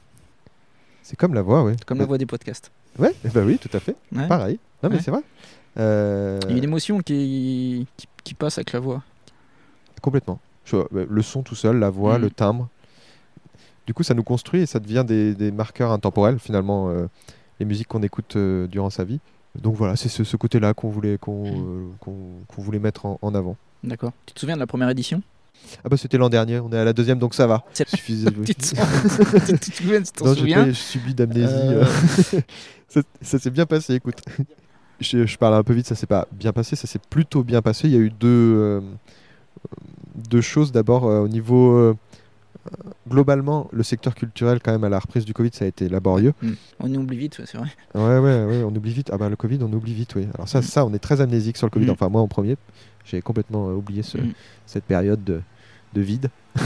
C'est 1.03 1.17
comme 1.17 1.35
la 1.35 1.43
voix, 1.43 1.63
oui. 1.63 1.75
Comme 1.87 1.99
la 1.99 2.07
voix 2.07 2.19
des 2.19 2.27
podcasts. 2.27 2.71
Ouais, 2.99 3.15
bah 3.35 3.43
oui, 3.45 3.59
tout 3.59 3.71
à 3.73 3.81
fait. 3.81 3.97
Pareil. 4.29 4.59
Non, 4.83 4.91
mais 4.91 5.01
c'est 5.01 5.11
vrai. 5.11 5.23
Euh, 5.79 6.39
Il 6.45 6.51
y 6.51 6.55
a 6.55 6.59
une 6.59 6.65
émotion 6.65 7.01
qui, 7.01 7.87
qui, 8.25 8.35
passe 8.35 8.59
avec 8.59 8.73
la 8.73 8.81
voix. 8.81 9.03
Complètement. 10.01 10.39
Bah, 10.73 11.03
le 11.09 11.23
son 11.23 11.43
tout 11.43 11.55
seul, 11.55 11.79
la 11.79 11.91
voix, 11.91 12.19
le 12.19 12.29
mm. 12.29 12.33
timbre. 12.33 12.69
Du 13.87 13.95
coup, 13.95 14.03
ça 14.03 14.15
nous 14.15 14.23
construit 14.23 14.63
et 14.63 14.67
ça 14.67 14.81
devient 14.81 15.05
des, 15.07 15.35
des 15.35 15.51
marqueurs 15.51 15.91
intemporels, 15.91 16.39
finalement, 16.39 16.89
euh, 16.89 17.07
les 17.61 17.67
musiques 17.67 17.89
qu'on 17.89 18.03
écoute 18.03 18.37
euh, 18.37 18.67
durant 18.67 18.91
sa 18.91 19.05
vie. 19.05 19.21
Donc 19.61 19.77
voilà, 19.77 19.95
c'est 19.95 20.09
ce, 20.09 20.37
côté-là 20.37 20.75
qu'on 20.75 20.89
voulait, 20.89 21.19
qu'on 21.19 21.51
mm. 21.51 22.37
voulait 22.59 22.79
mettre 22.79 23.07
en, 23.07 23.19
en 23.21 23.35
avant. 23.35 23.57
D'accord. 23.83 24.13
Tu 24.27 24.35
te 24.35 24.41
souviens 24.41 24.55
de 24.55 24.61
la 24.61 24.67
première 24.67 24.89
édition? 24.89 25.23
Ah 25.85 25.89
bah 25.89 25.97
c'était 25.97 26.19
l'an 26.19 26.29
dernier, 26.29 26.59
on 26.59 26.71
est 26.73 26.79
à 26.79 26.85
la 26.85 26.93
deuxième 26.93 27.19
donc 27.19 27.35
ça 27.35 27.47
va. 27.47 27.65
C'est 27.73 27.89
suffisait. 27.89 28.31
tu 28.45 28.55
te 28.55 29.75
souviens, 30.35 30.67
Je 30.67 30.73
subis 30.73 31.15
d'amnésie. 31.15 31.53
Euh. 31.55 31.85
ça, 32.89 33.39
s'est 33.39 33.51
bien 33.51 33.67
passé, 33.67 33.95
écoute. 33.95 34.21
Je, 35.01 35.37
parle 35.37 35.55
un 35.55 35.63
peu 35.63 35.73
vite, 35.73 35.87
ça 35.87 35.95
s'est 35.95 36.07
pas 36.07 36.29
bien 36.33 36.53
passé, 36.53 36.77
ça 36.77 36.87
s'est 36.87 37.01
plutôt 37.11 37.43
bien 37.43 37.63
passé. 37.63 37.89
Il 37.89 37.95
y 37.95 37.97
a 37.97 38.01
eu 38.01 38.11
deux, 38.11 38.29
euh, 38.29 38.81
deux 40.31 40.41
choses. 40.41 40.73
D'abord, 40.73 41.05
euh, 41.07 41.21
au 41.21 41.29
niveau 41.29 41.97
globalement, 43.09 43.69
le 43.73 43.83
secteur 43.83 44.15
culturel, 44.15 44.61
quand 44.63 44.73
même, 44.73 44.85
à 44.85 44.89
la 44.89 44.99
reprise 44.99 45.25
du 45.25 45.35
Covid, 45.35 45.51
ça 45.53 45.65
a 45.65 45.69
été 45.69 45.89
laborieux. 45.89 46.33
Hmm. 46.43 46.53
On 46.81 46.95
oublie 46.95 47.19
vite, 47.19 47.41
c'est 47.45 47.59
vrai. 47.59 47.69
Ouais, 47.95 48.19
ouais, 48.19 48.45
ouais, 48.45 48.63
on 48.65 48.75
oublie 48.75 48.93
vite. 48.93 49.11
Ah 49.13 49.19
bah, 49.19 49.29
le 49.29 49.37
Covid, 49.37 49.59
on 49.63 49.73
oublie 49.73 49.95
vite, 49.95 50.15
oui. 50.15 50.27
Alors, 50.35 50.49
ça, 50.49 50.61
hmm. 50.61 50.63
ça, 50.63 50.87
on 50.87 50.95
est 50.95 50.99
très 50.99 51.21
amnésique 51.21 51.57
sur 51.57 51.67
le 51.67 51.71
Covid. 51.71 51.87
Hmm. 51.87 51.91
Enfin, 51.91 52.09
moi 52.09 52.23
en 52.23 52.29
premier, 52.29 52.57
j'ai 53.05 53.21
complètement 53.21 53.69
oublié 53.69 54.03
ce, 54.03 54.19
cette 54.67 54.85
période 54.85 55.23
de, 55.25 55.41
de 55.95 56.01
vide. 56.01 56.31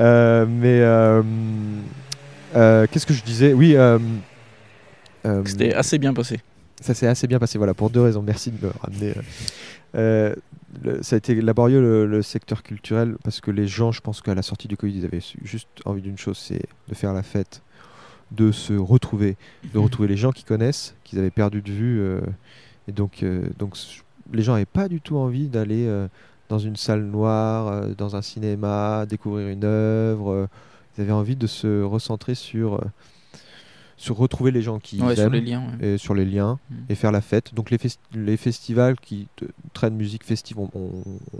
Euh, 0.00 0.44
mais 0.46 0.80
euh, 0.82 1.22
euh, 2.54 2.86
qu'est-ce 2.90 3.06
que 3.06 3.14
je 3.14 3.22
disais? 3.22 3.52
Oui. 3.52 3.76
C'était 5.44 5.74
assez 5.74 5.98
bien 5.98 6.12
passé. 6.14 6.40
Ça 6.80 6.94
s'est 6.94 7.06
assez 7.06 7.26
bien 7.26 7.38
passé, 7.38 7.58
voilà, 7.58 7.74
pour 7.74 7.90
deux 7.90 8.02
raisons. 8.02 8.22
Merci 8.22 8.50
de 8.50 8.66
me 8.66 8.72
ramener. 8.80 9.14
ça 11.02 11.16
a 11.16 11.18
été 11.18 11.40
laborieux 11.40 12.06
le, 12.06 12.22
secteur 12.22 12.62
culturel 12.62 13.16
parce 13.24 13.40
que 13.40 13.50
les 13.50 13.66
gens, 13.66 13.92
je 13.92 14.00
pense 14.00 14.20
qu'à 14.20 14.34
la 14.34 14.42
sortie 14.42 14.68
du 14.68 14.76
Covid, 14.76 14.98
ils 14.98 15.04
avaient 15.04 15.24
juste 15.42 15.68
envie 15.84 16.02
d'une 16.02 16.18
chose, 16.18 16.38
c'est 16.38 16.62
de 16.88 16.94
faire 16.94 17.12
la 17.14 17.22
fête, 17.22 17.62
de 18.30 18.52
se 18.52 18.74
retrouver, 18.74 19.36
de 19.72 19.78
mhm. 19.78 19.84
retrouver 19.84 20.08
les 20.08 20.16
gens 20.16 20.32
qu'ils 20.32 20.44
connaissent, 20.44 20.94
qu'ils 21.04 21.18
avaient 21.18 21.30
perdu 21.30 21.62
de 21.62 21.72
vue. 21.72 22.02
et 22.88 22.92
donc, 22.92 23.24
donc 23.58 23.76
les 24.32 24.42
gens 24.42 24.52
n'avaient 24.52 24.66
pas 24.66 24.88
du 24.88 25.00
tout 25.00 25.16
envie 25.16 25.48
d'aller 25.48 25.88
dans 26.48 26.58
une 26.58 26.76
salle 26.76 27.04
noire, 27.04 27.68
euh, 27.68 27.94
dans 27.96 28.16
un 28.16 28.22
cinéma, 28.22 29.06
découvrir 29.06 29.48
une 29.48 29.64
œuvre. 29.64 30.32
Euh, 30.32 30.46
ils 30.96 31.02
avaient 31.02 31.12
envie 31.12 31.36
de 31.36 31.46
se 31.46 31.82
recentrer 31.82 32.34
sur, 32.34 32.74
euh, 32.74 32.84
sur 33.96 34.16
retrouver 34.16 34.50
les 34.50 34.62
gens 34.62 34.78
qui 34.78 35.00
aiment 35.00 35.14
sur 35.14 35.30
les 35.30 35.40
liens, 35.40 35.64
et 35.80 35.98
sur 35.98 36.14
les 36.14 36.24
liens 36.24 36.58
mm. 36.70 36.74
et 36.90 36.94
faire 36.94 37.12
la 37.12 37.20
fête. 37.20 37.54
Donc 37.54 37.70
les, 37.70 37.78
les 38.14 38.36
festivals 38.36 38.96
qui 38.96 39.28
traînent 39.72 39.96
musique 39.96 40.24
festive 40.24 40.58
ont, 40.58 40.70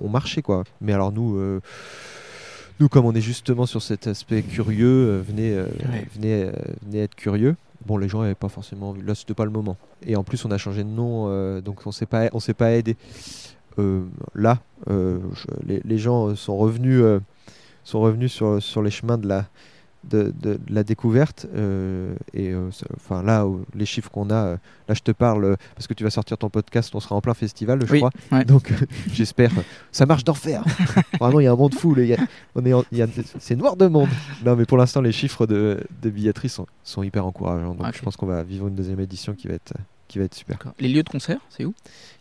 marché 0.09 0.43
quoi. 0.43 0.65
Mais 0.81 0.93
alors 0.93 1.13
nous. 1.13 1.39
nous, 2.81 2.89
comme 2.89 3.07
on 3.07 3.15
est 3.15 3.21
justement 3.21 3.67
sur 3.67 3.83
cet 3.83 4.07
aspect 4.07 4.43
curieux, 4.43 5.19
venez, 5.27 5.63
venez, 6.15 6.51
venez 6.83 7.01
être 7.01 7.15
curieux 7.15 7.57
bon 7.85 7.99
les 7.99 8.09
gens 8.09 8.23
n'avaient 8.23 8.35
pas 8.35 8.49
forcément 8.49 8.89
envie 8.91 9.03
là 9.03 9.15
c'était 9.15 9.35
pas 9.35 9.45
le 9.45 9.51
moment 9.51 9.77
et 10.05 10.17
en 10.17 10.25
plus 10.25 10.45
on 10.45 10.51
a 10.51 10.59
changé 10.59 10.83
de 10.83 10.89
nom 10.89 11.61
donc 11.61 11.87
on 11.87 11.93
s'est 11.93 12.07
pas 12.07 12.29
on 12.33 12.41
s'est 12.41 12.55
pas 12.55 12.73
aidé 12.73 12.97
euh, 13.79 14.05
là, 14.35 14.59
euh, 14.89 15.19
les, 15.67 15.99
gens 15.99 16.35
sont 16.35 16.57
revenus, 16.57 17.01
euh, 17.03 17.21
sont 17.85 18.01
revenus 18.01 18.33
sur, 18.33 18.63
sur 18.63 18.83
les 18.83 18.91
chemins 18.91 19.19
de 19.19 19.29
la, 19.29 19.47
de, 20.11 20.59
la 20.69 20.85
découverte. 20.85 21.47
et 22.35 22.55
enfin 22.97 23.23
là, 23.23 23.47
les 23.75 23.87
chiffres 23.87 24.11
qu'on 24.11 24.31
a, 24.31 24.53
là 24.89 24.95
je 24.95 25.01
te 25.01 25.13
parle 25.13 25.57
parce 25.75 25.87
que 25.87 25.95
tu 25.95 26.05
vas 26.05 26.11
sortir 26.11 26.39
ton 26.39 26.49
podcast, 26.49 26.95
on 26.95 27.01
sera 27.01 27.15
en 27.15 27.21
plein 27.21 27.35
festival, 27.35 27.81
je 27.87 27.97
crois. 27.97 28.11
Donc 28.45 28.73
j'espère. 29.13 29.51
Ça 29.93 30.07
marche 30.07 30.25
d'enfer. 30.25 30.65
Vraiment, 31.21 31.41
il 31.41 31.45
y 31.45 31.47
a 31.47 31.53
un 31.53 31.57
monde 31.57 31.75
fou. 31.75 31.97
c'est 33.39 33.57
noir 33.57 33.77
de 33.77 33.87
monde. 33.87 34.09
Non, 34.45 34.57
mais 34.57 34.65
pour 34.65 34.79
l'instant, 34.79 35.01
les 35.01 35.13
chiffres 35.13 35.47
de, 35.47 35.81
de 36.03 36.11
billetterie 36.11 36.49
sont, 36.49 36.67
sont 36.85 37.03
hyper 37.03 37.27
encourageants. 37.27 37.75
Donc 37.75 37.95
je 37.95 38.03
pense 38.03 38.17
qu'on 38.17 38.27
va 38.27 38.43
vivre 38.43 38.69
une 38.69 38.75
deuxième 38.75 39.01
édition 39.01 39.35
qui 39.35 39.49
va 39.49 39.55
être 39.55 39.75
qui 40.09 40.19
va 40.19 40.25
être 40.25 40.35
super. 40.35 40.59
Les 40.79 40.89
lieux 40.89 41.03
de 41.03 41.09
concert, 41.09 41.41
c'est 41.51 41.65
où? 41.65 41.75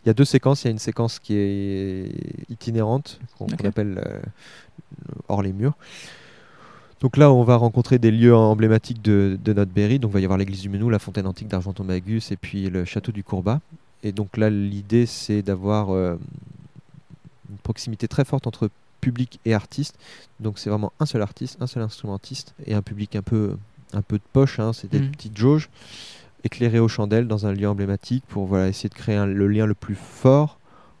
Il 0.04 0.08
y 0.08 0.10
a 0.10 0.14
deux 0.14 0.24
séquences. 0.24 0.64
Il 0.64 0.66
y 0.66 0.68
a 0.68 0.70
une 0.72 0.78
séquence 0.78 1.18
qui 1.18 1.34
est 1.34 2.10
itinérante, 2.50 3.20
qu'on 3.38 3.46
appelle 3.64 4.02
euh, 4.04 4.20
hors 5.28 5.42
les 5.42 5.52
murs. 5.52 5.76
Donc 7.00 7.16
là, 7.16 7.30
on 7.30 7.42
va 7.42 7.56
rencontrer 7.56 7.98
des 7.98 8.10
lieux 8.10 8.34
emblématiques 8.34 9.02
de, 9.02 9.38
notre 9.46 9.70
Berry. 9.70 9.98
Donc 9.98 10.12
il 10.12 10.14
va 10.14 10.20
y 10.20 10.24
avoir 10.24 10.38
l'église 10.38 10.62
du 10.62 10.68
Menou, 10.68 10.88
la 10.88 10.98
fontaine 10.98 11.26
antique 11.26 11.48
d'Argenton-Magus 11.48 12.32
et 12.32 12.36
puis 12.36 12.70
le 12.70 12.84
château 12.84 13.12
du 13.12 13.22
Courbat. 13.22 13.60
Et 14.02 14.12
donc 14.12 14.36
là, 14.36 14.48
l'idée, 14.50 15.06
c'est 15.06 15.42
d'avoir 15.42 15.90
euh, 15.90 16.16
une 17.50 17.58
proximité 17.58 18.08
très 18.08 18.24
forte 18.24 18.46
entre 18.46 18.70
public 19.00 19.40
et 19.44 19.52
artiste. 19.52 19.96
Donc 20.40 20.58
c'est 20.58 20.70
vraiment 20.70 20.92
un 21.00 21.06
seul 21.06 21.22
artiste, 21.22 21.58
un 21.60 21.66
seul 21.66 21.82
instrumentiste 21.82 22.54
et 22.66 22.74
un 22.74 22.82
public 22.82 23.14
un 23.14 23.22
peu, 23.22 23.56
un 23.92 24.02
peu 24.02 24.16
de 24.16 24.24
poche. 24.32 24.58
Hein. 24.58 24.72
c'est 24.72 24.90
des 24.90 25.00
mmh. 25.00 25.10
petites 25.10 25.36
jauges 25.36 25.68
éclairé 26.44 26.78
aux 26.78 26.88
chandelles 26.88 27.26
dans 27.26 27.46
un 27.46 27.52
lieu 27.52 27.68
emblématique 27.68 28.24
pour 28.28 28.46
voilà, 28.46 28.68
essayer 28.68 28.88
de 28.88 28.94
créer 28.94 29.26
le 29.26 29.48
lien 29.48 29.66
le 29.66 29.74
plus 29.74 29.96
fort 29.96 30.58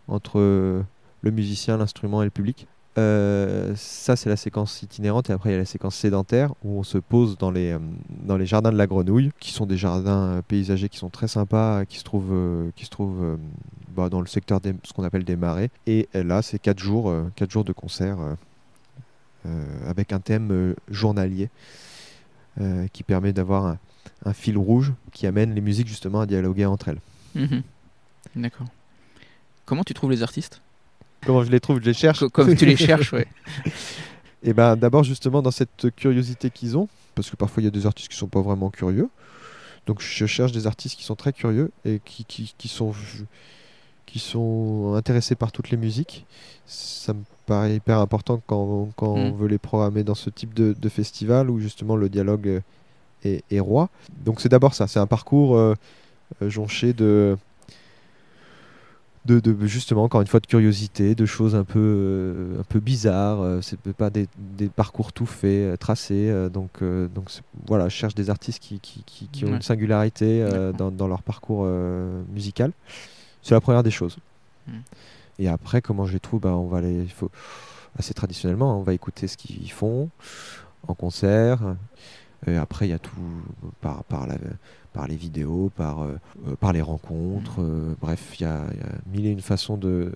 entre 0.08 0.40
le 0.40 1.30
musicien, 1.30 1.76
l'instrument 1.76 2.22
et 2.22 2.26
le 2.26 2.30
public. 2.30 2.66
Euh, 2.98 3.74
ça 3.76 4.16
c'est 4.16 4.28
la 4.28 4.36
séquence 4.36 4.82
itinérante 4.82 5.28
et 5.28 5.32
après 5.32 5.50
il 5.50 5.52
y 5.52 5.56
a 5.56 5.58
la 5.58 5.64
séquence 5.64 5.96
sédentaire 5.96 6.52
où 6.64 6.78
on 6.78 6.82
se 6.82 6.98
pose 6.98 7.36
dans 7.36 7.50
les, 7.50 7.72
euh, 7.72 7.78
dans 8.08 8.36
les 8.36 8.46
jardins 8.46 8.72
de 8.72 8.76
la 8.76 8.86
Grenouille, 8.86 9.32
qui 9.38 9.52
sont 9.52 9.66
des 9.66 9.76
jardins 9.76 10.28
euh, 10.28 10.42
paysagers 10.42 10.88
qui 10.88 10.98
sont 10.98 11.10
très 11.10 11.28
sympas, 11.28 11.84
qui 11.84 11.98
se 11.98 12.04
trouvent, 12.04 12.70
qui 12.74 12.84
se 12.84 12.90
trouvent 12.90 13.38
bah, 13.94 14.08
dans 14.08 14.20
le 14.20 14.26
secteur 14.26 14.60
de 14.60 14.74
ce 14.82 14.92
qu'on 14.92 15.04
appelle 15.04 15.24
des 15.24 15.36
marais. 15.36 15.70
Et 15.86 16.08
là 16.14 16.42
c'est 16.42 16.58
4 16.58 16.78
jours, 16.78 17.12
jours 17.48 17.64
de 17.64 17.72
concert 17.72 18.18
avec 19.86 20.12
un 20.12 20.20
thème 20.20 20.74
journalier 20.90 21.50
qui 22.92 23.02
permet 23.02 23.32
d'avoir 23.32 23.66
un, 23.66 23.78
un 24.24 24.32
fil 24.32 24.58
rouge 24.58 24.92
qui 25.12 25.26
amène 25.26 25.54
les 25.54 25.60
musiques 25.60 25.88
justement 25.88 26.20
à 26.20 26.26
dialoguer 26.26 26.66
entre 26.66 26.88
elles. 26.88 27.00
Mhm. 27.34 27.62
D'accord. 28.34 28.66
Comment 29.64 29.84
tu 29.84 29.94
trouves 29.94 30.10
les 30.10 30.22
artistes? 30.22 30.60
Comment 31.26 31.42
je 31.44 31.50
les 31.50 31.60
trouve, 31.60 31.80
je 31.80 31.84
les 31.86 31.94
cherche. 31.94 32.20
Co- 32.20 32.28
Comme 32.30 32.54
tu 32.56 32.64
les 32.66 32.76
cherches, 32.76 33.12
ouais. 33.12 33.26
Et 34.42 34.52
ben 34.52 34.76
d'abord 34.76 35.02
justement 35.02 35.42
dans 35.42 35.50
cette 35.50 35.88
curiosité 35.96 36.50
qu'ils 36.50 36.76
ont, 36.76 36.88
parce 37.14 37.30
que 37.30 37.36
parfois 37.36 37.62
il 37.62 37.64
y 37.64 37.68
a 37.68 37.72
des 37.72 37.84
artistes 37.86 38.10
qui 38.10 38.16
sont 38.16 38.28
pas 38.28 38.42
vraiment 38.42 38.70
curieux. 38.70 39.08
Donc 39.86 40.00
je 40.00 40.26
cherche 40.26 40.52
des 40.52 40.66
artistes 40.66 40.96
qui 40.96 41.04
sont 41.04 41.16
très 41.16 41.32
curieux 41.32 41.70
et 41.84 42.00
qui, 42.04 42.24
qui, 42.24 42.54
qui 42.56 42.68
sont 42.68 42.92
qui 44.04 44.18
sont 44.20 44.94
intéressés 44.96 45.34
par 45.34 45.50
toutes 45.52 45.70
les 45.70 45.76
musiques. 45.76 46.26
Ça 46.66 47.12
me 47.12 47.22
paraît 47.46 47.74
hyper 47.76 47.98
important 47.98 48.40
quand, 48.46 48.90
quand 48.96 49.08
on 49.14 49.32
Mm. 49.32 49.36
veut 49.36 49.48
les 49.48 49.58
programmer 49.58 50.04
dans 50.04 50.14
ce 50.14 50.30
type 50.30 50.54
de, 50.54 50.74
de 50.78 50.88
festival 50.88 51.50
où 51.50 51.58
justement 51.58 51.96
le 51.96 52.08
dialogue 52.08 52.62
est, 53.24 53.42
est 53.50 53.60
roi. 53.60 53.88
Donc 54.24 54.40
c'est 54.40 54.48
d'abord 54.48 54.74
ça, 54.74 54.86
c'est 54.86 55.00
un 55.00 55.06
parcours 55.08 55.56
euh, 55.56 55.74
euh, 56.42 56.48
jonché 56.50 56.92
de, 56.92 57.36
de, 59.26 59.40
de- 59.40 59.66
justement 59.66 60.04
encore 60.04 60.20
une 60.20 60.26
fois 60.26 60.40
de 60.40 60.46
curiosité, 60.46 61.14
de 61.14 61.26
choses 61.26 61.54
un 61.54 61.64
peu 61.64 61.78
euh, 61.80 62.60
un 62.60 62.64
peu 62.64 62.80
bizarres. 62.80 63.40
euh, 63.40 63.60
c'est 63.60 63.78
pas 63.92 64.08
des, 64.10 64.28
des 64.56 64.68
parcours 64.68 65.12
tout 65.12 65.26
faits, 65.26 65.44
euh, 65.72 65.76
tracés. 65.76 66.30
euh, 66.30 66.48
donc 66.48 66.82
donc 67.14 67.30
voilà, 67.66 67.88
je 67.88 67.94
cherche 67.96 68.14
des 68.14 68.30
artistes 68.30 68.60
qui, 68.60 68.80
qui, 68.80 69.02
qui- 69.04 69.28
qui 69.28 69.44
ont 69.44 69.48
Ouais. 69.48 69.56
une 69.56 69.62
singularité 69.62 70.46
dans, 70.78 70.90
dans 70.90 71.08
leur 71.08 71.22
parcours 71.22 71.66
musical. 72.32 72.72
C'est 73.42 73.54
la 73.54 73.60
première 73.60 73.82
des 73.82 73.90
choses. 73.90 74.16
Mm. 74.66 74.72
Et 75.38 75.48
après, 75.48 75.82
comment 75.82 76.06
je 76.06 76.12
les 76.14 76.20
trouve? 76.20 76.40
Bah, 76.40 76.54
on 76.56 76.66
va 76.66 76.80
les, 76.80 77.06
faut 77.06 77.30
assez 77.98 78.14
traditionnellement, 78.14 78.72
hein, 78.72 78.76
on 78.76 78.82
va 78.82 78.94
écouter 78.94 79.26
ce 79.28 79.36
qu'ils 79.36 79.70
font 79.70 80.08
en 80.88 80.94
concert. 80.94 81.58
Et 82.46 82.56
après, 82.56 82.86
il 82.86 82.90
y 82.90 82.94
a 82.94 82.98
tout 82.98 83.10
par, 83.80 84.04
par, 84.04 84.26
la, 84.26 84.34
par 84.96 85.06
les 85.06 85.14
vidéos, 85.16 85.70
par, 85.76 86.02
euh, 86.02 86.16
euh, 86.48 86.56
par 86.58 86.72
les 86.72 86.80
rencontres. 86.82 87.56
euh, 87.60 87.94
bref, 88.00 88.36
il 88.40 88.44
y 88.44 88.46
a, 88.46 88.64
il 88.72 88.78
y 88.78 88.82
a 88.82 88.92
mille 89.12 89.26
et 89.26 89.30
une 89.30 89.40
façons 89.42 89.76
de, 89.76 90.10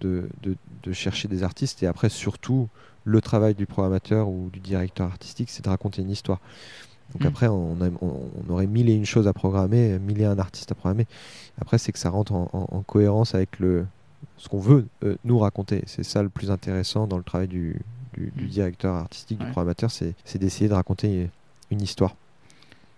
de, 0.00 0.28
de- 0.42 0.56
de 0.82 0.92
chercher 0.92 1.26
des 1.26 1.42
artistes. 1.42 1.82
Et 1.82 1.86
après, 1.86 2.08
surtout, 2.10 2.68
le 3.04 3.20
travail 3.20 3.54
du 3.54 3.66
programmateur 3.66 4.28
ou 4.28 4.50
du 4.52 4.60
directeur 4.60 5.06
artistique, 5.06 5.48
c'est 5.50 5.64
de 5.64 5.68
raconter 5.70 6.02
une 6.02 6.10
histoire. 6.10 6.40
Donc 7.14 7.22
Mm. 7.22 7.26
après, 7.28 7.48
on, 7.48 7.80
a- 7.80 7.88
on- 8.02 8.20
on 8.46 8.52
aurait 8.52 8.66
mille 8.66 8.90
et 8.90 8.94
une 8.94 9.06
choses 9.06 9.26
à 9.26 9.32
programmer, 9.32 9.98
mille 9.98 10.20
et 10.20 10.24
un 10.26 10.38
artistes 10.38 10.70
à 10.70 10.74
programmer. 10.74 11.06
Après, 11.60 11.78
c'est 11.78 11.92
que 11.92 11.98
ça 11.98 12.10
rentre 12.10 12.32
en, 12.32 12.50
en- 12.52 12.66
en 12.76 12.82
cohérence 12.82 13.34
avec 13.34 13.58
le, 13.58 13.86
ce 14.36 14.48
qu'on 14.48 14.60
veut 14.60 14.86
euh, 15.04 15.16
nous 15.24 15.38
raconter. 15.38 15.82
C'est 15.86 16.02
ça 16.04 16.22
le 16.22 16.28
plus 16.28 16.50
intéressant 16.50 17.06
dans 17.06 17.16
le 17.16 17.24
travail 17.24 17.48
du, 17.48 17.80
du- 18.12 18.32
du 18.36 18.44
Mm. 18.44 18.48
directeur 18.48 18.94
artistique, 18.96 19.38
Ouais. 19.40 19.46
du 19.46 19.52
programmateur, 19.52 19.90
c'est 19.90 20.14
d'essayer 20.38 20.68
de 20.68 20.74
raconter 20.74 21.30
une 21.70 21.80
histoire. 21.80 22.14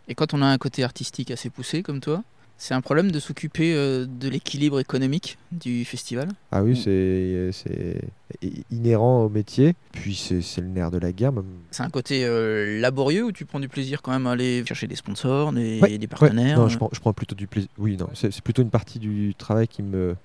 Et 0.08 0.14
quand 0.14 0.34
on 0.34 0.42
a 0.42 0.46
un 0.46 0.58
côté 0.58 0.84
artistique 0.84 1.30
assez 1.30 1.50
poussé 1.50 1.82
comme 1.82 2.00
toi, 2.00 2.22
c'est 2.60 2.74
un 2.74 2.80
problème 2.80 3.12
de 3.12 3.20
s'occuper 3.20 3.74
euh, 3.74 4.04
de 4.06 4.28
l'équilibre 4.28 4.80
économique 4.80 5.38
du 5.52 5.84
festival 5.84 6.28
Ah 6.50 6.64
oui, 6.64 6.72
Mm. 6.72 6.76
c'est 6.76 7.50
c'est 7.52 8.00
i- 8.42 8.64
inhérent 8.72 9.22
au 9.24 9.28
métier. 9.28 9.74
Puis 9.92 10.16
c'est 10.16 10.40
c'est 10.42 10.60
le 10.60 10.66
nerf 10.68 10.90
de 10.90 10.98
la 10.98 11.12
guerre. 11.12 11.32
même. 11.32 11.44
C'est 11.70 11.84
un 11.84 11.90
côté 11.90 12.24
euh, 12.24 12.80
laborieux 12.80 13.24
où 13.24 13.32
tu 13.32 13.44
prends 13.44 13.60
du 13.60 13.68
plaisir 13.68 14.02
quand 14.02 14.10
même 14.10 14.26
à 14.26 14.32
aller 14.32 14.64
chercher 14.66 14.88
des 14.88 14.96
sponsors, 14.96 15.52
des, 15.52 15.78
Ouais, 15.80 15.98
des 15.98 16.06
partenaires 16.08 16.58
Non, 16.58 16.64
euh, 16.64 16.68
je 16.68 16.76
prends, 16.78 16.90
je 16.92 16.98
prends 17.00 17.12
plutôt 17.12 17.36
du 17.36 17.46
plaisir. 17.46 17.68
Oui, 17.78 17.96
non, 17.96 18.08
c'est 18.14 18.32
c'est 18.32 18.42
plutôt 18.42 18.62
une 18.62 18.70
partie 18.70 18.98
du 18.98 19.34
travail 19.36 19.68
qui 19.68 19.82
me, 19.84 20.16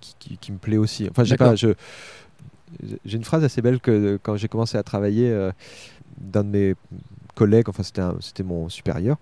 qui, 0.00 0.14
qui- 0.18 0.36
qui 0.38 0.52
me 0.52 0.58
plaît 0.58 0.76
aussi. 0.76 1.08
Enfin, 1.10 1.24
j'ai 1.24 1.36
pas, 1.38 1.54
je, 1.54 1.68
j'ai 3.06 3.16
une 3.16 3.24
phrase 3.24 3.42
assez 3.42 3.62
belle 3.62 3.80
que 3.80 4.18
quand 4.22 4.36
j'ai 4.36 4.48
commencé 4.48 4.76
à 4.76 4.82
travailler, 4.82 5.30
euh, 5.30 5.50
d'un 6.18 6.44
de 6.44 6.48
mes 6.50 6.74
collègues, 7.40 7.68
enfin 7.72 7.84
c'était 8.20 8.42
mon 8.52 8.68
supérieur, 8.68 9.16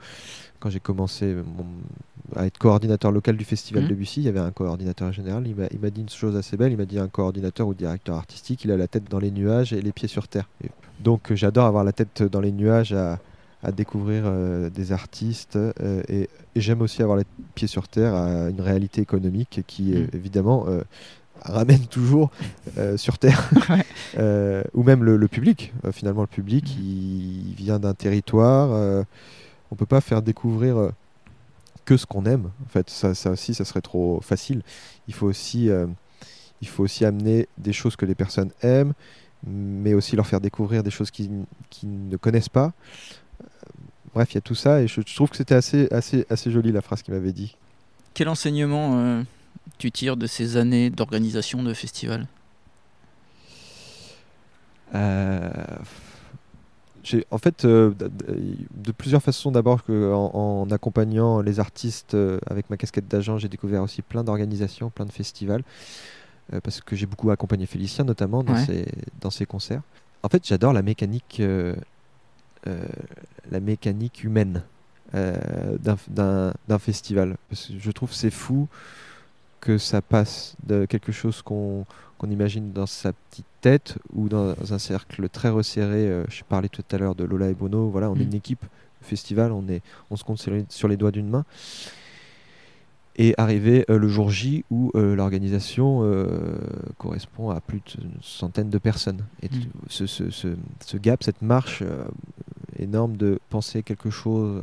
quand 0.61 0.71
j'ai 0.75 0.81
commencé 0.91 1.25
mon- 1.57 2.39
à 2.41 2.43
être 2.49 2.59
coordinateur 2.59 3.11
local 3.19 3.37
du 3.43 3.45
festival 3.55 3.83
Mhm. 3.85 3.91
de 3.91 3.95
Bussy, 4.01 4.21
il 4.23 4.27
y 4.27 4.33
avait 4.35 4.47
un 4.51 4.51
coordinateur 4.61 5.13
général. 5.13 5.43
Il 5.47 5.81
m'a 5.85 5.91
dit 5.97 6.03
une 6.03 6.09
chose 6.23 6.37
assez 6.37 6.57
belle. 6.61 6.73
Il 6.73 6.79
m'a 6.83 6.85
dit 6.95 6.99
un 6.99 7.09
coordinateur 7.19 7.67
ou 7.71 7.75
directeur 7.85 8.17
artistique, 8.17 8.65
il 8.65 8.71
a 8.73 8.77
la 8.77 8.89
tête 8.95 9.07
dans 9.15 9.21
les 9.27 9.31
nuages 9.41 9.73
et 9.73 9.81
les 9.89 9.93
pieds 9.99 10.09
sur 10.17 10.27
terre. 10.35 10.47
Et 10.65 10.69
donc 11.09 11.23
euh, 11.31 11.37
j'adore 11.43 11.67
avoir 11.73 11.85
la 11.85 11.93
tête 12.01 12.23
dans 12.35 12.43
les 12.49 12.53
nuages 12.63 12.93
à, 12.93 13.19
à 13.63 13.71
découvrir 13.73 14.23
euh, 14.27 14.69
des 14.79 14.89
artistes 14.93 15.57
euh, 15.57 16.03
et, 16.09 16.23
et 16.57 16.61
j'aime 16.65 16.83
aussi 16.83 17.03
avoir 17.03 17.17
les 17.23 17.27
pieds 17.55 17.69
sur 17.77 17.87
terre 17.97 18.13
à 18.15 18.51
une 18.55 18.61
réalité 18.71 18.99
économique 19.09 19.55
qui 19.67 19.87
Mm. 19.93 20.07
évidemment 20.21 20.61
euh, 20.69 20.83
ramène 21.43 21.87
toujours 21.87 22.31
euh, 22.79 22.97
sur 22.97 23.19
terre. 23.19 23.49
Ouais. 23.71 23.85
Euh, 24.17 24.63
ou 24.75 24.83
même 24.83 25.05
le, 25.05 25.17
le 25.17 25.29
public. 25.29 25.73
Euh, 25.85 25.93
finalement 25.93 26.23
le 26.23 26.27
public 26.27 26.65
Mm. 26.77 26.81
il, 26.83 27.49
il 27.51 27.55
vient 27.55 27.79
d'un 27.79 27.95
territoire 27.95 28.71
euh, 28.73 29.03
on 29.71 29.75
peut 29.77 29.87
pas 29.87 30.01
faire 30.01 30.23
découvrir 30.23 30.91
que 31.85 31.97
ce 31.97 32.07
qu'on 32.07 32.25
aime 32.25 32.51
en 32.65 32.69
fait. 32.69 32.89
Ça, 32.91 33.15
ça 33.15 33.31
aussi 33.31 33.55
ça 33.55 33.65
serait 33.65 33.81
trop 33.83 34.21
facile. 34.23 34.63
Il 35.09 35.15
faut 35.15 35.27
aussi 35.27 35.69
euh, 35.69 35.87
il 36.63 36.69
faut 36.69 36.83
aussi 36.83 37.05
amener 37.05 37.49
des 37.59 37.73
choses 37.73 37.97
que 37.97 38.07
les 38.07 38.15
personnes 38.15 38.51
aiment 38.63 38.93
mais 39.47 39.95
aussi 39.95 40.17
leur 40.17 40.27
faire 40.27 40.41
découvrir 40.41 40.83
des 40.83 40.91
choses 40.91 41.11
qu'ils 41.11 41.31
ne 41.85 42.17
connaissent 42.17 42.49
pas. 42.49 42.73
Bref 44.15 44.33
il 44.33 44.37
y 44.37 44.39
a 44.39 44.41
tout 44.41 44.55
ça 44.55 44.81
et 44.83 44.89
je, 44.89 45.01
je 45.07 45.15
trouve 45.15 45.31
que 45.31 45.37
c'était 45.37 45.55
assez 45.55 45.87
assez 45.93 46.27
assez 46.31 46.51
joli 46.51 46.73
la 46.73 46.81
phrase 46.81 47.03
qu'il 47.03 47.15
m'avait 47.15 47.33
dit. 47.33 47.57
Quel 48.15 48.29
enseignement 48.29 48.99
euh, 48.99 49.23
tu 49.79 49.91
tires 49.91 50.17
de 50.17 50.27
ces 50.27 50.57
années 50.57 50.91
d'organisation 50.91 51.63
de 51.63 51.73
festivals 51.75 52.27
Euh, 54.95 55.51
en 57.31 57.39
fait, 57.39 57.65
euh, 57.65 57.93
de 57.99 58.93
plusieurs 58.93 59.23
façons. 59.23 59.51
D'abord, 59.51 59.81
en, 59.89 60.65
en 60.67 60.71
accompagnant 60.71 61.41
les 61.41 61.61
artistes 61.61 62.15
euh, 62.15 62.39
avec 62.47 62.69
ma 62.71 62.77
casquette 62.77 63.09
d'agent, 63.09 63.39
j'ai 63.39 63.49
découvert 63.49 63.83
aussi 63.83 64.03
plein 64.03 64.25
d'organisations, 64.25 64.91
plein 64.91 65.07
de 65.07 65.13
festivals, 65.13 65.63
euh, 66.53 66.61
parce 66.63 66.81
que 66.81 66.97
j'ai 66.97 67.07
beaucoup 67.07 67.31
accompagné 67.31 67.67
Félicien, 67.67 68.05
notamment 68.05 68.43
dans, 68.43 68.55
Ouais. 68.55 68.65
ses, 68.65 68.87
dans 69.21 69.31
ses 69.31 69.47
concerts. 69.47 69.83
En 70.23 70.29
fait, 70.29 70.47
j'adore 70.47 70.73
la 70.73 70.83
mécanique, 70.83 71.41
la 72.67 73.61
mécanique 73.61 74.25
humaine 74.25 74.63
d'un- 75.15 76.79
festival. 76.79 77.37
Parce 77.49 77.67
que 77.67 77.75
je 77.79 77.91
trouve 77.91 78.13
c'est 78.13 78.31
fou 78.31 78.69
que 79.61 79.79
ça 79.79 80.01
passe 80.03 80.57
de 80.67 80.85
quelque 80.87 81.13
chose 81.13 81.43
qu'on 81.43 81.85
imagine 82.31 82.73
dans 82.73 82.87
sa 82.87 83.13
petite 83.13 83.47
tête 83.61 83.97
ou 84.15 84.29
dans 84.29 84.55
un 84.73 84.79
cercle 84.79 85.29
très 85.29 85.49
resserré. 85.49 86.07
euh, 86.09 86.25
je 86.29 86.43
parlais 86.45 86.69
tout 86.69 86.85
à 86.93 86.99
l'heure 86.99 87.15
de 87.15 87.25
Lola 87.25 87.49
et 87.51 87.55
Bono. 87.55 87.89
Voilà, 87.89 88.11
on 88.11 88.15
est 88.17 88.21
Mm. 88.21 88.23
une 88.31 88.35
équipe 88.35 88.65
festival, 89.03 89.53
on, 89.53 89.67
est, 89.69 89.83
on 90.11 90.17
se 90.17 90.25
compte 90.25 90.39
sur 90.39 90.53
les, 90.53 90.65
sur 90.69 90.89
les 90.89 90.97
doigts 90.97 91.11
d'une 91.11 91.29
main. 91.29 91.45
Et 93.21 93.35
arriver 93.37 93.85
euh, 93.91 93.99
le 93.99 94.07
jour 94.09 94.31
J 94.31 94.65
où 94.71 94.93
euh, 94.95 95.17
l'organisation 95.17 96.05
correspond 96.99 97.51
à 97.51 97.61
plus 97.61 97.81
d'une 97.97 98.13
centaine 98.23 98.71
de 98.71 98.79
personnes. 98.79 99.25
Et 99.43 99.49
Mm. 99.49 99.63
ce, 99.89 100.07
ce- 100.07 100.31
ce- 100.31 100.57
ce 100.85 100.97
gap, 100.99 101.23
cette 101.25 101.43
marche 101.43 101.83
énorme 102.79 103.17
de 103.17 103.41
penser 103.51 103.83
quelque 103.83 104.11
chose 104.11 104.63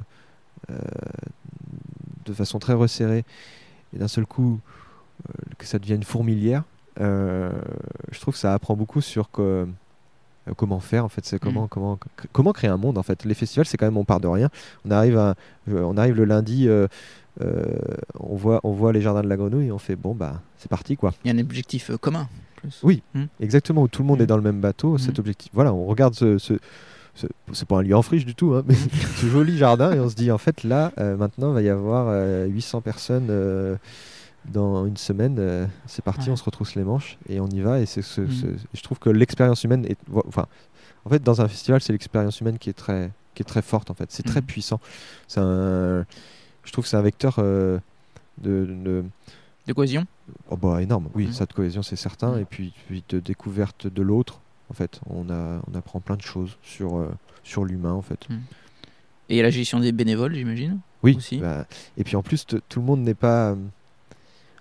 de 2.26 2.34
façon 2.34 2.58
très 2.60 2.74
resserrée 2.74 3.24
et 3.94 4.00
d'un 4.00 4.08
seul 4.08 4.26
coup 4.26 4.60
que 5.58 5.66
ça 5.66 5.80
devient 5.80 5.96
une 5.96 6.04
fourmilière, 6.04 6.64
euh, 7.00 7.52
je 8.12 8.20
trouve 8.20 8.34
que 8.34 8.40
ça 8.40 8.54
apprend 8.54 8.76
beaucoup 8.76 9.02
sur 9.02 9.30
que, 9.32 9.42
euh, 10.48 10.54
comment 10.56 10.80
faire 10.80 11.04
en 11.06 11.10
fait, 11.10 11.26
c'est 11.26 11.40
comment, 11.40 11.66
Mm. 11.66 11.70
comment, 11.70 12.00
comment 12.32 12.54
créer 12.54 12.70
un 12.70 12.78
monde 12.78 12.98
en 12.98 13.04
fait. 13.04 13.26
Les 13.26 13.34
festivals, 13.34 13.66
c'est 13.66 13.78
quand 13.78 13.86
même 13.88 13.98
on 13.98 14.06
part 14.06 14.20
de 14.20 14.28
rien. 14.28 14.50
On 14.86 14.92
arrive, 14.92 15.18
à, 15.18 15.36
euh, 15.70 15.82
on 15.84 15.98
arrive 15.98 16.16
le 16.16 16.26
lundi, 16.26 16.68
euh, 16.68 16.88
euh, 17.42 17.66
on, 18.20 18.36
voit, 18.36 18.62
on 18.64 18.72
voit 18.72 18.94
les 18.94 19.02
jardins 19.02 19.22
de 19.24 19.28
la 19.28 19.36
grenouille 19.38 19.68
et 19.68 19.72
on 19.72 19.78
fait 19.80 19.96
bon 19.98 20.14
bah 20.16 20.42
c'est 20.58 20.70
parti 20.70 20.96
quoi. 20.96 21.14
Il 21.26 21.32
y 21.32 21.36
a 21.36 21.38
un 21.38 21.42
objectif 21.42 21.90
euh, 21.90 21.98
commun. 21.98 22.28
plus. 22.56 22.80
Oui. 22.84 23.04
Mm. 23.14 23.24
Exactement, 23.42 23.82
où 23.82 23.88
tout 23.90 24.02
le 24.04 24.08
monde 24.08 24.20
Mm. 24.20 24.24
est 24.24 24.28
dans 24.28 24.38
le 24.38 24.44
même 24.44 24.62
bateau, 24.62 24.98
cet 24.98 25.18
Mm. 25.18 25.22
objectif. 25.22 25.52
Voilà, 25.54 25.74
on 25.74 25.86
regarde 25.86 26.14
ce. 26.14 26.38
ce- 26.38 26.60
ce- 27.16 27.28
c'est 27.54 27.66
pas 27.68 27.78
un 27.78 27.82
lieu 27.82 27.96
en 27.96 28.02
friche 28.02 28.26
du 28.26 28.36
tout, 28.36 28.54
hein, 28.54 28.64
mais 28.68 28.76
ce 29.18 29.26
joli 29.28 29.58
jardin 29.58 29.92
et 29.94 30.00
on 30.00 30.10
se 30.10 30.16
dit 30.16 30.32
en 30.32 30.38
fait 30.38 30.64
là, 30.64 30.92
euh, 31.00 31.16
maintenant, 31.18 31.52
il 31.52 31.54
va 31.56 31.62
y 31.62 31.70
avoir 31.70 32.08
euh, 32.10 32.46
800 32.46 32.82
personnes 32.82 33.28
euh, 33.30 33.76
dans 34.52 34.86
une 34.86 34.98
semaine. 34.98 35.38
euh, 35.40 35.66
c'est 35.88 36.04
parti, 36.04 36.28
Ouais. 36.28 36.32
on 36.32 36.36
se 36.36 36.44
retrousse 36.44 36.76
les 36.76 36.84
manches 36.84 37.18
et 37.30 37.40
on 37.40 37.48
y 37.48 37.62
va. 37.62 37.80
Et 37.80 37.86
c'est 37.86 38.02
ce, 38.02 38.22
Mm. 38.22 38.32
ce- 38.32 38.46
je 38.74 38.82
trouve 38.82 39.00
que 39.00 39.10
l'expérience 39.10 39.64
humaine 39.64 39.86
est. 39.86 39.98
Enfin, 40.28 40.46
en 41.06 41.10
fait, 41.10 41.22
dans 41.24 41.42
un 41.42 41.48
festival, 41.48 41.82
c'est 41.82 41.94
l'expérience 41.94 42.40
humaine 42.42 42.58
qui 42.58 42.70
est 42.70 42.74
très, 42.74 43.12
qui 43.34 43.42
est 43.42 43.46
très 43.46 43.62
forte 43.62 43.90
en 43.92 43.94
fait. 43.94 44.12
C'est 44.12 44.24
très 44.24 44.42
Mm. 44.42 44.46
puissant. 44.46 44.80
C'est 45.28 45.40
un. 45.42 46.06
Je 46.64 46.72
trouve 46.72 46.84
que 46.86 46.90
c'est 46.90 46.98
un 46.98 47.02
vecteur 47.02 47.36
euh, 47.40 47.80
de- 48.40 48.66
de 48.66 49.04
De 49.68 49.74
cohésion? 49.74 50.06
Oh 50.52 50.58
bah 50.58 50.82
énorme, 50.84 51.10
oui, 51.16 51.28
Mm. 51.28 51.34
ça 51.34 51.46
de 51.48 51.54
cohésion 51.54 51.82
c'est 51.82 51.96
certain, 51.96 52.38
et 52.38 52.46
puis, 52.46 52.72
puis 52.88 53.04
de 53.10 53.20
découverte 53.20 53.88
de 53.88 54.02
l'autre, 54.02 54.42
En 54.72 54.74
fait, 54.74 55.00
on, 55.08 55.30
a, 55.30 55.62
on 55.72 55.76
apprend 55.76 56.00
plein 56.00 56.16
de 56.18 56.24
choses 56.24 56.58
sur, 56.64 56.98
euh, 56.98 57.08
sur 57.44 57.66
l'humain, 57.66 57.94
en 57.94 58.02
fait. 58.02 58.28
Et 59.30 59.44
la 59.44 59.52
gestion 59.52 59.80
des 59.80 59.92
bénévoles, 59.92 60.34
j'imagine? 60.34 60.80
Oui. 61.04 61.16
aussi. 61.18 61.38
bah, 61.38 61.68
et 61.98 62.04
puis 62.04 62.16
en 62.16 62.24
plus, 62.24 62.46
tout 62.48 62.80
le 62.80 62.82
monde 62.86 63.02
n'est 63.02 63.14
pas. 63.14 63.56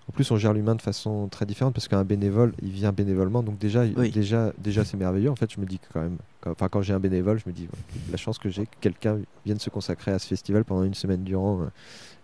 En 0.09 0.13
plus, 0.13 0.31
on 0.31 0.37
gère 0.37 0.53
l'humain 0.53 0.75
de 0.75 0.83
façon 0.83 1.29
très 1.29 1.47
différente 1.47 1.73
parce 1.75 1.89
qu'un 1.89 2.05
bénévole, 2.05 2.53
il 2.63 2.71
vient 2.71 2.93
bénévolement. 2.93 3.43
Donc 3.43 3.59
déjà, 3.59 3.85
Oui. 3.97 4.11
déjà, 4.11 4.53
déjà, 4.59 4.85
c'est 4.85 4.99
merveilleux. 4.99 5.31
En 5.31 5.37
fait, 5.37 5.51
je 5.53 5.59
me 5.59 5.65
dis 5.65 5.79
que 5.79 5.87
quand 5.93 6.03
même, 6.03 6.19
quand, 6.43 6.51
enfin, 6.51 6.69
quand 6.69 6.83
j'ai 6.83 6.93
un 6.93 7.01
bénévole, 7.01 7.39
je 7.39 7.49
me 7.49 7.55
dis 7.55 7.63
ouais, 7.63 8.01
la 8.11 8.19
chance 8.19 8.39
que 8.39 8.51
j'ai 8.51 8.67
que 8.67 8.77
quelqu'un 8.83 9.19
vienne 9.47 9.59
se 9.59 9.71
consacrer 9.71 10.11
à 10.13 10.19
ce 10.19 10.27
festival 10.27 10.65
pendant 10.65 10.85
une 10.85 10.93
semaine 10.95 11.25
durant 11.25 11.63
euh, 11.63 11.65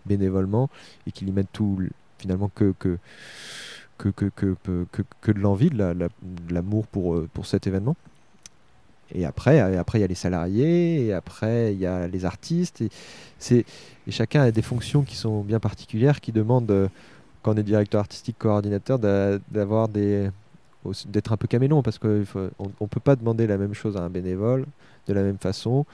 bénévolement 0.04 0.68
et 1.06 1.12
qu'il 1.12 1.28
y 1.28 1.32
mette 1.32 1.48
tout 1.52 1.78
finalement 2.18 2.50
que 2.54 2.74
que 2.78 2.98
que 3.96 4.10
que 4.10 4.28
que, 4.62 4.86
que, 5.22 5.32
de 5.32 5.38
l'envie, 5.40 5.70
de 5.70 5.78
la- 5.78 5.94
la- 5.94 6.08
de 6.22 6.54
l'amour 6.54 6.86
pour 6.86 7.14
euh, 7.14 7.28
pour 7.32 7.46
cet 7.46 7.66
événement. 7.66 7.96
Et 9.14 9.24
après, 9.24 9.56
et 9.56 9.76
après 9.76 9.98
il 9.98 10.02
y 10.02 10.04
a 10.04 10.06
les 10.08 10.14
salariés, 10.14 11.06
et 11.06 11.12
après 11.14 11.72
il 11.72 11.80
y 11.80 11.86
a 11.86 12.06
les 12.06 12.24
artistes. 12.26 12.82
Et, 12.82 12.90
et 14.06 14.10
chacun 14.10 14.42
a 14.42 14.50
des 14.52 14.62
fonctions 14.62 15.02
qui 15.02 15.16
sont 15.16 15.42
bien 15.42 15.58
particulières, 15.58 16.20
qui 16.20 16.30
demandent, 16.30 16.70
euh, 16.70 16.88
quand 17.42 17.54
on 17.54 17.56
est 17.56 17.62
directeur 17.62 18.00
artistique, 18.00 18.36
coordinateur, 18.38 18.98
d'a- 18.98 19.38
d'avoir 19.50 19.88
des, 19.88 20.30
d'être 21.06 21.32
un 21.32 21.36
peu 21.36 21.46
caméléon, 21.48 21.82
parce 21.82 21.98
qu'on 21.98 22.08
ne 22.08 22.86
peut 22.90 23.00
pas 23.00 23.16
demander 23.16 23.46
la 23.46 23.58
même 23.58 23.74
chose 23.74 23.96
à 23.96 24.00
un 24.02 24.10
bénévole 24.10 24.66
de 25.06 25.12
la 25.14 25.22
même 25.22 25.38
façon. 25.38 25.86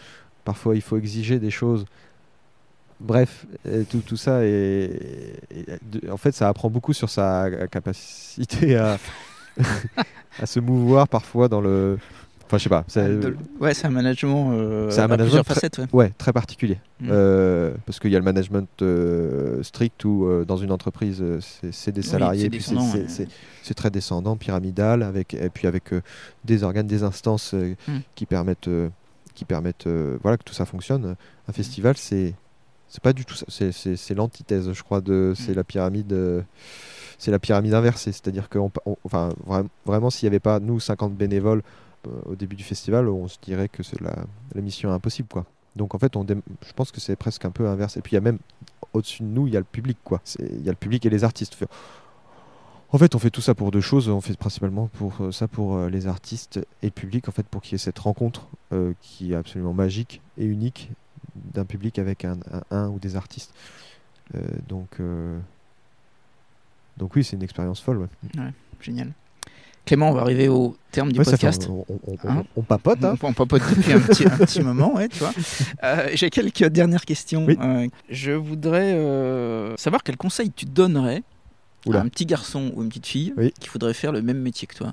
Parfois, 0.44 0.74
il 0.76 0.82
faut 0.82 0.96
exiger 0.96 1.38
des 1.38 1.50
choses. 1.50 1.86
Bref, 2.98 3.46
euh, 3.66 3.84
tout, 4.06 4.16
ça, 4.16 4.40
de- 4.40 6.10
en 6.10 6.16
fait, 6.16 6.32
ça 6.32 6.48
apprend 6.48 6.70
beaucoup 6.70 6.92
sur 6.94 7.10
sa 7.10 7.48
capacité 7.70 8.76
à, 8.76 8.98
à 10.38 10.46
se 10.46 10.60
mouvoir 10.60 11.08
parfois 11.08 11.48
dans 11.48 11.60
le... 11.60 11.98
Enfin, 12.46 12.58
je 12.58 12.62
sais 12.62 12.68
pas. 12.68 12.84
c'est- 12.86 13.08
De- 13.18 13.36
Ouais, 13.60 13.74
c'est 13.74 13.86
un 13.86 13.90
management, 13.90 14.52
euh, 14.52 14.88
C'est 14.90 15.00
un 15.00 15.04
à 15.04 15.08
management 15.08 15.26
plusieurs 15.26 15.44
très- 15.44 15.54
facettes. 15.54 15.78
Ouais. 15.78 15.86
Ouais, 15.92 16.12
très 16.16 16.32
particulier. 16.32 16.78
Mm. 17.00 17.08
Euh, 17.10 17.74
parce 17.86 17.98
qu'il 17.98 18.12
y 18.12 18.16
a 18.16 18.18
le 18.20 18.24
management 18.24 18.68
euh, 18.82 19.62
strict 19.64 20.04
où 20.04 20.26
euh, 20.26 20.44
dans 20.44 20.56
une 20.56 20.70
entreprise 20.70 21.22
c'est 21.72 21.90
des 21.92 22.02
Oui, 22.02 22.06
salariés, 22.06 22.42
c'est 22.42 22.50
puis 22.50 22.62
c'est- 22.62 22.74
ouais. 22.76 23.74
très 23.74 23.90
descendant, 23.90 24.36
pyramidal, 24.36 25.02
avec, 25.02 25.34
et 25.34 25.48
puis 25.50 25.66
avec 25.66 25.90
des 26.44 26.62
organes, 26.62 26.86
des 26.86 27.02
instances 27.02 27.52
Mm. 27.52 27.98
qui 28.14 28.26
permettent, 28.26 28.70
qui 29.34 29.44
permettent 29.44 29.88
voilà, 30.22 30.36
que 30.36 30.44
tout 30.44 30.54
ça 30.54 30.66
fonctionne. 30.66 31.16
Un 31.48 31.52
festival, 31.52 31.96
c'est 31.96 32.34
c'est 32.88 33.02
pas 33.02 33.12
du 33.12 33.24
tout 33.24 33.34
ça. 33.34 33.44
C'est- 33.48 34.14
l'antithèse, 34.14 34.70
je 34.72 34.82
crois, 34.84 35.00
de 35.00 35.34
c'est 35.36 35.52
Mm. 35.52 35.56
la 35.56 35.64
pyramide. 35.64 36.44
c'est 37.18 37.30
la 37.30 37.38
pyramide 37.38 37.72
inversée, 37.72 38.12
c'est-à-dire 38.12 38.50
que 38.50 38.58
on, 38.58 38.70
on- 38.84 38.96
enfin, 39.04 39.30
vra- 39.48 39.64
vraiment, 39.86 40.10
s'il 40.10 40.26
n'y 40.26 40.32
avait 40.34 40.38
pas 40.38 40.60
nous 40.60 40.78
50 40.80 41.14
bénévoles 41.14 41.62
au 42.24 42.34
début 42.36 42.56
du 42.56 42.64
festival, 42.64 43.08
on 43.08 43.28
se 43.28 43.38
dirait 43.42 43.68
que 43.68 43.82
c'est 43.82 44.00
la, 44.00 44.16
la 44.54 44.60
mission 44.60 44.92
impossible, 44.92 45.28
quoi. 45.28 45.46
Donc 45.76 45.94
en 45.94 45.98
fait, 45.98 46.16
on 46.16 46.24
je 46.26 46.72
pense 46.74 46.90
que 46.90 47.00
c'est 47.00 47.16
presque 47.16 47.44
un 47.44 47.50
peu 47.50 47.68
inverse. 47.68 47.96
Et 47.96 48.00
puis 48.00 48.12
il 48.12 48.14
y 48.14 48.18
a 48.18 48.22
même 48.22 48.38
au-dessus 48.92 49.22
de 49.22 49.28
nous, 49.28 49.46
il 49.46 49.52
y 49.52 49.56
a 49.56 49.60
le 49.60 49.64
public, 49.64 49.98
quoi. 50.02 50.20
Il 50.38 50.64
y 50.64 50.68
a 50.68 50.72
le 50.72 50.76
public 50.76 51.04
et 51.04 51.10
les 51.10 51.22
artistes. 51.22 51.56
En 52.90 52.98
fait, 52.98 53.14
on 53.14 53.18
fait 53.18 53.30
tout 53.30 53.40
ça 53.40 53.54
pour 53.54 53.70
deux 53.70 53.80
choses. 53.80 54.08
On 54.08 54.20
fait 54.20 54.36
principalement 54.38 54.86
pour 54.86 55.20
euh, 55.20 55.32
ça 55.32 55.48
pour 55.48 55.76
euh, 55.76 55.90
les 55.90 56.06
artistes 56.06 56.58
et 56.82 56.86
le 56.86 56.90
public, 56.92 57.28
en 57.28 57.32
fait, 57.32 57.46
pour 57.46 57.60
qu'il 57.60 57.72
y 57.72 57.74
ait 57.74 57.78
cette 57.78 57.98
rencontre 57.98 58.48
euh, 58.72 58.94
qui 59.02 59.32
est 59.32 59.36
absolument 59.36 59.74
magique 59.74 60.22
et 60.38 60.44
unique 60.46 60.90
d'un 61.34 61.64
public 61.64 61.98
avec 61.98 62.24
un, 62.24 62.88
ou 62.88 62.98
des 62.98 63.16
artistes. 63.16 63.52
Donc, 64.68 64.98
donc 66.96 67.14
oui, 67.14 67.22
c'est 67.22 67.36
une 67.36 67.42
expérience 67.42 67.80
folle. 67.80 67.98
ouais. 67.98 68.52
Génial. 68.80 69.12
Clément, 69.86 70.10
on 70.10 70.14
va 70.14 70.20
arriver 70.22 70.48
au 70.48 70.76
terme 70.90 71.12
du 71.12 71.18
Ouais, 71.20 71.24
ça 71.24 71.36
fait- 71.36 71.46
podcast. 71.46 71.68
on, 71.70 71.84
on- 71.88 72.00
on- 72.08 72.28
Hein 72.28 72.44
on 72.56 72.62
papote. 72.62 73.02
hein. 73.04 73.14
On, 73.22 73.32
papote 73.32 73.62
depuis 73.70 73.92
un 73.92 74.00
petit, 74.00 74.26
un 74.26 74.36
petit 74.36 74.60
moment, 74.60 74.94
ouais, 74.96 75.08
tu 75.08 75.20
vois. 75.20 75.32
Euh, 75.84 76.08
J'ai 76.14 76.28
quelques 76.28 76.64
dernières 76.64 77.04
questions. 77.04 77.44
Oui. 77.46 77.56
Euh, 77.60 77.86
je 78.10 78.32
voudrais 78.32 78.92
euh, 78.94 79.76
savoir 79.76 80.02
quel 80.02 80.16
conseil 80.16 80.50
tu 80.50 80.64
donnerais 80.66 81.22
Oula. 81.86 82.00
à 82.00 82.02
un 82.02 82.08
petit 82.08 82.26
garçon 82.26 82.72
ou 82.74 82.82
une 82.82 82.88
petite 82.88 83.06
fille 83.06 83.32
Oui. 83.36 83.54
qui 83.60 83.68
voudrait 83.68 83.94
faire 83.94 84.10
le 84.10 84.22
même 84.22 84.40
métier 84.40 84.66
que 84.66 84.74
toi. 84.74 84.92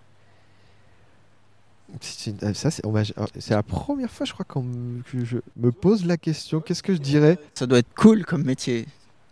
C'est 2.01 2.33
ça, 2.55 2.69
alors, 2.83 3.27
c'est 3.37 3.53
la 3.53 3.61
première 3.63 4.09
fois, 4.09 4.25
je 4.25 4.33
crois, 4.33 4.45
me- 4.63 5.01
que 5.03 5.23
je 5.25 5.37
me 5.57 5.71
pose 5.71 6.05
la 6.05 6.17
question. 6.17 6.59
Qu'est-ce 6.59 6.81
que 6.81 6.93
je 6.93 6.99
dirais? 6.99 7.37
Ça 7.53 7.67
doit 7.67 7.79
être 7.79 7.93
cool 7.95 8.25
comme 8.25 8.43
métier. 8.43 8.87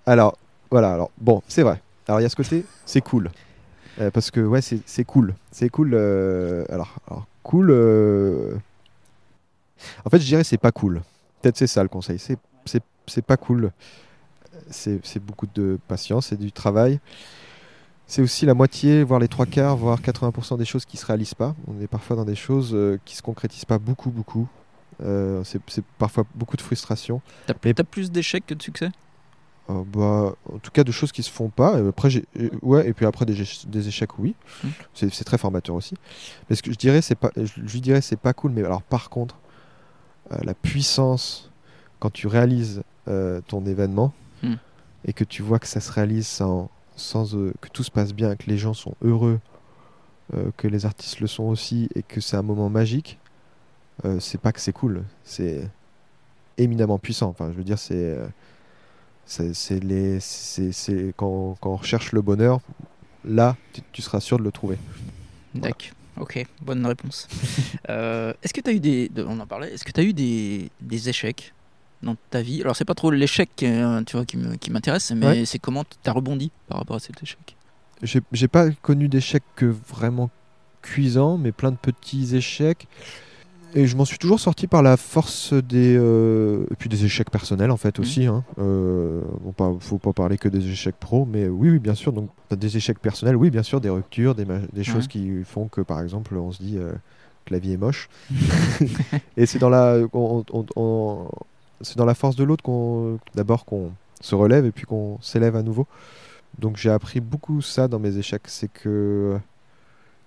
Alors, 0.05 0.37
voilà. 0.69 0.93
Alors, 0.93 1.11
bon, 1.19 1.41
c'est 1.47 1.63
vrai. 1.63 1.81
Alors, 2.07 2.19
il 2.19 2.23
y 2.23 2.25
a 2.25 2.29
ce 2.29 2.35
côté, 2.35 2.63
c'est 2.85 3.01
cool. 3.01 3.31
Euh, 3.99 4.09
parce 4.11 4.31
que, 4.31 4.39
ouais, 4.39 4.61
c'est 4.61 5.03
cool. 5.03 5.35
C'est 5.51 5.69
cool. 5.69 5.91
euh, 5.93 6.63
alors, 6.69 6.95
alors, 7.07 7.25
cool. 7.43 7.69
euh, 7.71 8.55
En 10.05 10.09
fait, 10.09 10.19
je 10.19 10.25
dirais, 10.25 10.43
c'est 10.43 10.57
pas 10.57 10.71
cool. 10.71 11.01
Peut-être 11.41 11.57
c'est 11.57 11.67
ça 11.67 11.83
le 11.83 11.89
conseil. 11.89 12.19
C'est- 12.19 12.37
pas 13.25 13.35
cool. 13.37 13.71
C'est 14.69 15.19
beaucoup 15.19 15.47
de 15.53 15.77
patience, 15.87 16.27
c'est 16.27 16.37
du 16.39 16.51
travail. 16.51 16.99
C'est 18.07 18.21
aussi 18.21 18.45
la 18.45 18.53
moitié, 18.53 19.03
voire 19.03 19.19
les 19.19 19.27
trois 19.27 19.45
quarts, 19.45 19.75
voire 19.75 19.99
80% 20.01 20.57
des 20.57 20.65
choses 20.65 20.85
qui 20.85 20.97
se 20.97 21.05
réalisent 21.05 21.33
pas. 21.33 21.55
On 21.67 21.81
est 21.81 21.87
parfois 21.87 22.15
dans 22.15 22.25
des 22.25 22.35
choses 22.35 22.77
qui 23.05 23.15
se 23.17 23.21
concrétisent 23.21 23.65
pas 23.65 23.79
beaucoup, 23.79 24.11
beaucoup. 24.11 24.47
C'est 25.43 25.83
parfois 25.97 26.25
beaucoup 26.35 26.55
de 26.57 26.61
frustration. 26.61 27.21
T'as 27.47 27.53
Mais- 27.65 27.73
plus 27.73 28.11
d'échecs 28.11 28.45
que 28.45 28.53
de 28.53 28.61
succès? 28.61 28.89
Euh, 29.71 29.83
bah, 29.85 30.35
en 30.53 30.57
tout 30.59 30.71
cas, 30.71 30.83
de 30.83 30.91
choses 30.91 31.11
qui 31.11 31.23
se 31.23 31.29
font 31.31 31.49
pas. 31.49 31.75
Euh, 31.77 31.89
Après, 31.89 32.09
j'ai- 32.09 32.25
euh, 32.39 32.49
ouais, 32.61 32.87
et 32.87 32.93
puis 32.93 33.05
après 33.05 33.25
des, 33.25 33.41
éche- 33.41 33.67
des 33.67 33.87
échecs, 33.87 34.17
oui. 34.19 34.35
C'est 34.93 35.23
très 35.23 35.37
formateur 35.37 35.75
aussi. 35.75 35.95
Mais 36.49 36.55
ce 36.55 36.61
que 36.63 36.71
je 36.71 36.77
dirais, 36.77 37.01
c'est 37.01 37.15
pas, 37.15 37.31
je, 37.35 37.59
lui 37.61 37.81
dirais, 37.81 38.01
c'est 38.01 38.19
pas 38.19 38.33
cool. 38.33 38.51
Mais 38.51 38.63
alors, 38.63 38.81
par 38.81 39.09
contre, 39.09 39.37
euh, 40.31 40.37
la 40.43 40.53
puissance 40.53 41.49
quand 41.99 42.11
tu 42.11 42.27
réalises 42.27 42.83
euh, 43.07 43.41
ton 43.47 43.65
événement 43.65 44.13
Mm. 44.43 44.55
et 45.05 45.13
que 45.13 45.23
tu 45.23 45.43
vois 45.43 45.59
que 45.59 45.67
ça 45.67 45.79
se 45.79 45.91
réalise 45.91 46.25
sans, 46.27 46.69
sans 46.95 47.25
que 47.61 47.67
tout 47.71 47.83
se 47.83 47.91
passe 47.91 48.11
bien, 48.13 48.35
que 48.35 48.47
les 48.47 48.57
gens 48.57 48.73
sont 48.73 48.95
heureux, 49.03 49.39
que 50.57 50.67
les 50.67 50.85
artistes 50.85 51.19
le 51.19 51.27
sont 51.27 51.43
aussi, 51.43 51.89
et 51.93 52.01
que 52.03 52.21
c'est 52.21 52.37
un 52.37 52.41
moment 52.41 52.69
magique. 52.69 53.19
c'est 54.19 54.39
pas 54.41 54.51
que 54.51 54.59
c'est 54.59 54.71
cool, 54.73 55.03
c'est 55.23 55.69
éminemment 56.57 56.97
puissant. 56.97 57.29
Enfin, 57.29 57.51
je 57.51 57.57
veux 57.57 57.63
dire, 57.63 57.77
c'est 57.77 58.17
c'est 59.53 59.83
les 59.83 60.19
c'est 60.19 60.71
c'est- 60.71 61.13
quand, 61.15 61.55
quand 61.61 61.71
on 61.71 61.75
recherche 61.77 62.11
le 62.11 62.21
bonheur 62.21 62.59
là 63.23 63.55
tu, 63.73 63.81
tu 63.91 64.01
seras 64.01 64.19
sûr 64.19 64.37
de 64.39 64.43
le 64.43 64.51
trouver 64.51 64.77
D'accord. 65.55 65.89
Ok, 66.17 66.45
bonne 66.61 66.85
réponse. 66.85 67.27
Euh, 67.89 68.33
est-ce 68.43 68.53
que 68.53 68.61
tu 68.61 68.69
as 68.69 68.73
eu 68.73 68.79
des. 68.79 69.09
de- 69.09 69.23
on 69.23 69.39
en 69.39 69.47
parlait. 69.47 69.73
Est-ce 69.73 69.83
que 69.83 69.91
tu 69.91 69.99
as 69.99 70.03
eu 70.03 70.13
des, 70.13 70.69
des 70.81 71.09
échecs 71.09 71.53
dans 72.03 72.15
ta 72.29 72.41
vie? 72.41 72.61
Alors, 72.61 72.75
c'est 72.75 72.85
pas 72.85 72.93
trop 72.93 73.09
l'échec 73.11 73.49
euh, 73.63 74.01
tu 74.03 74.15
vois, 74.15 74.25
qui 74.25 74.37
m'intéresse, 74.71 75.11
mais 75.11 75.25
Ouais. 75.25 75.45
c'est 75.45 75.57
comment 75.59 75.83
tu 75.83 76.09
as 76.09 76.11
rebondi 76.13 76.51
par 76.67 76.77
rapport 76.77 76.95
à 76.97 76.99
cet 76.99 77.21
échec? 77.23 77.55
j'ai 78.03 78.47
pas 78.47 78.69
connu 78.81 79.07
d'échecs 79.09 79.43
que 79.55 79.65
vraiment 79.65 80.29
cuisants 80.81 81.37
mais 81.37 81.51
plein 81.51 81.71
de 81.71 81.77
petits 81.77 82.35
échecs 82.35 82.87
et 83.73 83.87
je 83.87 83.95
m'en 83.95 84.05
suis 84.05 84.17
toujours 84.17 84.39
sorti 84.39 84.67
par 84.67 84.83
la 84.83 84.97
force 84.97 85.53
des 85.53 85.95
euh, 85.97 86.65
et 86.71 86.75
puis 86.75 86.89
des 86.89 87.05
échecs 87.05 87.29
personnels 87.29 87.71
en 87.71 87.77
fait 87.77 87.97
Mhm. 87.99 88.03
aussi 88.05 88.25
hein. 88.25 88.43
Euh, 88.59 89.21
bon, 89.41 89.51
pas, 89.53 89.73
faut 89.79 89.97
pas 89.97 90.13
parler 90.13 90.37
que 90.37 90.49
des 90.49 90.67
échecs 90.69 90.95
pro 90.99 91.25
mais 91.25 91.47
oui 91.47 91.69
oui 91.71 91.79
bien 91.79 91.95
sûr 91.95 92.11
donc 92.13 92.29
des 92.51 92.75
échecs 92.77 92.99
personnels 92.99 93.35
oui 93.35 93.49
bien 93.49 93.63
sûr 93.63 93.79
des 93.81 93.89
ruptures 93.89 94.35
des, 94.35 94.45
des 94.73 94.83
choses 94.83 95.03
Ouais. 95.03 95.07
qui 95.09 95.43
font 95.43 95.67
que 95.67 95.81
par 95.81 96.01
exemple 96.01 96.35
on 96.35 96.51
se 96.51 96.61
dit 96.61 96.77
euh, 96.77 96.91
que 97.45 97.53
la 97.53 97.59
vie 97.59 97.73
est 97.73 97.77
moche 97.77 98.09
et 99.37 99.45
c'est 99.45 99.59
dans 99.59 99.69
la 99.69 99.97
on- 100.13 100.43
on- 100.51 100.65
on- 100.75 101.27
c'est 101.81 101.97
dans 101.97 102.05
la 102.05 102.13
force 102.15 102.35
de 102.35 102.43
l'autre 102.43 102.63
qu'on 102.63 103.19
d'abord 103.35 103.65
qu'on 103.65 103.91
se 104.19 104.35
relève 104.35 104.65
et 104.65 104.71
puis 104.71 104.85
qu'on 104.85 105.17
s'élève 105.21 105.55
à 105.55 105.63
nouveau 105.63 105.87
donc 106.59 106.77
j'ai 106.77 106.91
appris 106.91 107.21
beaucoup 107.21 107.61
ça 107.61 107.87
dans 107.87 107.97
mes 107.99 108.17
échecs 108.17 108.43
c'est 108.47 108.71
que 108.71 109.37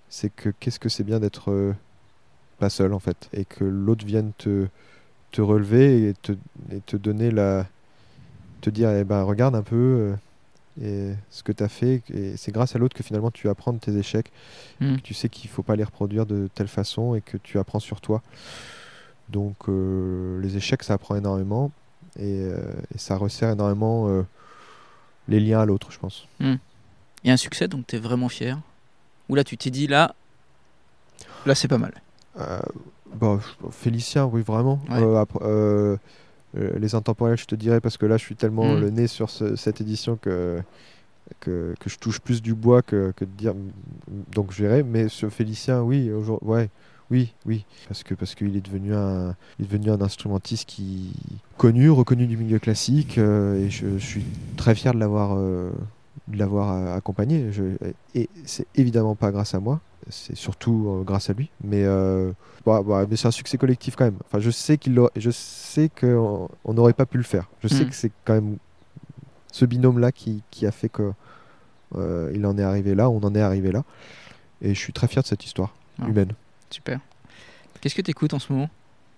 c'est 0.09 0.29
que 0.35 0.49
qu'est-ce 0.59 0.79
que 0.79 0.89
c'est 0.89 1.03
bien 1.03 1.19
d'être 1.19 1.51
pas 2.55 2.69
seul 2.69 2.93
en 2.93 2.99
fait 2.99 3.29
et 3.33 3.45
que 3.45 3.63
l'autre 3.63 4.05
vienne 4.05 4.31
te 4.37 4.67
te 5.31 5.41
relever 5.41 6.09
et 6.09 6.13
te, 6.13 6.31
et 6.71 6.81
te 6.85 6.95
donner 6.97 7.31
la 7.31 7.67
te 8.61 8.69
dire 8.69 8.89
eh 8.91 9.03
ben 9.03 9.21
regarde 9.23 9.55
un 9.55 9.61
peu 9.63 9.75
euh, 9.75 10.15
et 10.81 11.15
ce 11.29 11.43
que 11.43 11.51
tu 11.51 11.63
as 11.63 11.67
fait 11.69 12.01
et 12.13 12.37
c'est 12.37 12.51
grâce 12.51 12.75
à 12.75 12.79
l'autre 12.79 12.95
que 12.95 13.03
finalement 13.03 13.31
tu 13.31 13.49
apprends 13.49 13.73
de 13.73 13.79
tes 13.79 13.95
échecs 13.97 14.31
Mm. 14.81 14.97
que 14.97 15.01
tu 15.01 15.13
sais 15.13 15.29
qu'il 15.29 15.49
faut 15.49 15.63
pas 15.63 15.75
les 15.75 15.83
reproduire 15.85 16.25
de 16.25 16.49
telle 16.53 16.67
façon 16.67 17.15
et 17.15 17.21
que 17.21 17.37
tu 17.37 17.59
apprends 17.59 17.79
sur 17.79 18.01
toi 18.01 18.21
donc 19.29 19.55
euh, 19.69 20.41
les 20.41 20.57
échecs 20.57 20.83
ça 20.83 20.93
apprend 20.95 21.15
énormément 21.15 21.71
et, 22.17 22.23
euh, 22.41 22.57
et 22.93 22.97
ça 22.97 23.15
resserre 23.17 23.51
énormément 23.51 24.09
les 25.27 25.39
liens 25.39 25.61
à 25.61 25.65
l'autre 25.65 25.91
je 25.91 25.99
pense 25.99 26.27
Et 27.25 27.31
un 27.31 27.37
succès, 27.37 27.67
donc 27.67 27.87
tu 27.87 27.95
es 27.95 27.99
vraiment 27.99 28.29
fier? 28.29 28.59
Ou 29.29 29.35
là, 29.35 29.43
tu 29.43 29.57
t'es 29.57 29.71
dit, 29.71 29.87
là, 29.87 30.13
là 31.47 31.55
c'est 31.55 31.67
pas 31.67 31.79
mal. 31.79 31.91
Euh, 32.39 32.59
bah, 33.15 33.39
Félicien, 33.71 34.25
oui, 34.25 34.41
vraiment. 34.41 34.79
Ouais. 34.89 35.01
Euh, 35.01 35.15
après, 35.19 35.39
euh, 35.43 35.97
les 36.55 36.95
intemporels, 36.95 37.37
je 37.37 37.45
te 37.45 37.55
dirais, 37.55 37.81
parce 37.81 37.97
que 37.97 38.05
là, 38.05 38.17
je 38.17 38.23
suis 38.23 38.35
tellement 38.35 38.75
Mm. 38.75 38.79
le 38.79 38.89
nez 38.89 39.07
sur 39.07 39.29
ce- 39.29 39.55
cette 39.55 39.81
édition 39.81 40.17
que, 40.17 40.59
que, 41.39 41.73
que 41.79 41.89
je 41.89 41.97
touche 41.97 42.19
plus 42.19 42.41
du 42.41 42.53
bois 42.53 42.81
que, 42.81 43.11
que 43.15 43.25
de 43.25 43.31
dire. 43.31 43.53
Donc, 44.33 44.51
je 44.51 44.63
verrai. 44.63 44.83
Mais 44.83 45.07
sur 45.09 45.29
Félicien, 45.31 45.81
oui, 45.81 46.11
aujourd- 46.11 46.43
ouais, 46.43 46.69
Oui, 47.11 47.35
oui, 47.45 47.65
parce 47.87 48.01
que 48.01 48.15
parce 48.15 48.33
qu'il 48.33 48.57
est 48.57 48.65
devenu 48.65 48.95
un, 48.95 49.35
il 49.59 49.65
est 49.65 49.67
devenu 49.67 49.91
un 49.91 50.01
instrumentiste 50.01 50.67
qui 50.67 51.11
connu, 51.55 51.91
reconnu 51.91 52.25
du 52.25 52.35
milieu 52.35 52.57
classique, 52.57 53.19
euh, 53.19 53.63
et 53.63 53.69
je, 53.69 53.99
je 53.99 54.03
suis 54.05 54.25
très 54.57 54.73
fier 54.73 54.91
de 54.91 54.97
l'avoir, 54.99 55.35
euh, 55.37 55.69
de 56.27 56.37
l'avoir 56.39 56.95
accompagné. 56.95 57.51
Je- 57.51 57.77
et 58.15 58.27
c'est 58.45 58.65
évidemment 58.73 59.13
pas 59.13 59.31
grâce 59.31 59.53
à 59.53 59.59
moi, 59.59 59.81
c'est 60.09 60.35
surtout 60.35 60.87
euh, 60.89 61.03
grâce 61.03 61.29
à 61.29 61.33
lui, 61.33 61.49
mais 61.63 61.83
euh, 61.83 62.31
bah, 62.65 62.81
bah, 62.85 63.05
mais 63.09 63.15
c'est 63.15 63.27
un 63.27 63.31
succès 63.31 63.57
collectif 63.57 63.95
quand 63.95 64.05
même. 64.05 64.17
Enfin, 64.25 64.39
je 64.39 64.49
sais 64.51 64.77
qu'il, 64.77 64.99
je 65.15 65.29
sais 65.31 65.89
que 65.89 66.05
on 66.15 66.49
on 66.63 66.73
n'aurait 66.73 66.93
pas 66.93 67.05
pu 67.05 67.17
le 67.17 67.23
faire. 67.23 67.49
Je 67.63 67.67
sais 67.67 67.85
Mm. 67.85 67.89
que 67.89 67.95
c'est 67.95 68.11
quand 68.23 68.33
même 68.33 68.57
ce 69.51 69.65
binôme 69.65 69.99
là 69.99 70.11
qui, 70.11 70.43
qui 70.51 70.65
a 70.67 70.71
fait 70.71 70.89
que 70.89 71.11
euh, 71.95 72.31
il 72.35 72.45
en 72.45 72.57
est 72.57 72.63
arrivé 72.63 72.93
là, 72.95 73.09
on 73.09 73.19
en 73.23 73.33
est 73.35 73.41
arrivé 73.41 73.71
là, 73.71 73.83
et 74.61 74.73
je 74.73 74.79
suis 74.79 74.93
très 74.93 75.07
fier 75.07 75.21
de 75.23 75.27
cette 75.27 75.45
histoire 75.45 75.73
Ah. 76.01 76.07
humaine. 76.07 76.33
Super. 76.69 76.99
Qu'est-ce 77.81 77.95
que 77.95 78.01
tu 78.01 78.11
écoutes 78.11 78.33
en 78.33 78.39
ce 78.39 78.51
moment? 78.51 78.69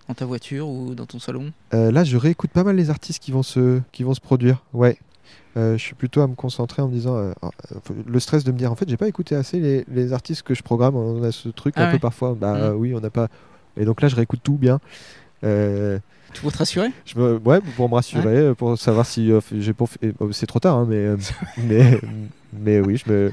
Dans 0.07 0.13
ta 0.13 0.25
voiture 0.25 0.69
ou 0.69 0.95
dans 0.95 1.05
ton 1.05 1.19
salon? 1.19 1.51
Euh, 1.73 1.91
là, 1.91 2.03
je 2.05 2.15
réécoute 2.15 2.51
pas 2.51 2.63
mal 2.63 2.75
les 2.77 2.89
artistes 2.89 3.21
qui 3.21 3.31
vont 3.31 3.43
se, 3.43 3.81
qui 3.91 4.03
vont 4.03 4.13
se 4.13 4.21
produire. 4.21 4.63
Ouais. 4.73 4.97
Euh, 5.58 5.74
je 5.78 5.82
suis 5.84 5.95
plutôt 5.95 6.22
à 6.22 6.28
me 6.28 6.36
concentrer 6.36 6.82
en 6.84 6.88
me 6.88 6.93
disant 6.93 7.16
euh, 7.16 7.32
euh, 7.43 7.49
le 8.05 8.20
stress 8.20 8.43
de 8.43 8.51
me 8.51 8.58
dire 8.58 8.72
en 8.72 8.76
fait 8.76 8.88
j'ai 8.88 8.95
pas 8.97 9.08
écouté 9.08 9.36
assez 9.36 9.60
les, 9.60 9.86
les 9.88 10.14
artistes 10.14 10.43
que 10.43 10.53
je 10.53 10.62
programme 10.62 10.95
on 10.95 11.24
a 11.24 11.32
ce 11.32 11.49
truc 11.49 11.74
Ah 11.78 11.82
un 11.82 11.86
ouais. 11.86 11.91
peu 11.93 11.99
parfois 11.99 12.36
bah 12.36 12.72
Mm. 12.74 12.76
oui 12.76 12.93
on 12.93 12.99
n'a 12.99 13.10
pas 13.10 13.28
et 13.76 13.84
donc 13.86 14.01
là 14.01 14.08
je 14.08 14.16
réécoute 14.16 14.41
tout 14.43 14.58
bien 14.58 14.80
Tu 15.41 15.47
veux 16.45 16.51
te 16.51 16.58
rassurer? 16.58 16.89
je 17.05 17.18
me... 17.20 17.38
ouais 17.38 17.60
pour 17.62 17.89
me 17.89 17.95
rassurer 17.95 18.53
pour 18.55 18.78
savoir 18.78 19.05
si 19.05 19.32
euh, 19.32 19.39
j'ai 19.51 19.74
fait- 19.74 20.14
euh, 20.22 20.32
c'est 20.32 20.45
trop 20.45 20.60
tard 20.60 20.78
hein, 20.78 20.86
mais 20.88 20.97
euh, 20.97 21.18
mais 21.58 21.99
mais 22.53 22.80
oui 22.82 22.97
je 23.03 23.12
me 23.12 23.32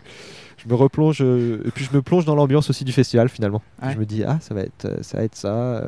je 0.57 0.68
me 0.68 0.75
replonge 0.75 1.18
euh, 1.20 1.62
et 1.66 1.70
puis 1.72 1.85
je 1.85 1.95
me 1.95 2.01
plonge 2.01 2.25
dans 2.25 2.35
l'ambiance 2.37 2.70
aussi 2.70 2.85
du 2.85 2.93
festival 2.93 3.29
finalement 3.29 3.61
Ouais. 3.83 3.93
je 3.93 3.99
me 3.99 4.07
dis 4.07 4.25
ah 4.25 4.39
ça 4.41 4.55
va 4.55 4.62
être 4.62 5.03
ça 5.05 5.18
va 5.18 5.25
être 5.25 5.37
ça 5.37 5.85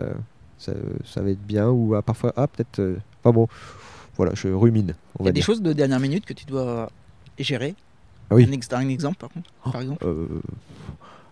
ça, 0.59 0.73
ça 1.05 1.23
va 1.23 1.31
être 1.31 1.47
bien 1.47 1.69
ou 1.71 1.95
ah, 1.95 2.03
parfois 2.03 2.33
ah 2.37 2.47
peut-être 2.47 2.97
enfin 3.23 3.33
bon 3.33 3.47
voilà 4.17 4.33
je 4.35 4.49
rumine 4.49 4.95
Il 5.21 5.27
y 5.27 5.29
a 5.29 5.33
des 5.33 5.41
dire 5.41 5.45
choses 5.47 5.63
de 5.63 5.73
dernière 5.73 6.01
minute 6.01 6.25
que 6.25 6.33
tu 6.35 6.45
dois 6.47 6.91
gérer 7.39 7.75
Ah 8.31 8.35
oui. 8.37 8.47
un, 8.49 8.53
ex- 8.53 8.69
un 8.73 8.89
exemple 8.89 9.17
par 9.19 9.31
contre 9.31 9.51
par 9.73 9.81
exemple 9.83 10.05
Euh, 10.07 10.27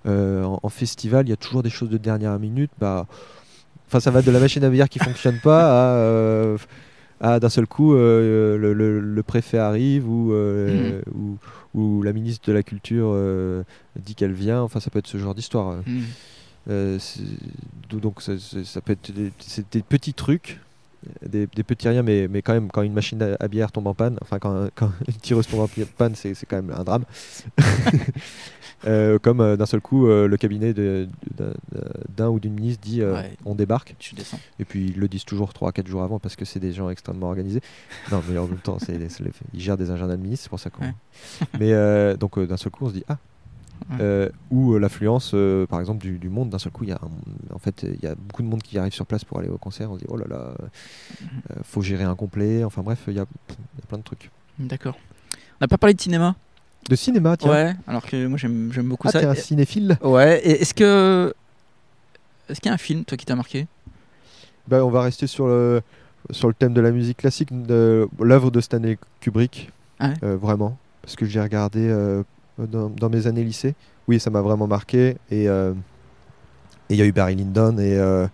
euh, 0.07 0.45
en, 0.45 0.61
en 0.63 0.69
festival, 0.69 1.27
il 1.27 1.31
y 1.31 1.33
a 1.33 1.37
toujours 1.37 1.63
des 1.63 1.71
choses 1.71 1.89
de 1.89 1.97
dernière 1.97 2.39
minute. 2.39 2.71
Bah, 2.79 3.07
enfin, 3.87 4.01
ça 4.01 4.11
va 4.11 4.21
de 4.21 4.31
la 4.31 4.39
machine 4.39 4.63
à 4.63 4.69
bière 4.69 4.91
qui 4.91 4.99
fonctionne 4.99 5.39
pas 5.39 5.63
à, 5.65 5.97
euh, 5.97 6.59
à 7.23 7.41
d'un 7.41 7.49
seul 7.49 7.67
coup 7.67 7.95
euh, 7.95 8.59
le, 8.59 8.75
le- 8.75 9.01
le 9.01 9.23
préfet 9.23 9.57
arrive 9.57 10.07
ou, 10.07 10.33
euh, 10.35 11.01
ou, 11.15 11.39
ou 11.75 12.03
la 12.03 12.13
ministre 12.13 12.47
de 12.49 12.53
la 12.53 12.63
culture 12.63 13.17
dit 13.97 14.15
qu'elle 14.15 14.35
vient. 14.35 14.61
Enfin, 14.61 14.79
ça 14.79 14.91
peut 14.91 14.99
être 14.99 15.07
ce 15.07 15.17
genre 15.17 15.35
d'histoire. 15.35 15.77
C'est- 16.67 17.23
donc 17.91 18.21
ça, 18.23 18.33
ça 18.39 18.81
peut 18.81 18.93
être 18.93 19.11
des 19.13 19.83
petits 19.83 20.15
trucs, 20.15 20.61
des, 21.27 21.47
des 21.47 21.63
petits 21.63 21.89
riens, 21.89 22.03
mais, 22.03 22.29
mais 22.29 22.43
quand 22.43 22.53
même, 22.53 22.71
quand 22.71 22.83
une 22.83 22.93
machine 22.93 23.21
à, 23.23 23.37
à 23.41 23.49
bière 23.49 23.73
tombe 23.73 23.87
en 23.87 23.95
panne, 23.95 24.19
enfin 24.23 24.39
quand, 24.39 24.69
quand 24.75 24.91
une 25.07 25.15
tireuse 25.15 25.47
tombe 25.47 25.61
en 25.61 25.69
panne, 25.97 26.15
c'est 26.15 26.35
c'est 26.35 26.47
quand 26.47 26.57
même 26.57 26.75
un 26.77 26.85
drame. 26.85 27.05
Euh, 28.87 29.19
comme 29.19 29.41
euh, 29.41 29.57
d'un 29.57 29.65
seul 29.65 29.81
coup, 29.81 30.09
euh, 30.09 30.29
le 30.29 30.37
cabinet 30.37 30.75
d'un 30.75 32.29
ou 32.29 32.39
d'une 32.39 32.53
ministre 32.53 32.83
dit 32.83 33.03
Ouais. 33.03 33.33
on 33.45 33.55
débarque, 33.55 33.95
Tu 33.99 34.15
descends. 34.15 34.39
et 34.59 34.65
puis 34.67 34.89
ils 34.89 34.99
le 34.99 35.09
disent 35.09 35.25
toujours 35.25 35.53
3-4 35.53 35.87
jours 35.87 36.03
avant 36.03 36.19
parce 36.19 36.37
que 36.37 36.45
c'est 36.45 36.61
des 36.61 36.73
gens 36.73 36.91
extrêmement 36.91 37.29
organisés. 37.29 37.61
Non, 38.13 38.23
mais 38.29 38.37
en 38.37 38.47
même 38.47 38.59
temps, 38.59 38.77
ils 38.89 39.61
gèrent 39.61 39.79
des 39.79 39.91
agendas 39.91 40.17
de 40.17 40.23
ministres, 40.23 40.45
c'est 40.45 40.51
pour 40.51 40.61
ça 40.61 40.71
qu'on. 40.71 40.85
Ouais. 40.85 40.93
mais 41.59 42.17
donc 42.17 42.39
d'un 42.39 42.57
seul 42.57 42.73
coup, 42.73 42.85
on 42.85 42.89
se 42.89 42.95
dit 42.95 43.05
ah. 43.09 43.17
Euh, 44.01 44.29
ou 44.51 44.73
euh, 44.75 44.79
l'affluence, 44.79 45.33
euh, 45.35 45.67
par 45.67 45.79
exemple, 45.79 46.01
du, 46.05 46.19
du 46.19 46.29
monde. 46.29 46.51
D'un 46.51 46.59
seul 46.59 46.73
coup, 46.73 46.85
il 46.85 46.91
y 46.91 46.93
a 46.93 46.97
un- 47.03 47.55
en 47.55 47.59
fait, 47.59 47.83
il 47.85 48.03
y 48.03 48.07
a 48.07 48.15
beaucoup 48.15 48.43
de 48.43 48.49
monde 48.49 48.63
qui 48.63 48.77
arrive 48.79 48.93
sur 48.95 49.07
place 49.07 49.25
pour 49.25 49.39
aller 49.39 49.49
au 49.49 49.59
concert. 49.59 49.91
On 49.91 49.95
se 49.95 50.01
dit 50.01 50.07
oh 50.09 50.17
là 50.17 50.25
là, 50.29 50.55
Mhm. 51.21 51.29
euh, 51.51 51.61
faut 51.63 51.83
gérer 51.83 52.05
un 52.05 52.15
complet. 52.17 52.65
Enfin 52.65 52.83
bref, 52.83 53.05
il 53.09 53.15
y 53.15 53.21
a, 53.21 53.27
il 53.51 53.55
y 53.55 53.83
a 53.83 53.87
plein 53.87 53.99
de 53.99 54.03
trucs. 54.03 54.31
D'accord. 54.59 54.97
On 55.35 55.57
n'a 55.61 55.69
pas 55.69 55.79
parlé 55.79 55.95
de 55.95 56.01
cinéma? 56.01 56.35
De 56.89 56.97
cinéma, 56.97 57.37
tiens. 57.37 57.51
Ouais, 57.51 57.75
alors 57.87 58.05
que 58.05 58.27
moi 58.27 58.37
j'aime 58.39 58.71
beaucoup 58.89 59.09
ah, 59.09 59.13
ça. 59.13 59.21
t'es 59.21 59.27
un 59.27 59.35
cinéphile? 59.35 59.97
Ouais, 60.03 60.41
et 60.45 60.63
est-ce 60.63 60.75
que. 60.75 61.33
Est-ce 62.49 62.61
qu'il 62.61 62.69
y 62.69 62.73
a 62.73 62.75
un 62.75 62.79
film, 62.79 63.05
toi, 63.05 63.17
qui 63.17 63.25
t'a 63.27 63.37
marqué? 63.37 63.67
Bah, 64.67 64.85
on 64.85 64.91
va 64.91 65.03
rester 65.03 65.27
sur 65.27 65.47
le, 65.47 65.83
sur 66.31 66.49
le 66.49 66.55
thème 66.55 66.75
de 66.75 66.81
la 66.81 66.91
musique 66.91 67.19
classique, 67.19 67.51
de 67.67 68.09
l'œuvre 68.19 68.51
de 68.51 68.61
Stanley 68.61 68.99
Kubrick. 69.21 69.71
Ah 70.01 70.09
ouais 70.23 70.35
vraiment. 70.37 70.77
Parce 71.03 71.17
que 71.17 71.27
j'ai 71.27 71.41
regardé 71.41 71.89
dans, 72.59 72.89
dans 72.91 73.09
mes 73.11 73.27
années 73.27 73.45
lycée. 73.45 73.75
Oui, 74.09 74.21
ça 74.21 74.31
m'a 74.31 74.41
vraiment 74.43 74.67
marqué. 74.67 75.17
Et 75.31 75.49
euh, 75.49 75.73
et 76.91 76.95
il 76.95 76.97
y 76.99 77.03
a 77.03 77.07
eu 77.07 77.13
Barry 77.13 77.35
Lyndon, 77.35 77.79
et, 77.79 77.97
euh, 77.99 78.27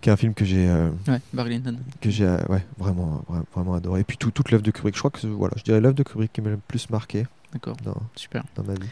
qui 0.00 0.08
est 0.08 0.12
un 0.12 0.16
film 0.16 0.34
que 0.34 0.44
j'ai 0.44 0.68
euh, 0.68 0.90
Ouais, 1.06 1.20
Barry 1.32 1.50
Lyndon. 1.50 1.76
que 2.00 2.10
j'ai 2.10 2.26
euh, 2.26 2.36
ouais, 2.48 2.64
vraiment, 2.78 3.24
vra- 3.30 3.44
vraiment 3.54 3.74
adoré. 3.74 4.00
Et 4.00 4.04
puis 4.04 4.16
tout- 4.16 4.30
toute 4.32 4.50
l'œuvre 4.50 4.64
de 4.64 4.70
Kubrick. 4.72 4.94
Je 4.94 5.00
crois 5.00 5.10
que 5.12 5.26
voilà, 5.28 5.54
je 5.56 5.62
dirais 5.62 5.80
l'œuvre 5.80 5.94
de 5.94 6.02
Kubrick 6.02 6.32
qui 6.32 6.40
m'a 6.40 6.50
le 6.50 6.56
plus 6.56 6.90
marqué 6.90 7.26
D'accord, 7.52 7.76
dans, 7.84 7.96
super. 8.16 8.42
dans 8.56 8.64
ma 8.64 8.74
vie. 8.74 8.88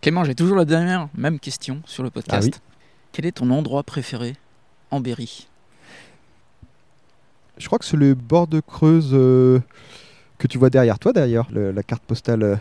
Clément, 0.00 0.24
j'ai 0.24 0.34
toujours 0.34 0.56
la 0.56 0.64
dernière, 0.64 1.08
même 1.14 1.38
question 1.38 1.80
sur 1.86 2.02
le 2.02 2.10
podcast. 2.10 2.42
Ah 2.42 2.44
oui 2.44 2.60
Quel 3.12 3.24
est 3.26 3.32
ton 3.32 3.48
endroit 3.50 3.84
préféré 3.84 4.34
en 4.90 4.98
Berry? 5.00 5.46
Je 7.58 7.66
crois 7.66 7.78
que 7.78 7.84
c'est 7.84 7.96
le 7.96 8.14
bord 8.14 8.48
de 8.48 8.60
Creuse 8.60 9.10
euh, 9.12 9.60
que 10.38 10.46
tu 10.48 10.58
vois 10.58 10.70
derrière 10.70 10.98
toi 10.98 11.12
d'ailleurs, 11.12 11.46
le- 11.52 11.70
la 11.70 11.82
carte 11.84 12.02
postale 12.02 12.42
euh, 12.42 12.56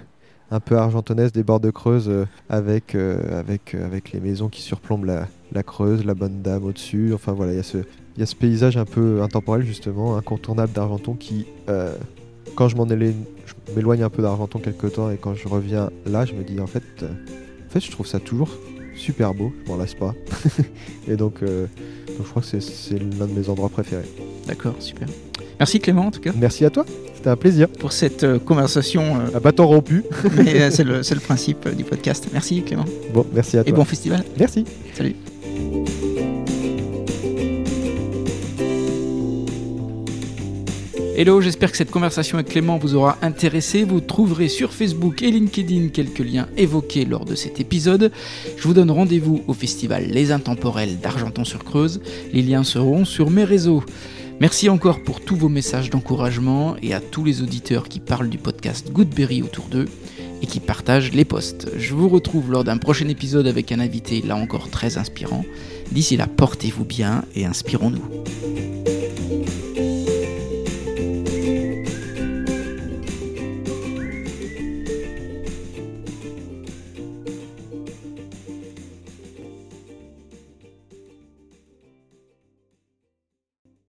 un 0.51 0.59
peu 0.59 0.77
argentonnaise 0.77 1.31
des 1.31 1.43
bords 1.43 1.59
de 1.61 1.71
Creuse 1.71 2.09
euh, 2.09 2.25
avec, 2.49 2.93
euh, 2.95 3.39
avec, 3.39 3.73
euh, 3.73 3.85
avec 3.85 4.11
les 4.11 4.19
maisons 4.19 4.49
qui 4.49 4.61
surplombent 4.61 5.05
la, 5.05 5.27
la 5.53 5.63
Creuse, 5.63 6.05
la 6.05 6.13
bonne 6.13 6.41
dame 6.41 6.65
au-dessus. 6.65 7.11
Enfin 7.13 7.31
voilà, 7.31 7.53
il 7.53 7.55
y, 7.55 7.59
a 7.59 7.63
ce- 7.63 7.77
il 7.77 8.19
y 8.19 8.23
a 8.23 8.25
ce 8.25 8.35
paysage 8.35 8.75
un 8.77 8.85
peu 8.85 9.21
intemporel 9.21 9.63
justement, 9.63 10.17
incontournable 10.17 10.73
d'Argenton 10.73 11.15
qui, 11.15 11.45
quand 12.55 12.67
je 12.67 12.75
m'en 12.75 12.85
éloigne, 12.89 13.23
je 13.45 13.73
m'éloigne 13.73 14.03
un 14.03 14.09
peu 14.09 14.21
d'Argenton 14.21 14.59
quelque 14.59 14.87
temps 14.87 15.09
et 15.09 15.17
quand 15.17 15.33
je 15.33 15.47
reviens 15.47 15.89
là, 16.05 16.25
je 16.25 16.33
me 16.33 16.43
dis 16.43 16.59
en 16.59 16.67
fait, 16.67 16.83
en 17.03 17.69
fait 17.69 17.79
je 17.79 17.89
trouve 17.89 18.05
ça 18.05 18.19
toujours 18.19 18.49
super 18.93 19.33
beau, 19.33 19.53
je 19.65 19.71
m'en 19.71 19.77
lasse 19.77 19.93
pas. 19.95 20.13
et 21.07 21.15
donc, 21.15 21.39
donc 21.41 21.69
je 22.19 22.23
crois 22.29 22.41
que 22.41 22.59
c'est 22.59 22.99
l'un 22.99 23.27
de 23.27 23.33
mes 23.33 23.47
endroits 23.47 23.69
préférés. 23.69 24.03
D'accord, 24.47 24.75
super. 24.79 25.07
Merci 25.59 25.79
Clément 25.79 26.07
en 26.07 26.11
tout 26.11 26.19
cas 26.19 26.31
Merci 26.35 26.65
à 26.65 26.69
toi, 26.69 26.85
c'était 27.21 27.29
un 27.29 27.35
plaisir. 27.35 27.67
pour 27.67 27.91
cette 27.91 28.23
euh, 28.23 28.39
conversation. 28.39 29.01
euh, 29.19 29.35
À 29.37 29.39
bâton 29.39 29.67
rompu. 29.67 30.03
mais, 30.35 30.59
euh, 30.59 30.71
c'est 30.71 30.83
le, 30.83 31.01
le 31.01 31.19
principe 31.19 31.69
du 31.75 31.83
podcast. 31.83 32.27
Merci 32.33 32.63
Clément 32.63 32.85
Bon, 33.13 33.25
merci 33.31 33.57
à 33.57 33.61
et 33.61 33.65
toi. 33.65 33.73
bon 33.75 33.85
festival. 33.85 34.23
Merci. 34.39 34.65
Salut. 34.95 35.15
Hello, 41.15 41.39
j'espère 41.41 41.69
que 41.71 41.77
cette 41.77 41.91
conversation 41.91 42.37
avec 42.37 42.49
Clément 42.49 42.77
vous 42.77 42.95
aura 42.95 43.17
intéressé. 43.21 43.83
Vous 43.83 43.99
trouverez 43.99 44.47
sur 44.47 44.73
Facebook 44.73 45.21
et 45.21 45.29
LinkedIn 45.29 45.89
quelques 45.89 46.19
liens 46.19 46.47
évoqués 46.57 47.05
lors 47.05 47.25
de 47.25 47.35
cet 47.35 47.59
épisode. 47.59 48.11
Je 48.57 48.63
vous 48.63 48.73
donne 48.73 48.89
rendez-vous 48.89 49.41
au 49.47 49.53
festival 49.53 50.05
Les 50.07 50.31
Intemporels 50.31 50.99
d'Argenton-sur-Creuse. 50.99 52.01
Les 52.33 52.41
liens 52.41 52.63
seront 52.63 53.05
sur 53.05 53.29
mes 53.29 53.43
réseaux. 53.43 53.83
Merci 54.41 54.69
encore 54.69 55.03
pour 55.03 55.21
tous 55.21 55.35
vos 55.35 55.49
messages 55.49 55.91
d'encouragement 55.91 56.75
et 56.81 56.95
à 56.95 56.99
tous 56.99 57.23
les 57.23 57.43
auditeurs 57.43 57.87
qui 57.87 57.99
parlent 57.99 58.27
du 58.27 58.39
podcast 58.39 58.91
Goodberry 58.91 59.43
autour 59.43 59.65
d'eux 59.65 59.85
et 60.41 60.47
qui 60.47 60.59
partagent 60.59 61.11
les 61.11 61.25
posts. 61.25 61.69
Je 61.77 61.93
vous 61.93 62.09
retrouve 62.09 62.49
lors 62.49 62.63
d'un 62.63 62.77
prochain 62.77 63.07
épisode 63.07 63.45
avec 63.45 63.71
un 63.71 63.79
invité 63.79 64.23
là 64.23 64.35
encore 64.35 64.71
très 64.71 64.97
inspirant. 64.97 65.45
D'ici 65.91 66.17
là, 66.17 66.25
portez-vous 66.25 66.85
bien 66.85 67.23
et 67.35 67.45
inspirons-nous. 67.45 68.01